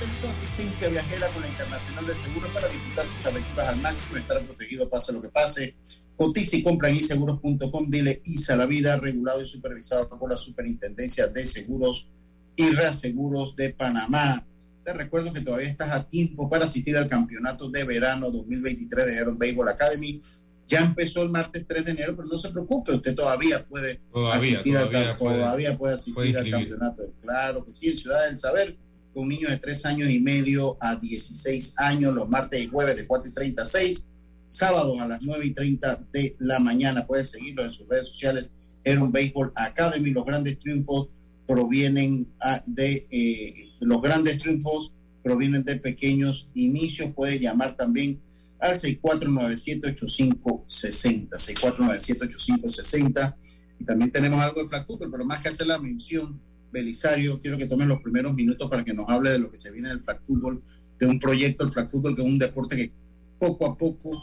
De 0.00 0.06
vuelta 0.06 0.28
a 0.28 0.30
Asistencia 0.30 0.88
Viajera 0.88 1.26
con 1.28 1.42
la 1.42 1.48
Internacional 1.48 2.06
de 2.06 2.14
Seguros 2.14 2.50
para 2.52 2.68
disfrutar 2.68 3.04
tus 3.04 3.26
aventuras 3.26 3.68
al 3.68 3.76
máximo, 3.80 4.16
estar 4.16 4.40
protegido 4.42 4.88
pase 4.88 5.12
lo 5.12 5.20
que 5.20 5.28
pase. 5.28 5.74
Cotiza 6.16 6.56
y 6.56 6.62
compra 6.62 6.88
en 6.88 6.96
iseguros.com, 6.96 7.90
dile 7.90 8.22
ISA 8.24 8.56
la 8.56 8.66
vida, 8.66 8.96
regulado 8.98 9.42
y 9.42 9.46
supervisado 9.46 10.08
por 10.08 10.30
la 10.30 10.36
Superintendencia 10.36 11.26
de 11.26 11.44
Seguros 11.44 12.08
y 12.56 12.70
Reaseguros 12.70 13.54
de 13.56 13.74
Panamá. 13.74 14.42
Te 14.84 14.94
recuerdo 14.94 15.34
que 15.34 15.42
todavía 15.42 15.68
estás 15.68 15.90
a 15.90 16.08
tiempo 16.08 16.48
para 16.48 16.64
asistir 16.64 16.96
al 16.96 17.08
campeonato 17.08 17.68
de 17.68 17.84
verano 17.84 18.30
2023 18.30 19.06
de 19.06 19.18
Aero 19.18 19.34
Baseball 19.36 19.68
Academy. 19.68 20.22
Ya 20.66 20.80
empezó 20.80 21.22
el 21.22 21.28
martes 21.28 21.66
3 21.66 21.84
de 21.84 21.90
enero, 21.90 22.16
pero 22.16 22.28
no 22.28 22.38
se 22.38 22.48
preocupe, 22.48 22.92
usted 22.92 23.14
todavía 23.14 23.66
puede 23.66 24.00
asistir, 24.32 24.78
al, 24.78 25.16
todavía 25.18 25.76
puede 25.76 25.94
asistir 25.94 26.38
al 26.38 26.50
campeonato. 26.50 27.02
Claro 27.20 27.64
que 27.64 27.72
sí, 27.72 27.90
en 27.90 27.96
Ciudad 27.98 28.26
del 28.26 28.38
Saber 28.38 28.76
con 29.14 29.28
niños 29.28 29.50
de 29.50 29.58
3 29.58 29.86
años 29.86 30.10
y 30.10 30.20
medio 30.20 30.76
a 30.80 30.96
16 30.96 31.74
años, 31.78 32.14
los 32.14 32.28
martes 32.28 32.62
y 32.62 32.68
jueves 32.68 32.96
de 32.96 33.06
4 33.06 33.28
y 33.28 33.32
36, 33.32 34.06
sábados 34.48 35.00
a 35.00 35.08
las 35.08 35.22
9 35.22 35.46
y 35.46 35.52
30 35.52 36.00
de 36.12 36.36
la 36.38 36.58
mañana. 36.58 37.06
Puedes 37.06 37.30
seguirlo 37.30 37.64
en 37.64 37.72
sus 37.72 37.88
redes 37.88 38.08
sociales, 38.08 38.50
un 38.84 39.12
Baseball 39.12 39.52
Academy. 39.54 40.10
Los 40.10 40.24
grandes 40.24 40.58
triunfos 40.58 41.10
provienen 41.46 42.26
ah, 42.40 42.62
de, 42.66 43.06
eh, 43.10 43.70
los 43.80 44.02
grandes 44.02 44.38
triunfos 44.38 44.92
provienen 45.22 45.64
de 45.64 45.76
pequeños 45.76 46.48
inicios. 46.54 47.12
Puedes 47.14 47.40
llamar 47.40 47.76
también 47.76 48.20
al 48.58 48.74
6497-8560, 48.74 51.30
6497-8560. 51.30 53.36
Y 53.78 53.84
también 53.84 54.10
tenemos 54.10 54.40
algo 54.40 54.62
de 54.62 54.68
flag 54.68 54.86
football, 54.86 55.10
pero 55.10 55.24
más 55.24 55.42
que 55.42 55.48
hacer 55.48 55.66
la 55.66 55.78
mención 55.78 56.38
Belisario, 56.72 57.40
quiero 57.40 57.58
que 57.58 57.66
tomen 57.66 57.88
los 57.88 58.00
primeros 58.00 58.34
minutos 58.34 58.68
para 58.70 58.84
que 58.84 58.94
nos 58.94 59.08
hable 59.08 59.30
de 59.30 59.38
lo 59.38 59.50
que 59.50 59.58
se 59.58 59.70
viene 59.70 59.88
del 59.88 60.00
flag 60.00 60.20
fútbol, 60.20 60.62
de 60.98 61.06
un 61.06 61.18
proyecto, 61.18 61.64
el 61.64 61.70
flag 61.70 61.88
fútbol, 61.88 62.14
que 62.14 62.22
es 62.22 62.28
un 62.28 62.38
deporte 62.38 62.76
que 62.76 62.90
poco 63.38 63.66
a 63.66 63.76
poco 63.76 64.22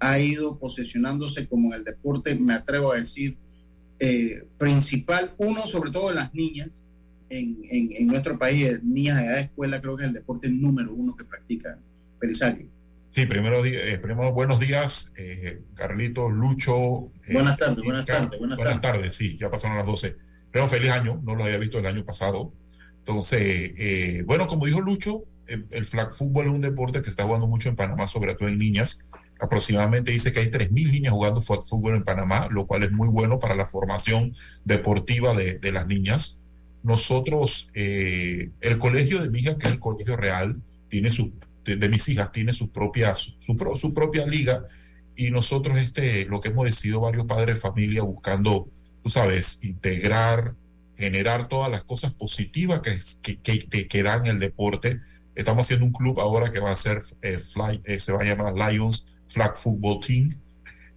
ha 0.00 0.18
ido 0.18 0.58
posesionándose 0.58 1.46
como 1.46 1.74
el 1.74 1.84
deporte, 1.84 2.34
me 2.34 2.54
atrevo 2.54 2.92
a 2.92 2.96
decir, 2.96 3.36
eh, 4.00 4.42
principal, 4.58 5.30
uno 5.38 5.66
sobre 5.66 5.90
todo 5.90 6.08
de 6.08 6.16
las 6.16 6.34
niñas 6.34 6.82
en, 7.30 7.58
en, 7.70 8.06
nuestro 8.06 8.38
país, 8.38 8.82
niñas 8.82 9.18
de 9.18 9.26
edad 9.26 9.34
de 9.36 9.40
escuela, 9.42 9.80
creo 9.80 9.96
que 9.96 10.02
es 10.02 10.08
el 10.08 10.14
deporte 10.14 10.48
número 10.50 10.92
uno 10.92 11.16
que 11.16 11.24
practica 11.24 11.78
Belisario. 12.20 12.66
Sí, 13.12 13.26
primero, 13.26 13.64
eh, 13.64 13.98
primero 13.98 14.32
buenos 14.32 14.58
días, 14.58 15.12
eh, 15.16 15.62
Carlito, 15.74 16.28
Lucho. 16.28 17.10
buenas 17.32 17.56
tardes, 17.56 17.84
buenas 17.84 18.06
tardes, 18.06 18.38
buenas, 18.38 18.58
buenas 18.58 18.80
tardes. 18.80 19.14
sí, 19.14 19.36
ya 19.38 19.50
pasaron 19.50 19.78
las 19.78 19.86
12. 19.86 20.16
Pero 20.54 20.68
feliz 20.68 20.92
año, 20.92 21.20
no 21.24 21.34
lo 21.34 21.42
había 21.42 21.58
visto 21.58 21.80
el 21.80 21.86
año 21.86 22.04
pasado. 22.04 22.52
Entonces, 22.98 23.40
eh, 23.42 24.22
bueno, 24.24 24.46
como 24.46 24.66
dijo 24.66 24.80
Lucho, 24.80 25.24
el, 25.48 25.84
flag 25.84 26.12
fútbol 26.12 26.46
es 26.46 26.52
un 26.52 26.60
deporte 26.60 27.02
que 27.02 27.10
está 27.10 27.24
jugando 27.24 27.48
mucho 27.48 27.68
en 27.68 27.74
Panamá, 27.74 28.06
sobre 28.06 28.36
todo 28.36 28.48
en 28.48 28.56
niñas. 28.56 29.00
Aproximadamente 29.40 30.12
dice 30.12 30.32
que 30.32 30.38
hay 30.38 30.50
3.000 30.52 30.92
niñas 30.92 31.12
jugando 31.12 31.40
flag 31.40 31.60
fútbol 31.62 31.96
en 31.96 32.04
Panamá, 32.04 32.46
lo 32.52 32.68
cual 32.68 32.84
es 32.84 32.92
muy 32.92 33.08
bueno 33.08 33.40
para 33.40 33.56
la 33.56 33.66
formación 33.66 34.36
deportiva 34.64 35.34
de, 35.34 35.58
de 35.58 35.72
las 35.72 35.88
niñas. 35.88 36.40
Nosotros, 36.84 37.68
eh, 37.74 38.50
el 38.60 38.78
colegio 38.78 39.22
de 39.22 39.30
mi 39.30 39.40
hija, 39.40 39.58
que 39.58 39.66
es 39.66 39.72
el 39.72 39.80
colegio 39.80 40.16
real, 40.16 40.62
tiene 40.88 41.10
su, 41.10 41.32
de, 41.64 41.88
mis 41.88 42.08
hijas, 42.08 42.30
tiene 42.30 42.52
su 42.52 42.70
propia, 42.70 43.12
su, 43.12 43.34
su, 43.74 43.92
propia 43.92 44.24
liga 44.24 44.68
y 45.16 45.32
nosotros 45.32 45.78
este, 45.78 46.26
lo 46.26 46.40
que 46.40 46.50
hemos 46.50 46.64
decidido 46.64 47.00
varios 47.00 47.26
padres 47.26 47.56
de 47.56 47.60
familia 47.60 48.04
buscando 48.04 48.68
tú 49.04 49.10
sabes, 49.10 49.58
integrar, 49.62 50.54
generar 50.96 51.46
todas 51.46 51.70
las 51.70 51.84
cosas 51.84 52.14
positivas 52.14 52.80
que, 52.80 53.36
que, 53.42 53.86
que, 53.86 54.02
dan 54.02 54.24
el 54.24 54.38
deporte. 54.38 54.98
Estamos 55.34 55.66
haciendo 55.66 55.84
un 55.84 55.92
club 55.92 56.18
ahora 56.20 56.50
que 56.50 56.58
va 56.58 56.70
a 56.70 56.76
ser 56.76 57.02
eh, 57.20 57.38
Fly, 57.38 57.82
eh, 57.84 58.00
se 58.00 58.12
va 58.12 58.22
a 58.22 58.24
llamar 58.24 58.54
Lions 58.54 59.06
Flag 59.28 59.58
Football 59.58 60.00
Team, 60.00 60.34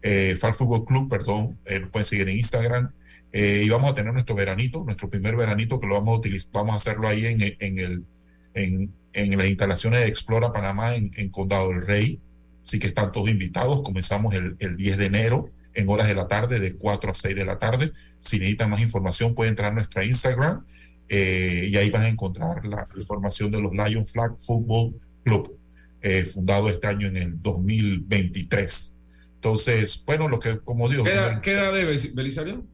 eh, 0.02 0.38
Flag 0.40 0.56
Football 0.56 0.86
Club, 0.86 1.10
perdón, 1.10 1.58
lo 1.66 1.90
pueden 1.90 2.06
seguir 2.06 2.30
en 2.30 2.38
Instagram. 2.38 2.92
y 3.34 3.68
vamos 3.68 3.92
a 3.92 3.96
tener 3.96 4.14
nuestro 4.14 4.36
veranito, 4.36 4.86
nuestro 4.86 5.10
primer 5.10 5.36
veranito 5.36 5.78
que 5.78 5.88
lo 5.88 5.96
vamos 5.96 6.16
a 6.16 6.20
utilizar, 6.20 6.52
vamos 6.54 6.74
a 6.74 6.76
hacerlo 6.78 7.10
ahí 7.10 7.26
en, 7.26 7.42
en, 7.60 7.80
el, 7.80 8.06
en, 8.54 9.38
las 9.38 9.48
instalaciones 9.48 10.00
de 10.00 10.08
Explora 10.08 10.54
Panamá 10.54 10.96
en, 10.96 11.12
en, 11.18 11.28
Condado 11.30 11.70
del 11.70 11.82
Rey. 11.82 12.22
Así 12.64 12.80
que 12.80 12.88
están 12.88 13.12
todos 13.12 13.28
invitados. 13.28 13.82
Comenzamos 13.82 14.34
el, 14.34 14.56
el 14.60 14.78
10 14.78 14.98
de 14.98 15.06
enero 15.06 15.50
en 15.78 15.88
horas 15.90 16.08
de 16.08 16.16
la 16.16 16.28
tarde, 16.28 16.60
de 16.60 16.76
4 16.76 17.12
a 17.12 17.14
6 17.14 17.36
de 17.36 17.46
la 17.46 17.60
tarde. 17.60 17.94
Si 18.20 18.40
necesitan 18.40 18.70
más 18.70 18.82
información, 18.82 19.36
pueden 19.36 19.52
entrar 19.52 19.72
a 19.72 19.76
nuestra 19.76 20.04
Instagram 20.04 20.66
eh, 21.08 21.70
y 21.72 21.78
ahí 21.78 21.92
van 21.92 22.02
a 22.02 22.08
encontrar 22.08 22.66
la 22.66 22.88
información 22.96 23.52
de 23.52 23.62
los 23.62 23.72
Lion 23.72 24.06
Flag 24.06 24.36
Football 24.40 25.00
Club, 25.24 25.56
eh, 26.02 26.26
fundado 26.26 26.68
este 26.70 26.88
año 26.88 27.08
en 27.08 27.18
el 27.18 27.42
2023. 27.42 28.96
Entonces, 29.36 30.04
bueno, 30.04 30.28
lo 30.28 30.40
que, 30.40 30.58
como 30.58 30.90
digo. 30.90 31.04
¿Qué 31.04 31.12
edad, 31.12 31.42
¿qué 31.42 31.52
edad 31.52 31.72
de 31.72 31.86
Belisario? 32.14 32.66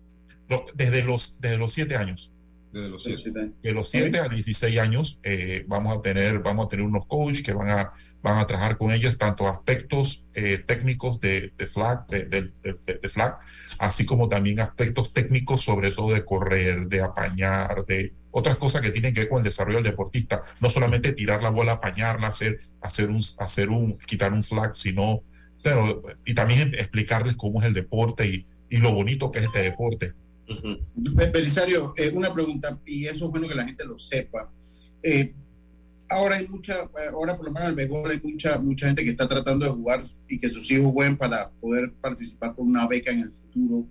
Desde 0.73 1.03
los, 1.03 1.41
desde 1.41 1.57
los 1.57 1.73
siete 1.73 1.97
años. 1.97 2.31
Desde 2.73 2.89
los 2.89 3.03
7. 3.03 3.51
De 3.61 3.71
los 3.71 3.89
7 3.91 4.19
a 4.19 4.27
16 4.27 4.79
años 4.79 5.19
eh, 5.21 5.63
vamos 5.67 5.95
a 5.95 6.01
tener 6.01 6.39
vamos 6.39 6.65
a 6.65 6.69
tener 6.69 6.83
unos 6.83 7.05
coaches 7.05 7.43
que 7.43 7.53
van 7.53 7.69
a 7.69 7.93
van 8.23 8.39
a 8.39 8.47
trabajar 8.47 8.77
con 8.79 8.91
ellos 8.91 9.15
tanto 9.15 9.47
aspectos 9.47 10.25
eh, 10.33 10.57
técnicos 10.57 11.19
de, 11.19 11.53
de 11.55 11.65
flag 11.67 12.07
de, 12.07 12.25
de, 12.25 12.51
de, 12.63 13.09
flag 13.09 13.37
así 13.79 14.05
como 14.05 14.27
también 14.27 14.59
aspectos 14.59 15.13
técnicos 15.13 15.61
sobre 15.61 15.91
todo 15.91 16.13
de 16.13 16.25
correr 16.25 16.87
de 16.87 17.01
apañar 17.01 17.85
de 17.85 18.13
otras 18.31 18.57
cosas 18.57 18.81
que 18.81 18.89
tienen 18.89 19.13
que 19.13 19.19
ver 19.19 19.29
con 19.29 19.37
el 19.37 19.43
desarrollo 19.43 19.77
del 19.77 19.91
deportista. 19.91 20.41
No 20.59 20.71
solamente 20.71 21.11
tirar 21.13 21.43
la 21.43 21.51
bola 21.51 21.73
apañarla 21.73 22.27
hacer 22.27 22.61
hacer 22.81 23.11
un 23.11 23.21
hacer 23.37 23.69
un 23.69 23.99
quitar 23.99 24.33
un 24.33 24.41
flag 24.41 24.73
sino 24.73 25.21
pero, 25.63 26.01
y 26.25 26.33
también 26.33 26.73
explicarles 26.73 27.35
cómo 27.35 27.61
es 27.61 27.67
el 27.67 27.73
deporte 27.73 28.25
y, 28.25 28.47
y 28.69 28.77
lo 28.77 28.91
bonito 28.93 29.29
que 29.29 29.39
es 29.39 29.45
este 29.45 29.61
deporte 29.61 30.13
Belisario, 30.95 31.93
eh, 31.97 32.11
una 32.13 32.33
pregunta, 32.33 32.79
y 32.85 33.05
eso 33.05 33.25
es 33.25 33.31
bueno 33.31 33.47
que 33.47 33.55
la 33.55 33.65
gente 33.65 33.85
lo 33.85 33.97
sepa. 33.99 34.49
Eh, 35.01 35.33
ahora 36.09 36.37
hay 36.37 36.47
mucha, 36.47 36.89
ahora 37.11 37.35
por 37.35 37.45
lo 37.45 37.51
menos 37.51 37.63
en 37.63 37.69
el 37.69 37.75
béisbol 37.75 38.11
hay 38.11 38.21
mucha, 38.23 38.57
mucha 38.57 38.87
gente 38.87 39.03
que 39.03 39.11
está 39.11 39.27
tratando 39.27 39.65
de 39.65 39.71
jugar 39.71 40.03
y 40.27 40.37
que 40.37 40.49
sus 40.49 40.69
hijos 40.71 40.91
jueguen 40.91 41.17
para 41.17 41.49
poder 41.49 41.91
participar 41.93 42.55
con 42.55 42.67
una 42.67 42.87
beca 42.87 43.11
en 43.11 43.21
el 43.21 43.31
futuro. 43.31 43.85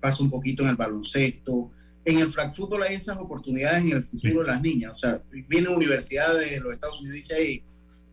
Pasa 0.00 0.22
un 0.22 0.30
poquito 0.30 0.62
en 0.62 0.70
el 0.70 0.76
baloncesto. 0.76 1.70
En 2.04 2.18
el 2.18 2.28
flag 2.28 2.54
fútbol 2.54 2.82
hay 2.82 2.94
esas 2.94 3.16
oportunidades 3.18 3.84
en 3.84 3.92
el 3.92 4.02
futuro 4.02 4.40
de 4.40 4.46
las 4.46 4.60
niñas. 4.60 4.94
O 4.94 4.98
sea, 4.98 5.22
viene 5.48 5.68
universidad 5.68 6.34
de 6.36 6.60
los 6.60 6.74
Estados 6.74 7.00
Unidos 7.00 7.16
y 7.16 7.20
dice, 7.20 7.34
ahí, 7.34 7.62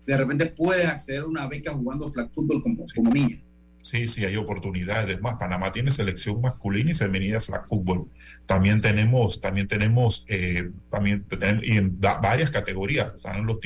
de 0.06 0.18
repente 0.18 0.46
puedes 0.48 0.86
acceder 0.86 1.22
a 1.22 1.26
una 1.26 1.48
beca 1.48 1.74
jugando 1.74 2.12
flag 2.12 2.30
fútbol 2.30 2.62
como, 2.62 2.86
como 2.96 3.12
niña. 3.12 3.42
Sí, 3.82 4.08
sí, 4.08 4.26
hay 4.26 4.36
oportunidades. 4.36 5.22
Más, 5.22 5.38
Panamá 5.38 5.72
tiene 5.72 5.92
selección 5.92 6.42
masculina 6.42 6.92
y 6.92 6.94
femenina 6.94 7.36
de 7.36 7.40
flag 7.40 7.68
fútbol. 7.68 8.08
También 8.46 8.82
tenemos, 8.82 9.40
también 9.40 9.68
tenemos, 9.68 10.26
eh, 10.28 10.70
también 10.90 11.24
tenemos 11.24 11.64
en 11.64 12.00
varias 12.00 12.52
categorías. 12.52 13.16
Están 13.16 13.46
los, 13.46 13.58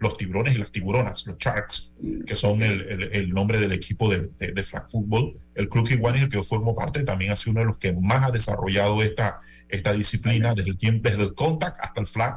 los 0.00 0.16
tiburones 0.16 0.54
y 0.54 0.58
las 0.58 0.72
tiburonas, 0.72 1.26
los 1.26 1.38
Sharks, 1.38 1.92
que 2.26 2.34
son 2.34 2.62
el, 2.62 3.10
el, 3.12 3.30
nombre 3.30 3.60
del 3.60 3.72
equipo 3.72 4.08
de, 4.10 4.28
de, 4.38 4.62
flag 4.62 4.90
fútbol. 4.90 5.38
El 5.54 5.68
Club 5.68 5.88
Iguanis, 5.90 6.22
el 6.22 6.28
que 6.28 6.36
yo 6.36 6.42
formo 6.42 6.74
parte, 6.74 7.04
también 7.04 7.32
ha 7.32 7.36
sido 7.36 7.52
uno 7.52 7.60
de 7.60 7.66
los 7.66 7.78
que 7.78 7.92
más 7.92 8.28
ha 8.28 8.30
desarrollado 8.30 9.02
esta, 9.02 9.40
esta 9.68 9.92
disciplina 9.92 10.54
desde 10.54 10.70
el 10.70 10.78
tiempo, 10.78 11.08
desde 11.08 11.22
el 11.22 11.34
contact 11.34 11.78
hasta 11.80 12.00
el 12.00 12.06
flag. 12.06 12.36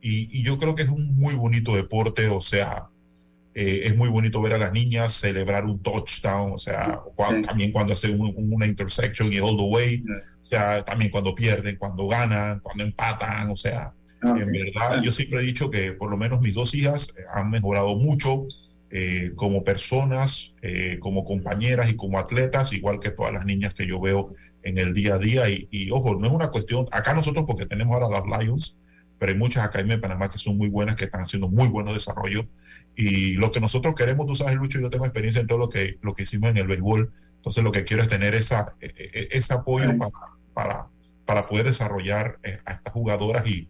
Y, 0.00 0.38
y 0.38 0.44
yo 0.44 0.58
creo 0.58 0.74
que 0.74 0.82
es 0.82 0.88
un 0.88 1.16
muy 1.16 1.34
bonito 1.34 1.74
deporte, 1.74 2.28
o 2.28 2.40
sea, 2.40 2.88
eh, 3.60 3.88
es 3.88 3.96
muy 3.96 4.08
bonito 4.08 4.40
ver 4.40 4.52
a 4.52 4.58
las 4.58 4.72
niñas 4.72 5.14
celebrar 5.14 5.64
un 5.64 5.82
touchdown, 5.82 6.52
o 6.52 6.58
sea, 6.58 7.00
también 7.44 7.72
cuando 7.72 7.92
hacen 7.92 8.16
una 8.20 8.68
intersection 8.68 9.32
y 9.32 9.40
all 9.40 9.56
the 9.56 9.64
way, 9.64 10.04
o 10.40 10.44
sea, 10.44 10.84
también 10.84 11.10
cuando 11.10 11.34
pierden, 11.34 11.74
cuando 11.74 12.06
ganan, 12.06 12.60
cuando 12.60 12.84
empatan, 12.84 13.50
o 13.50 13.56
sea, 13.56 13.92
ah, 14.22 14.36
en 14.40 14.52
verdad 14.52 15.02
yo 15.02 15.10
siempre 15.10 15.40
he 15.40 15.42
dicho 15.42 15.72
que 15.72 15.90
por 15.90 16.08
lo 16.08 16.16
menos 16.16 16.40
mis 16.40 16.54
dos 16.54 16.72
hijas 16.72 17.12
han 17.34 17.50
mejorado 17.50 17.96
mucho 17.96 18.46
eh, 18.90 19.32
como 19.34 19.64
personas, 19.64 20.54
eh, 20.62 20.98
como 21.00 21.24
compañeras 21.24 21.90
y 21.90 21.96
como 21.96 22.20
atletas, 22.20 22.72
igual 22.72 23.00
que 23.00 23.10
todas 23.10 23.32
las 23.32 23.44
niñas 23.44 23.74
que 23.74 23.88
yo 23.88 24.00
veo 24.00 24.34
en 24.62 24.78
el 24.78 24.94
día 24.94 25.16
a 25.16 25.18
día. 25.18 25.50
Y, 25.50 25.66
y 25.72 25.90
ojo, 25.90 26.14
no 26.14 26.28
es 26.28 26.32
una 26.32 26.50
cuestión, 26.50 26.86
acá 26.92 27.12
nosotros 27.12 27.44
porque 27.44 27.66
tenemos 27.66 28.00
ahora 28.00 28.20
las 28.20 28.40
Lions, 28.40 28.76
pero 29.18 29.32
hay 29.32 29.38
muchas 29.38 29.64
academias 29.64 29.96
en 29.96 30.00
Panamá 30.00 30.30
que 30.30 30.38
son 30.38 30.56
muy 30.56 30.68
buenas, 30.68 30.96
que 30.96 31.04
están 31.04 31.22
haciendo 31.22 31.48
muy 31.48 31.68
buenos 31.68 31.94
desarrollos 31.94 32.46
y 33.00 33.34
lo 33.34 33.52
que 33.52 33.60
nosotros 33.60 33.94
queremos, 33.94 34.26
tú 34.26 34.34
sabes, 34.34 34.56
Lucho, 34.56 34.80
yo 34.80 34.90
tengo 34.90 35.04
experiencia 35.04 35.40
en 35.40 35.46
todo 35.46 35.56
lo 35.56 35.68
que, 35.68 35.98
lo 36.02 36.16
que 36.16 36.24
hicimos 36.24 36.50
en 36.50 36.56
el 36.56 36.66
béisbol. 36.66 37.12
Entonces, 37.36 37.62
lo 37.62 37.70
que 37.70 37.84
quiero 37.84 38.02
es 38.02 38.08
tener 38.08 38.34
esa, 38.34 38.74
e, 38.80 38.86
e, 38.86 39.20
e, 39.20 39.28
ese 39.38 39.54
apoyo 39.54 39.96
para, 39.96 40.10
para, 40.52 40.86
para, 41.24 41.46
poder 41.46 41.66
desarrollar 41.66 42.40
eh, 42.42 42.58
a 42.64 42.72
estas 42.72 42.92
jugadoras 42.92 43.46
y, 43.46 43.68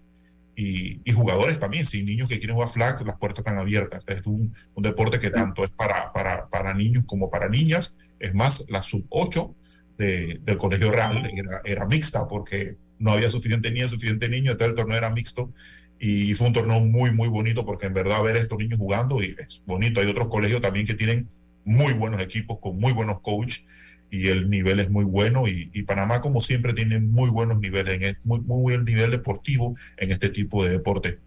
y, 0.57 1.12
jugadores 1.12 1.61
también. 1.61 1.84
Si 1.84 2.03
niños 2.03 2.26
que 2.26 2.38
quieren 2.38 2.55
jugar 2.55 2.70
flag, 2.70 3.07
las 3.07 3.18
puertas 3.18 3.40
están 3.40 3.59
abiertas. 3.59 4.03
Es 4.07 4.24
un, 4.24 4.55
un 4.74 4.82
deporte 4.82 5.18
que 5.18 5.28
tanto 5.28 5.62
es 5.62 5.70
para, 5.72 6.11
para, 6.14 6.49
para, 6.49 6.72
niños 6.72 7.05
como 7.07 7.28
para 7.28 7.51
niñas. 7.51 7.94
Es 8.18 8.32
más, 8.32 8.64
la 8.70 8.80
sub 8.80 9.05
8 9.11 9.55
de, 9.99 10.40
del 10.42 10.57
Colegio 10.57 10.90
Real 10.90 11.30
era, 11.34 11.61
era, 11.66 11.86
mixta 11.86 12.26
porque 12.26 12.78
no 12.99 13.12
había 13.12 13.30
suficiente 13.30 13.70
niña, 13.70 13.88
suficiente 13.88 14.28
niño, 14.28 14.53
entonces 14.53 14.70
el 14.70 14.76
torneo 14.76 14.99
era 14.99 15.11
mixto 15.11 15.53
y 16.01 16.34
fue 16.34 16.46
un 16.46 16.53
torneo 16.53 16.80
muy, 16.80 17.12
muy 17.12 17.28
bonito 17.28 17.64
porque 17.64 17.86
en 17.86 17.94
verdad 17.94 18.22
ver 18.22 18.36
a 18.36 18.40
estos 18.40 18.59
niños 18.59 18.78
jugando 18.78 19.22
y 19.22 19.34
es 19.38 19.62
bonito. 19.66 20.01
Hay 20.01 20.07
otros 20.07 20.28
colegios 20.28 20.61
también 20.61 20.86
que 20.86 20.94
tienen 20.94 21.28
muy 21.64 21.92
buenos 21.92 22.20
equipos 22.20 22.59
con 22.61 22.78
muy 22.78 22.92
buenos 22.92 23.20
coaches 23.20 23.64
y 24.11 24.28
el 24.28 24.49
nivel 24.49 24.80
es 24.80 24.90
muy 24.90 25.05
bueno 25.05 25.46
y, 25.46 25.82
Panamá 25.82 26.20
como 26.20 26.40
siempre 26.40 26.72
tiene 26.72 26.99
muy 27.01 27.30
buenos 27.30 27.61
niveles, 27.61 27.96
en 27.96 28.03
este, 28.05 28.20
muy, 28.24 28.40
muy 28.40 28.62
buen 28.62 28.84
nivel 28.84 29.11
deportivo 29.11 29.76
en 29.96 30.12
este 30.12 30.30
tipo 30.30 30.64
de 30.64 30.70
deporte. 30.70 31.18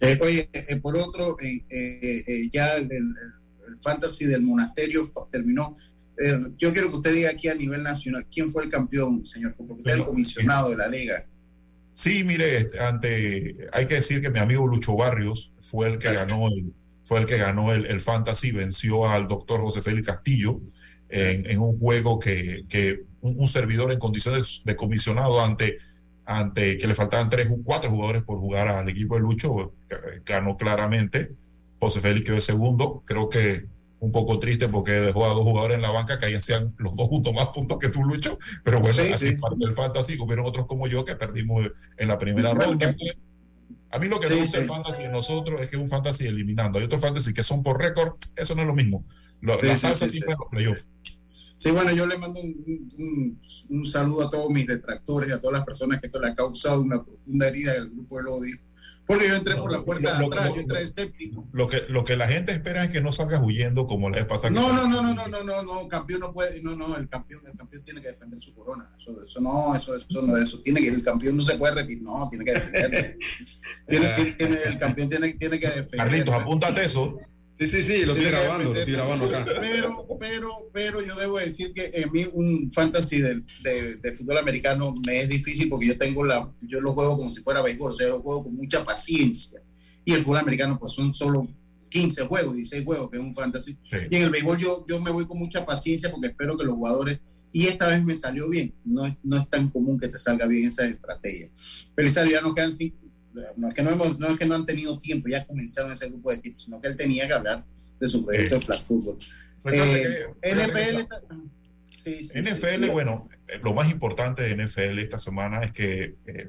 Eh, 0.00 0.18
oye, 0.20 0.48
eh, 0.52 0.76
por 0.76 0.96
otro, 0.96 1.36
eh, 1.40 2.48
ya 2.52 2.76
el, 2.76 2.90
fantasy 3.80 4.26
del 4.26 4.42
monasterio 4.42 5.02
terminó. 5.30 5.76
Yo 6.58 6.72
quiero 6.72 6.90
que 6.90 6.96
usted 6.96 7.14
diga 7.14 7.30
aquí 7.30 7.48
a 7.48 7.54
nivel 7.54 7.82
nacional, 7.82 8.26
¿quién 8.32 8.50
fue 8.50 8.64
el 8.64 8.70
campeón, 8.70 9.24
señor? 9.24 9.54
Porque 9.56 9.74
usted 9.74 9.92
es 9.92 9.98
el 9.98 10.04
comisionado 10.04 10.70
de 10.70 10.76
la 10.76 10.88
liga. 10.88 11.24
Sí, 11.92 12.22
mire, 12.22 12.58
este, 12.58 12.78
ante, 12.80 13.68
hay 13.72 13.86
que 13.86 13.94
decir 13.94 14.20
que 14.20 14.30
mi 14.30 14.38
amigo 14.38 14.66
Lucho 14.66 14.96
Barrios 14.96 15.52
fue 15.60 15.88
el 15.88 15.98
que 15.98 16.12
ganó 16.12 16.46
el, 16.46 16.72
fue 17.04 17.20
el 17.20 17.26
que 17.26 17.38
ganó 17.38 17.72
el, 17.72 18.00
fantasy, 18.00 18.52
venció 18.52 19.08
al 19.08 19.26
doctor 19.26 19.60
José 19.60 19.80
Félix 19.80 20.06
Castillo 20.06 20.60
en, 21.08 21.58
un 21.58 21.78
juego 21.78 22.18
que, 22.18 22.64
que 22.68 23.02
un, 23.20 23.48
servidor 23.48 23.92
en 23.92 23.98
condiciones 23.98 24.62
de 24.64 24.76
comisionado 24.76 25.42
ante, 25.42 25.78
ante 26.24 26.78
que 26.78 26.86
le 26.86 26.94
faltaban 26.94 27.30
tres 27.30 27.48
o 27.50 27.56
cuatro 27.64 27.90
jugadores 27.90 28.22
por 28.22 28.38
jugar 28.38 28.68
al 28.68 28.88
equipo 28.88 29.14
de 29.16 29.22
Lucho, 29.22 29.72
ganó 30.24 30.56
claramente. 30.56 31.32
José 31.80 32.00
Félix 32.00 32.26
quedó 32.26 32.40
segundo. 32.40 33.02
Creo 33.06 33.28
que 33.28 33.66
un 34.00 34.12
poco 34.12 34.38
triste 34.38 34.68
porque 34.68 34.92
dejó 34.92 35.26
a 35.26 35.30
dos 35.30 35.40
jugadores 35.40 35.76
en 35.76 35.82
la 35.82 35.90
banca 35.90 36.18
que 36.18 36.34
hacían 36.34 36.74
los 36.78 36.94
dos 36.96 37.08
juntos 37.08 37.32
más 37.32 37.48
puntos 37.48 37.78
que 37.78 37.88
tú, 37.88 38.04
Lucho. 38.04 38.38
Pero 38.62 38.80
bueno, 38.80 39.02
así 39.12 39.34
parte 39.36 39.56
del 39.58 39.74
fantasy. 39.74 40.16
Hubieron 40.18 40.46
otros 40.46 40.66
como 40.66 40.86
yo 40.86 41.04
que 41.04 41.16
perdimos 41.16 41.68
en 41.96 42.08
la 42.08 42.18
primera 42.18 42.54
ronda. 42.54 42.94
A 43.90 43.98
mí 43.98 44.08
lo 44.08 44.20
que 44.20 44.28
me 44.28 44.36
gusta 44.36 44.58
del 44.58 44.66
fantasy 44.66 45.04
de 45.04 45.08
nosotros 45.08 45.60
es 45.60 45.70
que 45.70 45.76
es 45.76 45.82
un 45.82 45.88
fantasy 45.88 46.26
eliminando. 46.26 46.78
Hay 46.78 46.84
otros 46.84 47.02
fantasy 47.02 47.32
que 47.32 47.42
son 47.42 47.62
por 47.62 47.78
récord. 47.78 48.16
Eso 48.36 48.54
no 48.54 48.62
es 48.62 48.68
lo 48.68 48.74
mismo. 48.74 49.04
Lo, 49.40 49.60
la 49.60 49.76
salsa 49.76 50.06
siempre 50.06 50.36
los 50.38 50.48
playoffs. 50.50 50.86
Sí, 51.56 51.72
bueno, 51.72 51.90
yo 51.90 52.06
le 52.06 52.16
mando 52.18 52.40
un, 52.40 53.40
un, 53.68 53.84
saludo 53.84 54.28
a 54.28 54.30
todos 54.30 54.48
mis 54.48 54.66
detractores 54.66 55.28
y 55.28 55.32
a 55.32 55.40
todas 55.40 55.58
las 55.58 55.64
personas 55.64 56.00
que 56.00 56.06
esto 56.06 56.20
le 56.20 56.28
ha 56.28 56.34
causado 56.36 56.80
una 56.82 57.02
profunda 57.02 57.48
herida 57.48 57.72
del 57.72 57.90
grupo 57.90 58.18
del 58.18 58.28
odio 58.28 58.56
porque 59.08 59.26
yo 59.26 59.36
entré 59.36 59.56
por 59.56 59.72
la 59.72 59.80
puerta 59.80 60.18
de 60.18 60.26
atrás, 60.26 60.52
yo 60.54 60.60
entré 60.60 60.82
escéptico. 60.82 61.48
Lo 61.52 61.66
que, 61.66 61.84
lo 61.88 62.04
que 62.04 62.14
la 62.14 62.28
gente 62.28 62.52
espera 62.52 62.84
es 62.84 62.90
que 62.90 63.00
no 63.00 63.10
salgas 63.10 63.40
huyendo 63.42 63.86
como 63.86 64.10
le 64.10 64.26
pasa. 64.26 64.50
No, 64.50 64.70
no, 64.74 64.86
no, 64.86 65.00
no, 65.00 65.14
no, 65.14 65.26
no, 65.28 65.42
no, 65.42 65.62
no, 65.62 65.88
campeón 65.88 66.20
no 66.20 66.32
puede, 66.34 66.60
no, 66.60 66.76
no, 66.76 66.94
el 66.94 67.08
campeón, 67.08 67.40
el 67.46 67.56
campeón 67.56 67.82
tiene 67.84 68.02
que 68.02 68.08
defender 68.08 68.38
su 68.38 68.54
corona. 68.54 68.92
Eso, 68.98 69.22
eso 69.22 69.40
no, 69.40 69.74
eso, 69.74 69.96
eso 69.96 70.20
no, 70.20 70.36
eso 70.36 70.60
tiene 70.60 70.82
que, 70.82 70.88
el 70.88 71.02
campeón 71.02 71.38
no 71.38 71.42
se 71.42 71.56
puede 71.56 71.76
retirar, 71.76 72.02
no, 72.02 72.28
tiene 72.28 72.44
que 72.44 72.52
defenderlo. 72.52 73.18
tiene, 73.88 74.32
tiene, 74.32 74.56
el 74.66 74.78
campeón 74.78 75.08
tiene, 75.08 75.32
tiene 75.32 75.58
que 75.58 75.68
defender. 75.68 75.96
Carlitos, 75.96 76.34
apúntate 76.34 76.84
eso. 76.84 77.18
Sí, 77.58 77.66
sí, 77.66 77.82
sí, 77.82 78.04
lo 78.04 78.12
estoy 78.12 78.30
grabando, 78.30 78.72
lo 78.72 78.78
estoy 78.78 78.92
grabando 78.92 79.24
acá. 79.26 79.44
Pero, 79.60 80.06
pero, 80.20 80.70
pero 80.72 81.02
yo 81.02 81.16
debo 81.16 81.38
decir 81.38 81.72
que 81.74 81.90
en 81.92 82.12
mí 82.12 82.24
un 82.32 82.70
fantasy 82.72 83.20
de, 83.20 83.42
de, 84.00 84.12
fútbol 84.12 84.38
americano 84.38 84.94
me 85.04 85.22
es 85.22 85.28
difícil 85.28 85.68
porque 85.68 85.88
yo 85.88 85.98
tengo 85.98 86.24
la, 86.24 86.48
yo 86.60 86.80
lo 86.80 86.92
juego 86.92 87.16
como 87.16 87.32
si 87.32 87.42
fuera 87.42 87.60
béisbol, 87.60 87.90
o 87.90 87.94
sea, 87.94 88.08
lo 88.08 88.20
juego 88.20 88.44
con 88.44 88.54
mucha 88.54 88.84
paciencia. 88.84 89.60
Y 90.04 90.12
el 90.12 90.22
fútbol 90.22 90.38
americano 90.38 90.78
pues 90.78 90.92
son 90.92 91.12
solo 91.12 91.48
15 91.88 92.26
juegos, 92.26 92.54
16 92.54 92.84
juegos, 92.84 93.10
que 93.10 93.16
es 93.16 93.22
un 93.22 93.34
fantasy. 93.34 93.76
Y 94.08 94.14
en 94.14 94.22
el 94.22 94.30
béisbol 94.30 94.58
yo, 94.58 94.86
yo 94.88 95.00
me 95.00 95.10
voy 95.10 95.26
con 95.26 95.38
mucha 95.38 95.66
paciencia 95.66 96.12
porque 96.12 96.28
espero 96.28 96.56
que 96.56 96.64
los 96.64 96.76
jugadores, 96.76 97.18
y 97.52 97.66
esta 97.66 97.88
vez 97.88 98.04
me 98.04 98.14
salió 98.14 98.48
bien, 98.48 98.72
no 98.84 99.04
es, 99.04 99.14
no 99.24 99.36
es 99.36 99.48
tan 99.50 99.68
común 99.68 99.98
que 99.98 100.06
te 100.06 100.18
salga 100.18 100.46
bien 100.46 100.66
esa 100.66 100.86
estrategia. 100.86 101.48
Pero 101.96 102.08
ya 102.08 102.40
nos 102.40 102.54
quedan 102.54 102.72
cinco 102.72 103.07
no 103.56 103.68
es 103.68 103.74
que 103.74 103.82
no, 103.82 103.90
hemos, 103.90 104.18
no 104.18 104.28
es 104.28 104.38
que 104.38 104.46
no 104.46 104.54
han 104.54 104.66
tenido 104.66 104.98
tiempo, 104.98 105.28
ya 105.28 105.46
comenzaron 105.46 105.92
ese 105.92 106.08
grupo 106.08 106.30
de 106.30 106.38
tipos, 106.38 106.64
sino 106.64 106.80
que 106.80 106.88
él 106.88 106.96
tenía 106.96 107.26
que 107.26 107.34
hablar 107.34 107.64
de 107.98 108.08
su 108.08 108.24
proyecto 108.24 108.56
de 108.56 108.60
flag 108.60 108.80
football. 108.80 109.18
Eh, 109.64 110.26
NFL, 110.42 112.40
NFL, 112.40 112.90
bueno, 112.90 113.28
eh, 113.46 113.60
lo 113.62 113.74
más 113.74 113.90
importante 113.90 114.42
de 114.42 114.64
NFL 114.64 114.98
esta 114.98 115.18
semana 115.18 115.64
es 115.64 115.72
que 115.72 116.14
eh, 116.26 116.48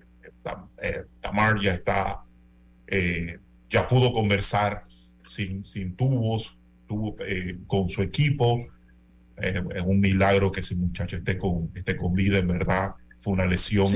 Tamar 1.22 1.60
ya 1.62 1.74
está, 1.74 2.24
ya 3.70 3.88
pudo 3.88 4.14
conversar 4.14 4.82
sin, 5.28 5.64
sin 5.64 5.96
tubos, 5.96 6.58
tuvo 6.88 7.16
con 7.68 7.90
su 7.90 8.02
equipo. 8.02 8.58
es 9.38 9.84
un 9.86 10.00
milagro 10.00 10.52
que 10.52 10.62
ese 10.62 10.76
muchacho 10.76 11.18
esté 11.18 11.38
con, 11.38 11.70
esté 11.76 11.96
con 11.98 12.14
vida, 12.14 12.40
en 12.40 12.48
verdad. 12.48 12.94
Fue 13.20 13.34
una 13.34 13.46
lesión 13.46 13.92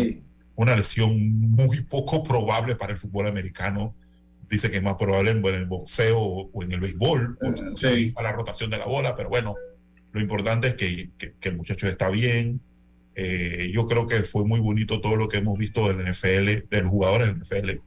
una 0.56 0.76
lesión 0.76 1.40
muy 1.52 1.82
poco 1.82 2.24
probable 2.24 2.76
para 2.76 2.94
el 2.94 2.98
fútbol 2.98 3.28
americano. 3.28 3.94
Dice 4.50 4.70
que 4.70 4.78
es 4.78 4.84
más 4.84 4.96
probable 4.96 5.32
en, 5.32 5.46
el 5.46 5.66
boxeo 5.66 6.20
o 6.20 6.64
en 6.64 6.72
el 6.72 6.80
béisbol, 6.80 7.40
sí. 7.76 8.14
a 8.16 8.22
la 8.22 8.32
rotación 8.32 8.70
de 8.70 8.78
la 8.78 8.86
bola, 8.86 9.16
pero 9.16 9.30
bueno, 9.30 9.56
lo 10.12 10.22
importante 10.22 10.68
es 10.70 10.76
que, 10.76 11.10
que, 11.18 11.50
el 11.50 11.58
muchacho 11.58 11.88
está 11.88 12.10
bien, 12.10 12.62
Eh, 13.16 13.70
yo 13.72 13.86
creo 13.86 14.08
que 14.08 14.24
fue 14.24 14.44
muy 14.44 14.60
bonito 14.60 15.00
todo 15.00 15.16
lo 15.16 15.28
que 15.28 15.38
hemos 15.38 15.56
visto 15.56 15.88
del 15.88 16.02
NFL, 16.10 16.68
de 16.68 16.82
los 16.82 16.90
jugadores 16.90 17.28
del 17.28 17.38
NFL 17.38 17.82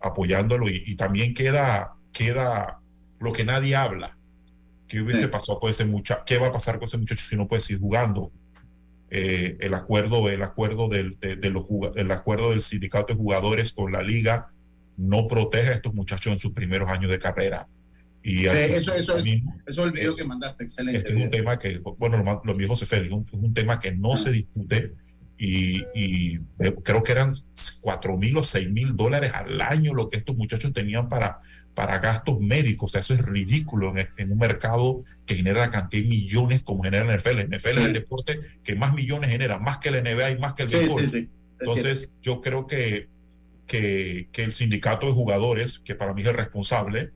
apoyándolo 0.00 0.68
y, 0.68 0.94
también 0.96 1.34
queda, 1.34 1.94
queda 2.12 2.78
lo 3.18 3.32
que 3.32 3.44
nadie 3.44 3.74
habla. 3.74 4.16
¿Qué 4.86 5.02
hubiese 5.02 5.28
pasado 5.28 5.58
con 5.58 5.68
ese 5.70 5.84
muchacho? 5.84 6.22
¿Qué 6.24 6.38
va 6.38 6.46
a 6.46 6.52
pasar 6.52 6.78
con 6.78 6.86
ese 6.86 6.96
muchacho 6.96 7.22
si 7.22 7.36
no 7.36 7.46
puede 7.46 7.60
seguir 7.60 7.80
jugando? 7.80 8.30
Eh, 9.10 9.56
el 9.60 9.74
acuerdo, 9.74 10.28
el 10.28 10.42
acuerdo 10.42 10.88
del, 10.88 11.18
de, 11.20 11.50
los, 11.50 11.64
el 11.96 12.10
acuerdo 12.10 12.50
del 12.50 12.60
sindicato 12.60 13.14
de 13.14 13.14
jugadores 13.14 13.72
con 13.72 13.90
la 13.90 14.02
liga 14.02 14.48
no 14.96 15.26
protege 15.26 15.70
a 15.70 15.74
estos 15.74 15.94
muchachos 15.94 16.32
en 16.32 16.38
sus 16.38 16.52
primeros 16.52 16.90
años 16.90 17.10
de 17.10 17.18
carrera. 17.18 17.66
Y 18.22 18.46
eso, 18.46 18.94
eso, 18.94 19.16
eso, 19.16 19.18
es 19.66 19.78
el 19.78 19.92
video 19.92 20.14
que 20.14 20.24
mandaste, 20.24 20.64
excelente. 20.64 20.98
Este 20.98 21.16
es 21.16 21.22
un 21.22 21.30
tema 21.30 21.58
que, 21.58 21.78
bueno, 21.78 22.22
lo, 22.22 22.42
lo 22.44 22.76
se 22.76 22.96
es 22.96 23.12
un 23.12 23.54
tema 23.54 23.80
que 23.80 23.92
no 23.92 24.16
se 24.16 24.32
discute 24.32 24.92
y, 25.38 25.84
y, 25.94 26.38
creo 26.82 27.02
que 27.02 27.12
eran 27.12 27.32
cuatro 27.80 28.16
mil 28.16 28.36
o 28.36 28.42
seis 28.42 28.68
mil 28.68 28.96
dólares 28.96 29.30
al 29.32 29.60
año 29.60 29.94
lo 29.94 30.08
que 30.08 30.18
estos 30.18 30.36
muchachos 30.36 30.72
tenían 30.72 31.08
para, 31.08 31.40
para 31.78 32.00
gastos 32.00 32.40
médicos. 32.40 32.90
O 32.90 32.92
sea, 32.92 33.02
eso 33.02 33.14
es 33.14 33.22
ridículo 33.22 33.96
en, 33.96 34.08
en 34.16 34.32
un 34.32 34.38
mercado 34.38 35.04
que 35.24 35.36
genera 35.36 35.60
la 35.60 35.70
cantidad 35.70 36.02
de 36.02 36.08
millones 36.08 36.62
como 36.62 36.82
genera 36.82 37.08
el 37.08 37.16
NFL. 37.16 37.38
El 37.38 37.50
NFL 37.50 37.78
es 37.78 37.84
el 37.84 37.92
deporte 37.92 38.40
que 38.64 38.74
más 38.74 38.94
millones 38.94 39.30
genera, 39.30 39.60
más 39.60 39.78
que 39.78 39.92
la 39.92 40.00
NBA 40.00 40.32
y 40.32 40.38
más 40.38 40.54
que 40.54 40.64
el 40.64 40.68
béisbol. 40.70 41.28
Entonces, 41.60 42.10
yo 42.20 42.40
creo 42.40 42.66
que, 42.66 43.06
que, 43.68 44.26
que, 44.32 44.42
el 44.42 44.50
sindicato 44.50 45.06
de 45.06 45.12
jugadores, 45.12 45.78
que 45.78 45.94
para 45.94 46.14
mí 46.14 46.22
es 46.22 46.26
el 46.26 46.34
responsable, 46.34 47.12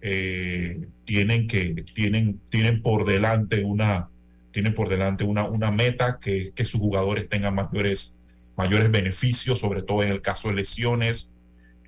eh, 0.00 0.86
tienen, 1.04 1.46
que, 1.46 1.74
tienen, 1.92 2.40
tienen 2.48 2.80
por 2.80 3.04
delante 3.04 3.62
una, 3.62 4.08
tienen 4.52 4.72
por 4.72 4.88
delante 4.88 5.24
una, 5.24 5.44
una 5.44 5.70
meta 5.70 6.18
que 6.18 6.50
que 6.54 6.64
sus 6.64 6.80
jugadores 6.80 7.28
tengan 7.28 7.54
mayores, 7.54 8.16
mayores 8.56 8.90
beneficios, 8.90 9.58
sobre 9.58 9.82
todo 9.82 10.02
en 10.02 10.12
el 10.12 10.22
caso 10.22 10.48
de 10.48 10.54
lesiones, 10.54 11.28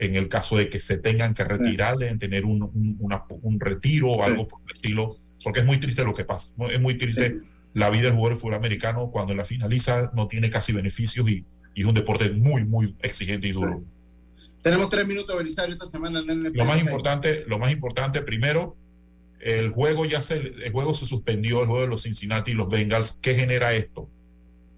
en 0.01 0.17
el 0.17 0.29
caso 0.29 0.57
de 0.57 0.71
que 0.71 0.81
se 0.81 0.97
tengan 0.97 1.35
que 1.35 1.45
retirar, 1.45 2.03
en 2.03 2.19
tener 2.19 2.47
un, 2.47 2.63
un, 2.63 3.61
retiro 3.61 4.09
o 4.09 4.25
algo 4.25 4.49
por 4.49 4.61
el 4.63 4.73
estilo, 4.73 5.09
porque 5.45 5.61
es 5.61 5.67
muy 5.67 5.79
triste 5.79 6.03
lo 6.05 6.15
que 6.15 6.25
pasa, 6.25 6.51
es 6.71 6.81
muy 6.81 6.95
triste 6.95 7.41
la 7.75 7.91
vida 7.91 8.05
del 8.05 8.15
jugador 8.15 8.35
de 8.35 8.41
fútbol 8.41 8.55
americano 8.55 9.11
cuando 9.11 9.35
la 9.35 9.45
finaliza 9.45 10.11
no 10.15 10.27
tiene 10.27 10.49
casi 10.49 10.73
beneficios 10.73 11.29
y, 11.29 11.45
y 11.75 11.83
es 11.83 11.87
un 11.87 11.95
deporte 11.95 12.31
muy, 12.31 12.65
muy 12.65 12.97
exigente 13.03 13.47
y 13.47 13.53
duro. 13.53 13.83
Tenemos 14.63 14.89
tres 14.89 15.07
minutos, 15.07 15.37
Belisario, 15.37 15.75
esta 15.75 15.87
semana 15.87 16.21
en 16.21 16.47
el 16.47 16.53
Lo 16.55 16.65
más 16.65 16.81
importante, 16.81 17.45
lo 17.47 17.59
más 17.59 17.71
importante 17.71 18.23
primero, 18.23 18.77
el 19.39 19.69
juego 19.69 20.07
ya 20.07 20.23
se, 20.23 20.39
el 20.39 20.73
juego 20.73 20.95
se 20.95 21.05
suspendió, 21.05 21.61
el 21.61 21.67
juego 21.67 21.83
de 21.83 21.89
los 21.89 22.03
Cincinnati 22.03 22.53
y 22.53 22.55
los 22.55 22.71
Bengals. 22.71 23.19
¿Qué 23.21 23.35
genera 23.35 23.75
esto? 23.75 24.09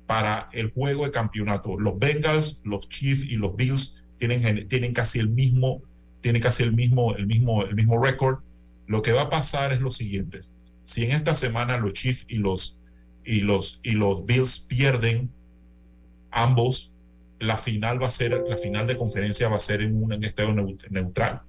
Para 0.06 0.48
el 0.52 0.70
juego 0.72 1.04
de 1.04 1.12
campeonato, 1.12 1.78
los 1.78 1.96
Bengals, 1.96 2.60
los 2.64 2.88
Chiefs 2.88 3.24
y 3.24 3.36
los 3.36 3.54
Bills 3.54 4.01
tienen, 4.28 4.68
tienen 4.68 4.92
casi 4.92 5.18
el 5.18 5.28
mismo, 5.28 5.82
tienen 6.20 6.40
casi 6.40 6.62
el 6.62 6.72
mismo, 6.72 7.16
el 7.16 7.26
mismo, 7.26 7.64
el 7.64 7.74
mismo 7.74 8.00
récord. 8.00 8.38
Lo 8.86 9.02
que 9.02 9.10
va 9.10 9.22
a 9.22 9.28
pasar 9.28 9.72
es 9.72 9.80
lo 9.80 9.90
siguiente. 9.90 10.38
Si 10.84 11.04
en 11.04 11.10
esta 11.10 11.34
semana 11.34 11.76
los 11.76 11.94
Chiefs 11.94 12.24
y 12.28 12.36
los, 12.36 12.78
y 13.24 13.40
los, 13.40 13.80
y 13.82 13.90
los 13.92 14.24
Bills 14.24 14.60
pierden 14.60 15.28
ambos, 16.30 16.92
la 17.40 17.56
final 17.56 18.00
va 18.00 18.06
a 18.06 18.10
ser, 18.12 18.44
la 18.48 18.56
final 18.56 18.86
de 18.86 18.94
conferencia 18.94 19.48
va 19.48 19.56
a 19.56 19.60
ser 19.60 19.82
en 19.82 20.00
un 20.00 20.12
estado 20.12 20.54
neutral. 20.54 21.40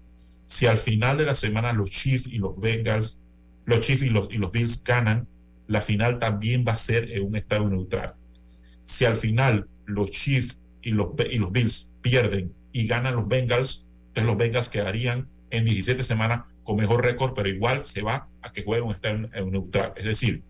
Si 0.45 0.65
al 0.65 0.79
final 0.79 1.19
de 1.19 1.25
la 1.25 1.35
semana 1.35 1.73
los 1.73 1.91
Chiefs 1.91 2.25
y 2.25 2.39
los 2.39 2.59
Bengals, 2.59 3.19
los 3.65 3.81
Chiefs 3.81 4.01
y 4.01 4.09
los, 4.09 4.31
y 4.31 4.37
los 4.37 4.51
Bills 4.51 4.83
ganan, 4.83 5.27
la 5.67 5.81
final 5.81 6.17
también 6.17 6.65
va 6.67 6.71
a 6.71 6.77
ser 6.77 7.11
en 7.11 7.23
un 7.23 7.35
estado 7.35 7.69
neutral. 7.69 8.15
Si 8.81 9.05
al 9.05 9.15
final 9.15 9.67
los 9.85 10.09
Chiefs 10.09 10.57
y 10.81 10.89
los, 10.89 11.09
y 11.29 11.37
los 11.37 11.51
Bills 11.51 11.91
pierden 12.01 12.51
y 12.73 12.85
ganan 12.87 13.15
los 13.15 13.27
Bengals, 13.27 13.85
entonces 14.07 14.25
los 14.25 14.37
Bengals 14.37 14.69
quedarían 14.69 15.29
en 15.49 15.63
17 15.63 16.03
semanas 16.03 16.43
con 16.63 16.75
mejor 16.75 17.03
récord, 17.03 17.33
pero 17.33 17.47
igual 17.47 17.85
se 17.85 18.01
va 18.01 18.27
a 18.41 18.51
que 18.51 18.63
juegue 18.63 18.81
un 18.81 18.91
estado 18.91 19.29
neutral. 19.45 19.93
Es 19.95 20.05
decir, 20.05 20.43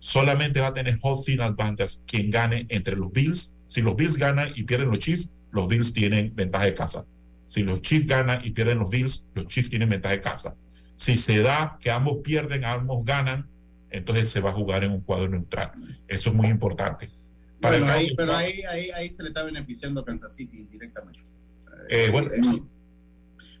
solamente 0.00 0.60
va 0.60 0.66
a 0.66 0.74
tener 0.74 0.98
home 1.00 1.22
final 1.24 1.52
advantage 1.52 1.98
quien 2.06 2.28
gane 2.28 2.66
entre 2.68 2.96
los 2.96 3.10
Bills 3.10 3.54
si 3.72 3.80
los 3.80 3.96
Bills 3.96 4.18
ganan 4.18 4.52
y 4.54 4.64
pierden 4.64 4.90
los 4.90 4.98
Chiefs, 4.98 5.30
los 5.50 5.66
Bills 5.66 5.94
tienen 5.94 6.34
ventaja 6.34 6.66
de 6.66 6.74
casa. 6.74 7.06
Si 7.46 7.62
los 7.62 7.80
Chiefs 7.80 8.06
ganan 8.06 8.44
y 8.44 8.50
pierden 8.50 8.78
los 8.78 8.90
Bills, 8.90 9.24
los 9.34 9.46
Chiefs 9.46 9.70
tienen 9.70 9.88
ventaja 9.88 10.14
de 10.14 10.20
casa. 10.20 10.54
Si 10.94 11.16
se 11.16 11.38
da 11.38 11.78
que 11.80 11.90
ambos 11.90 12.18
pierden, 12.22 12.66
ambos 12.66 13.02
ganan, 13.02 13.46
entonces 13.90 14.28
se 14.28 14.40
va 14.40 14.50
a 14.50 14.52
jugar 14.52 14.84
en 14.84 14.92
un 14.92 15.00
cuadro 15.00 15.26
neutral. 15.26 15.70
Eso 16.06 16.28
es 16.28 16.36
muy 16.36 16.48
importante. 16.48 17.08
Pero 18.16 18.34
ahí, 18.34 18.62
ahí, 18.94 19.08
se 19.08 19.22
le 19.22 19.28
está 19.28 19.42
beneficiando 19.44 20.00
a 20.00 20.04
Kansas 20.04 20.34
City 20.34 20.66
directamente. 20.70 21.20
Eh, 21.88 22.10
bueno, 22.10 22.30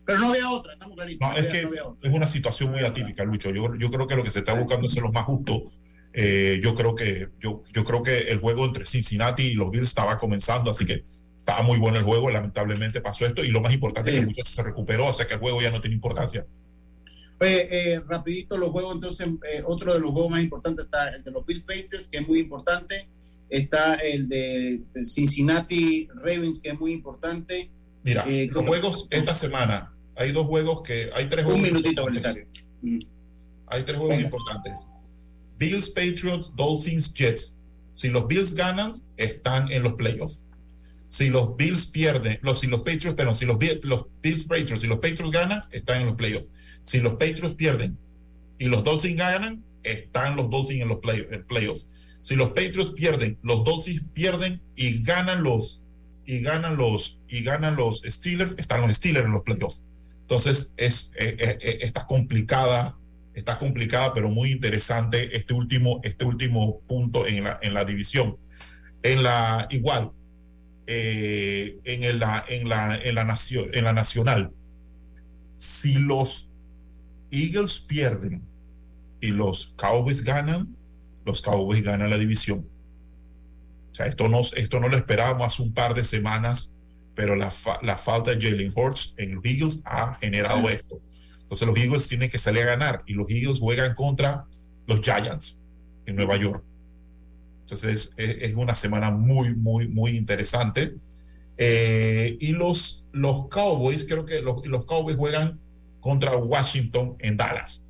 Pero 0.04 0.18
no 0.18 0.28
había 0.28 0.50
otra, 0.50 0.74
estamos 0.74 0.96
claritos. 0.96 1.28
No, 1.28 1.36
es 1.36 1.46
que 1.46 1.60
es 1.60 2.14
una 2.14 2.26
situación 2.26 2.70
muy 2.70 2.80
atípica, 2.80 3.24
Lucho. 3.24 3.50
Yo, 3.50 3.74
yo 3.76 3.90
creo 3.90 4.06
que 4.06 4.16
lo 4.16 4.22
que 4.22 4.30
se 4.30 4.40
está 4.40 4.54
buscando 4.54 4.86
es 4.86 4.92
ser 4.92 5.02
lo 5.02 5.12
más 5.12 5.24
justo 5.24 5.72
eh, 6.14 6.60
yo 6.62 6.74
creo 6.74 6.94
que 6.94 7.28
yo, 7.40 7.62
yo 7.72 7.84
creo 7.84 8.02
que 8.02 8.18
el 8.30 8.38
juego 8.38 8.66
entre 8.66 8.84
Cincinnati 8.84 9.44
y 9.44 9.54
los 9.54 9.70
Bills 9.70 9.88
estaba 9.88 10.18
comenzando, 10.18 10.70
así 10.70 10.84
que 10.84 11.04
estaba 11.38 11.62
muy 11.62 11.78
bueno 11.78 11.98
el 11.98 12.04
juego. 12.04 12.30
Lamentablemente 12.30 13.00
pasó 13.00 13.24
esto 13.24 13.42
y 13.44 13.48
lo 13.48 13.60
más 13.60 13.72
importante 13.72 14.10
es 14.10 14.16
que 14.16 14.20
el 14.20 14.26
muchacho 14.26 14.50
se 14.50 14.62
recuperó, 14.62 15.06
o 15.08 15.12
sea 15.12 15.26
que 15.26 15.34
el 15.34 15.40
juego 15.40 15.62
ya 15.62 15.70
no 15.70 15.80
tiene 15.80 15.94
importancia. 15.94 16.44
Eh, 17.40 18.00
rapidito 18.06 18.56
los 18.56 18.70
juegos, 18.70 18.94
entonces 18.94 19.26
eh, 19.52 19.62
otro 19.64 19.94
de 19.94 20.00
los 20.00 20.12
juegos 20.12 20.30
más 20.30 20.42
importantes 20.42 20.84
está 20.84 21.08
el 21.08 21.24
de 21.24 21.30
los 21.32 21.44
Bill 21.44 21.62
Patriots, 21.62 22.06
que 22.10 22.18
es 22.18 22.28
muy 22.28 22.38
importante. 22.38 23.08
Está 23.52 23.96
el 23.96 24.30
de 24.30 24.80
Cincinnati 25.04 26.08
Ravens, 26.14 26.62
que 26.62 26.70
es 26.70 26.80
muy 26.80 26.92
importante. 26.92 27.68
Mira, 28.02 28.24
los 28.50 28.66
juegos 28.66 29.06
esta 29.10 29.34
semana, 29.34 29.92
hay 30.16 30.32
dos 30.32 30.46
juegos 30.46 30.80
que, 30.80 31.10
hay 31.14 31.28
tres 31.28 31.44
juegos. 31.44 31.60
Un 31.60 31.68
minutito, 31.68 32.06
Belisario. 32.06 32.46
Hay 33.66 33.84
tres 33.84 33.98
juegos 33.98 34.22
importantes. 34.22 34.72
Bills, 35.58 35.90
Patriots, 35.90 36.50
Dolphins, 36.56 37.12
Jets. 37.12 37.58
Si 37.92 38.08
los 38.08 38.26
Bills 38.26 38.54
ganan, 38.54 38.92
están 39.18 39.70
en 39.70 39.82
los 39.82 39.92
playoffs. 39.96 40.40
Si 41.06 41.28
los 41.28 41.54
Bills 41.54 41.88
pierden, 41.88 42.38
los, 42.40 42.60
si 42.60 42.68
los 42.68 42.80
Patriots, 42.80 43.14
pero 43.18 43.34
si 43.34 43.44
los, 43.44 43.58
los 43.82 44.06
Bills, 44.22 44.44
Patriots, 44.44 44.80
si 44.80 44.86
los 44.86 44.98
Patriots 44.98 45.30
ganan, 45.30 45.64
están 45.72 46.00
en 46.00 46.06
los 46.06 46.16
playoffs. 46.16 46.46
Si 46.80 47.00
los 47.00 47.12
Patriots 47.12 47.54
pierden 47.54 47.98
y 48.58 48.64
los 48.64 48.82
Dolphins 48.82 49.18
ganan, 49.18 49.62
están 49.82 50.36
los 50.36 50.48
Dolphins 50.48 50.80
en 50.80 50.88
los 50.88 51.00
playoffs. 51.46 51.86
Si 52.22 52.34
los 52.34 52.52
Patriots 52.52 52.92
pierden, 52.92 53.36
los 53.42 53.64
Dolphins 53.64 54.02
pierden 54.14 54.62
y 54.74 55.02
ganan 55.02 55.42
los 55.42 55.82
y 56.24 56.40
ganan 56.40 56.76
los 56.76 57.20
y 57.28 57.42
ganan 57.42 57.76
los 57.76 58.00
Steelers, 58.06 58.54
están 58.56 58.80
los 58.80 58.96
Steelers 58.96 59.26
en 59.26 59.32
los 59.32 59.42
playoffs. 59.42 59.82
Entonces 60.22 60.72
es, 60.78 61.12
es, 61.16 61.36
es, 61.36 61.82
está 61.82 62.06
complicada 62.06 62.96
está 63.34 63.58
complicada, 63.58 64.12
pero 64.14 64.28
muy 64.28 64.52
interesante 64.52 65.36
este 65.36 65.54
último, 65.54 66.00
este 66.02 66.24
último 66.24 66.80
punto 66.80 67.26
en 67.26 67.44
la, 67.44 67.58
en 67.62 67.74
la 67.74 67.84
división. 67.84 68.36
En 69.02 69.22
la 69.22 69.66
igual, 69.70 70.12
eh, 70.86 71.78
en, 71.84 72.18
la, 72.18 72.44
en, 72.48 72.68
la, 72.68 72.96
en, 72.96 73.14
la 73.14 73.24
nación, 73.24 73.70
en 73.72 73.84
la 73.84 73.92
nacional, 73.92 74.52
si 75.54 75.94
los 75.94 76.48
Eagles 77.30 77.80
pierden 77.80 78.42
y 79.20 79.28
los 79.28 79.74
Cowboys 79.76 80.22
ganan, 80.22 80.76
los 81.24 81.40
Cowboys 81.40 81.82
ganan 81.82 82.10
la 82.10 82.18
división. 82.18 82.66
O 83.90 83.94
sea, 83.94 84.06
esto 84.06 84.28
no, 84.28 84.40
esto 84.40 84.80
no 84.80 84.88
lo 84.88 84.96
esperábamos 84.96 85.46
hace 85.46 85.62
un 85.62 85.72
par 85.74 85.94
de 85.94 86.04
semanas, 86.04 86.76
pero 87.14 87.36
la, 87.36 87.52
la 87.82 87.98
falta 87.98 88.34
de 88.34 88.40
Jalen 88.40 88.72
Hurts 88.74 89.14
en 89.18 89.34
los 89.34 89.44
Eagles 89.44 89.80
ha 89.84 90.14
generado 90.14 90.68
esto. 90.68 91.00
Entonces 91.42 91.68
los 91.68 91.76
Eagles 91.76 92.08
tienen 92.08 92.30
que 92.30 92.38
salir 92.38 92.62
a 92.62 92.66
ganar 92.76 93.02
y 93.06 93.12
los 93.12 93.28
Eagles 93.28 93.58
juegan 93.58 93.94
contra 93.94 94.46
los 94.86 95.00
Giants 95.00 95.60
en 96.06 96.16
Nueva 96.16 96.36
York. 96.36 96.64
Entonces 97.62 98.14
es, 98.16 98.54
una 98.54 98.74
semana 98.74 99.10
muy, 99.10 99.54
muy, 99.54 99.88
muy 99.88 100.16
interesante. 100.16 100.94
Eh, 101.58 102.36
y 102.40 102.52
los, 102.52 103.06
los 103.12 103.48
Cowboys, 103.48 104.04
creo 104.04 104.24
que 104.24 104.40
los, 104.40 104.66
los, 104.66 104.84
Cowboys 104.84 105.16
juegan 105.16 105.60
contra 106.00 106.36
Washington 106.36 107.16
en 107.18 107.36
Dallas. 107.36 107.81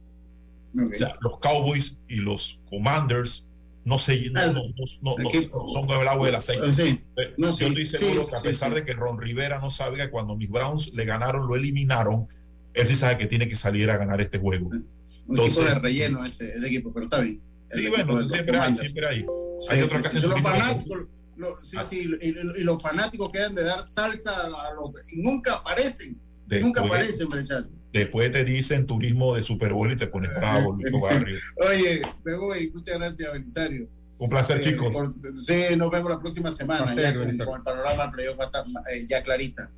O 0.74 0.94
sea, 0.94 1.16
los 1.20 1.38
Cowboys 1.38 1.98
y 2.08 2.16
los 2.16 2.60
Commanders 2.68 3.46
no 3.84 3.98
sé, 3.98 4.30
no, 4.30 4.40
ah, 4.40 4.46
no, 4.46 4.62
no, 5.02 5.68
son 5.68 5.90
el 5.90 6.08
agua 6.08 6.26
del 6.26 6.36
aceite. 6.36 6.70
Yo 7.36 7.48
estoy 7.48 7.86
seguro 7.86 8.28
que 8.28 8.36
a 8.36 8.40
pesar 8.40 8.72
de 8.74 8.84
que 8.84 8.92
Ron 8.92 9.20
Rivera 9.20 9.58
no 9.58 9.70
sabe 9.70 9.96
que 9.96 10.08
cuando 10.08 10.36
mis 10.36 10.48
Browns 10.48 10.92
le 10.94 11.04
ganaron, 11.04 11.48
lo 11.48 11.56
eliminaron, 11.56 12.28
él 12.74 12.86
sí 12.86 12.94
sabe 12.94 13.18
que 13.18 13.26
tiene 13.26 13.48
que 13.48 13.56
salir 13.56 13.90
a 13.90 13.96
ganar 13.96 14.20
este 14.20 14.38
juego. 14.38 14.68
Un 14.68 14.86
Entonces, 15.28 15.58
equipo 15.58 15.74
de 15.74 15.80
relleno 15.80 16.22
ese, 16.22 16.54
equipo, 16.64 16.92
pero 16.92 17.06
está 17.06 17.20
bien. 17.20 17.40
Sí, 17.72 17.88
bueno, 17.88 18.28
siempre 18.28 18.58
hay, 18.58 18.74
siempre 18.74 19.06
hay. 19.06 19.26
Hay 19.68 19.78
sí, 19.78 19.84
otra 19.84 20.10
sí, 20.10 20.20
los 20.20 20.40
fanáticos, 20.40 20.98
ah. 21.76 21.86
y, 21.90 22.62
los 22.62 22.82
fanáticos 22.82 23.30
quedan 23.30 23.54
de 23.54 23.64
dar 23.64 23.80
salsa 23.80 24.46
a 24.46 24.74
los 24.74 24.92
y 25.10 25.22
nunca 25.22 25.54
aparecen. 25.54 26.20
nunca 26.60 26.82
aparecen, 26.82 27.28
Bresal. 27.28 27.68
Después 27.92 28.30
te 28.30 28.44
dicen 28.44 28.86
turismo 28.86 29.34
de 29.34 29.42
Super 29.42 29.72
Bowl 29.74 29.92
y 29.92 29.96
te 29.96 30.06
pones 30.06 30.30
bravo, 30.36 30.72
Luis 30.80 30.92
Barrio. 31.00 31.36
Oye, 31.68 32.02
me 32.24 32.34
voy, 32.36 32.70
muchas 32.74 32.98
gracias, 32.98 33.32
Belisario. 33.32 33.86
Un 34.18 34.30
placer, 34.30 34.58
Eh, 34.58 34.60
chicos. 34.60 34.90
por- 34.92 35.14
sí, 35.44 35.76
nos 35.76 35.90
vemos 35.90 36.10
la 36.10 36.18
próxima 36.20 36.50
semana. 36.52 36.84
Placer, 36.86 37.04
ya 37.36 37.44
con, 37.44 37.56
el 37.56 37.62
panorama 37.62 38.10
playoff 38.12 38.38
va 38.38 38.44
a 38.44 38.46
estar, 38.46 38.62
eh, 38.92 39.06
ya 39.08 39.22
clarita. 39.22 39.70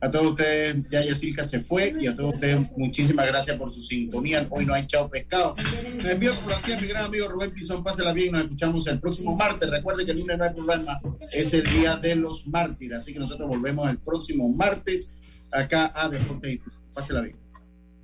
A 0.00 0.08
todos 0.12 0.26
ustedes, 0.28 0.76
ya 0.90 1.02
Yacirca 1.02 1.42
se 1.42 1.58
fue 1.58 1.92
y 1.98 2.06
a 2.06 2.14
todos 2.14 2.34
ustedes, 2.34 2.68
muchísimas 2.76 3.26
gracias 3.26 3.56
por 3.56 3.72
su 3.72 3.82
sintonía. 3.82 4.46
Hoy 4.50 4.64
no 4.64 4.72
hay 4.72 4.86
chao 4.86 5.10
pescado. 5.10 5.56
Les 5.96 6.04
envío 6.04 6.38
por 6.38 6.52
aquí 6.52 6.70
a 6.70 6.78
mi 6.80 6.86
gran 6.86 7.06
amigo 7.06 7.26
Rubén 7.28 7.50
Pizón. 7.50 7.82
Pásela 7.82 8.12
bien, 8.12 8.30
nos 8.30 8.42
escuchamos 8.42 8.86
el 8.86 9.00
próximo 9.00 9.34
martes. 9.34 9.68
Recuerden 9.68 10.06
que 10.06 10.12
el 10.12 10.20
lunes 10.20 10.38
no 10.38 10.44
hay 10.44 10.54
problema, 10.54 11.00
es 11.32 11.52
el 11.52 11.64
día 11.64 11.96
de 11.96 12.14
los 12.14 12.46
mártires. 12.46 12.98
Así 12.98 13.12
que 13.12 13.18
nosotros 13.18 13.48
volvemos 13.48 13.90
el 13.90 13.98
próximo 13.98 14.48
martes 14.52 15.10
acá 15.50 15.90
a 15.92 16.08
Deporte 16.08 16.52
y 16.52 16.60
Pásela 16.94 17.20
bien. 17.22 17.36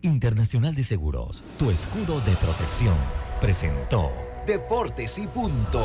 Internacional 0.04 0.74
de 0.74 0.84
Seguros, 0.84 1.42
tu 1.58 1.70
escudo 1.70 2.20
de 2.20 2.32
protección, 2.36 2.94
presentó 3.40 4.12
Deportes 4.46 5.18
y 5.18 5.26
punto. 5.26 5.82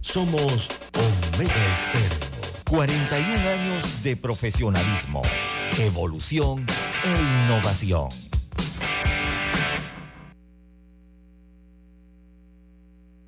Somos 0.00 0.68
Omega 0.94 1.72
Estéreo. 1.72 2.30
41 2.68 3.48
años 3.48 4.02
de 4.02 4.16
profesionalismo, 4.16 5.22
evolución 5.78 6.66
e 7.04 7.44
innovación. 7.44 8.08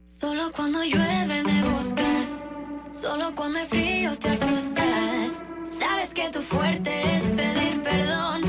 Solo 0.04 0.52
cuando 0.54 0.84
llueve 0.84 1.42
me 1.42 1.68
buscas, 1.70 2.44
solo 2.92 3.34
cuando 3.34 3.58
hay 3.58 3.66
frío 3.66 4.16
te 4.16 4.28
asustas. 4.28 5.42
Sabes 5.64 6.14
que 6.14 6.30
tu 6.30 6.40
fuerte 6.42 7.16
es 7.16 7.22
pedir 7.30 7.82
perdón, 7.82 8.42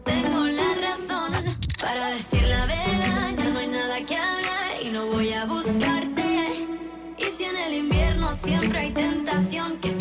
tengo 0.00 0.44
la 0.44 0.74
razón. 0.74 1.32
Para 1.80 2.10
decir 2.10 2.42
la 2.42 2.66
verdad 2.66 3.30
ya 3.36 3.50
no 3.50 3.58
hay 3.58 3.68
nada 3.68 4.04
que 4.04 4.16
hablar 4.16 4.82
y 4.82 4.90
no 4.90 5.06
voy 5.06 5.32
a 5.32 5.44
buscarte. 5.44 6.66
Y 7.18 7.24
si 7.36 7.44
en 7.44 7.56
el 7.56 7.74
invierno 7.74 8.32
siempre 8.32 8.78
hay 8.78 8.92
tentación 8.92 9.78
que 9.78 9.95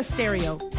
Omega 0.00 0.14
Stereo. 0.14 0.69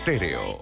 Estéreo. 0.00 0.59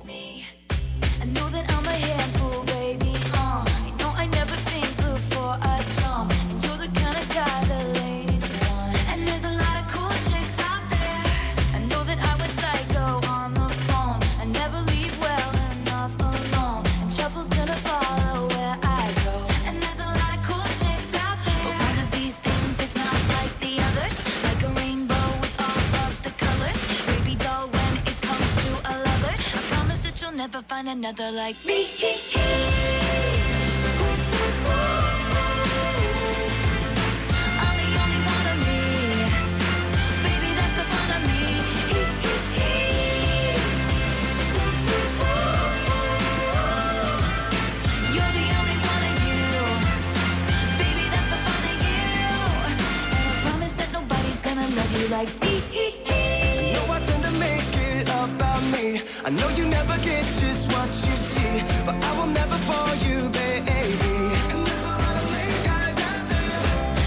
Get 60.09 60.26
just 60.42 60.64
what 60.72 60.90
you 61.06 61.16
see, 61.32 61.54
but 61.86 61.96
I 62.09 62.11
will 62.18 62.32
never 62.40 62.59
bore 62.68 62.96
you, 63.06 63.18
baby. 63.42 64.16
And 64.52 64.61
there's 64.66 64.84
a 64.92 64.94
lot 65.02 65.14
of 65.20 65.26
lame 65.34 65.61
guys 65.72 65.98
out 66.11 66.24
there. 66.32 66.61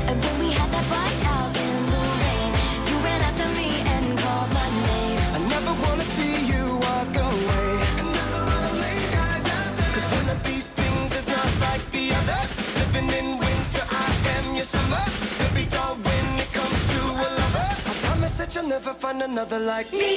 And 0.10 0.18
when 0.24 0.36
we 0.44 0.50
had 0.60 0.70
that 0.76 0.86
fight 0.94 1.22
out 1.36 1.54
in 1.68 1.80
the 1.94 2.04
rain, 2.24 2.50
you 2.90 2.96
ran 3.08 3.22
after 3.30 3.48
me 3.60 3.70
and 3.94 4.06
called 4.24 4.50
my 4.60 4.68
name. 4.90 5.18
I 5.38 5.40
never 5.56 5.74
wanna 5.84 6.08
see 6.16 6.36
you 6.52 6.64
walk 6.88 7.14
away. 7.30 7.70
And 8.00 8.08
there's 8.16 8.34
a 8.40 8.44
lot 8.50 8.64
of 8.70 8.74
lame 8.84 9.10
guys 9.20 9.46
out 9.58 9.72
there. 9.80 9.94
'Cause 9.94 10.08
one 10.20 10.30
of 10.36 10.40
these 10.50 10.68
things 10.80 11.10
is 11.20 11.28
not 11.36 11.52
like 11.68 11.84
the 11.96 12.06
others. 12.20 12.50
Living 12.82 13.10
in 13.20 13.28
winter, 13.46 13.84
I 14.06 14.08
am 14.36 14.46
your 14.58 14.68
summer. 14.76 15.04
Baby 15.42 15.64
doll, 15.74 15.96
when 16.08 16.26
it 16.44 16.50
comes 16.60 16.80
to 16.92 17.00
a 17.26 17.30
lover, 17.40 17.70
I 17.90 17.94
promise 18.06 18.36
that 18.40 18.50
you'll 18.54 18.72
never 18.78 18.94
find 19.04 19.20
another 19.30 19.60
like 19.74 19.90
me. 20.02 20.12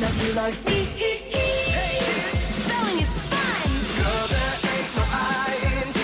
Love 0.00 0.26
you 0.26 0.32
like 0.34 0.64
me. 0.66 0.86
Spelling 2.62 2.98
is 2.98 3.12
fun. 3.30 3.68
Girl, 3.98 4.26
there 4.32 4.56
ain't 4.74 4.90
no 4.96 5.04
I-N-T. 5.06 5.98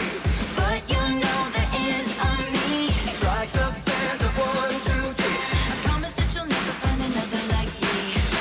But 0.56 0.80
you 0.92 1.02
know 1.18 1.40
there 1.56 1.70
is 1.90 2.06
a 2.28 2.32
me. 2.54 2.90
Strike 3.16 3.50
the 3.50 3.66
band 3.86 4.20
of 4.22 4.32
one, 4.38 4.76
two, 4.86 5.06
three. 5.18 5.38
I 5.72 5.76
promise 5.86 6.14
that 6.14 6.30
you'll 6.34 6.46
never 6.46 6.74
find 6.82 7.00
another 7.08 7.42
like 7.54 7.72
me. 7.82 7.96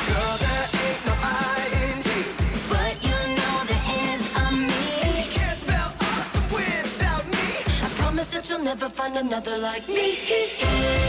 Girl, 0.09 0.35
there 0.43 0.65
ain't 0.85 1.01
no 1.09 1.15
I-N-T. 1.17 2.09
But 2.69 2.93
you 3.07 3.17
know 3.37 3.55
there 3.71 3.85
is 4.05 4.21
a 4.43 4.45
me. 4.53 4.85
And 5.05 5.13
you 5.17 5.27
can't 5.33 5.57
spell 5.57 5.91
awesome 6.09 6.47
without 6.53 7.25
me. 7.33 7.47
I 7.81 7.89
promise 7.97 8.29
that 8.31 8.49
you'll 8.49 8.63
never 8.63 8.89
find 8.89 9.17
another 9.17 9.57
like 9.57 9.87
me. 9.87 11.08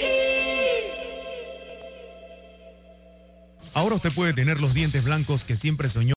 Ahora 3.91 4.07
usted 4.07 4.15
puede 4.15 4.31
tener 4.31 4.61
los 4.61 4.73
dientes 4.73 5.03
blancos 5.03 5.43
que 5.43 5.57
siempre 5.57 5.89
soñó. 5.89 6.07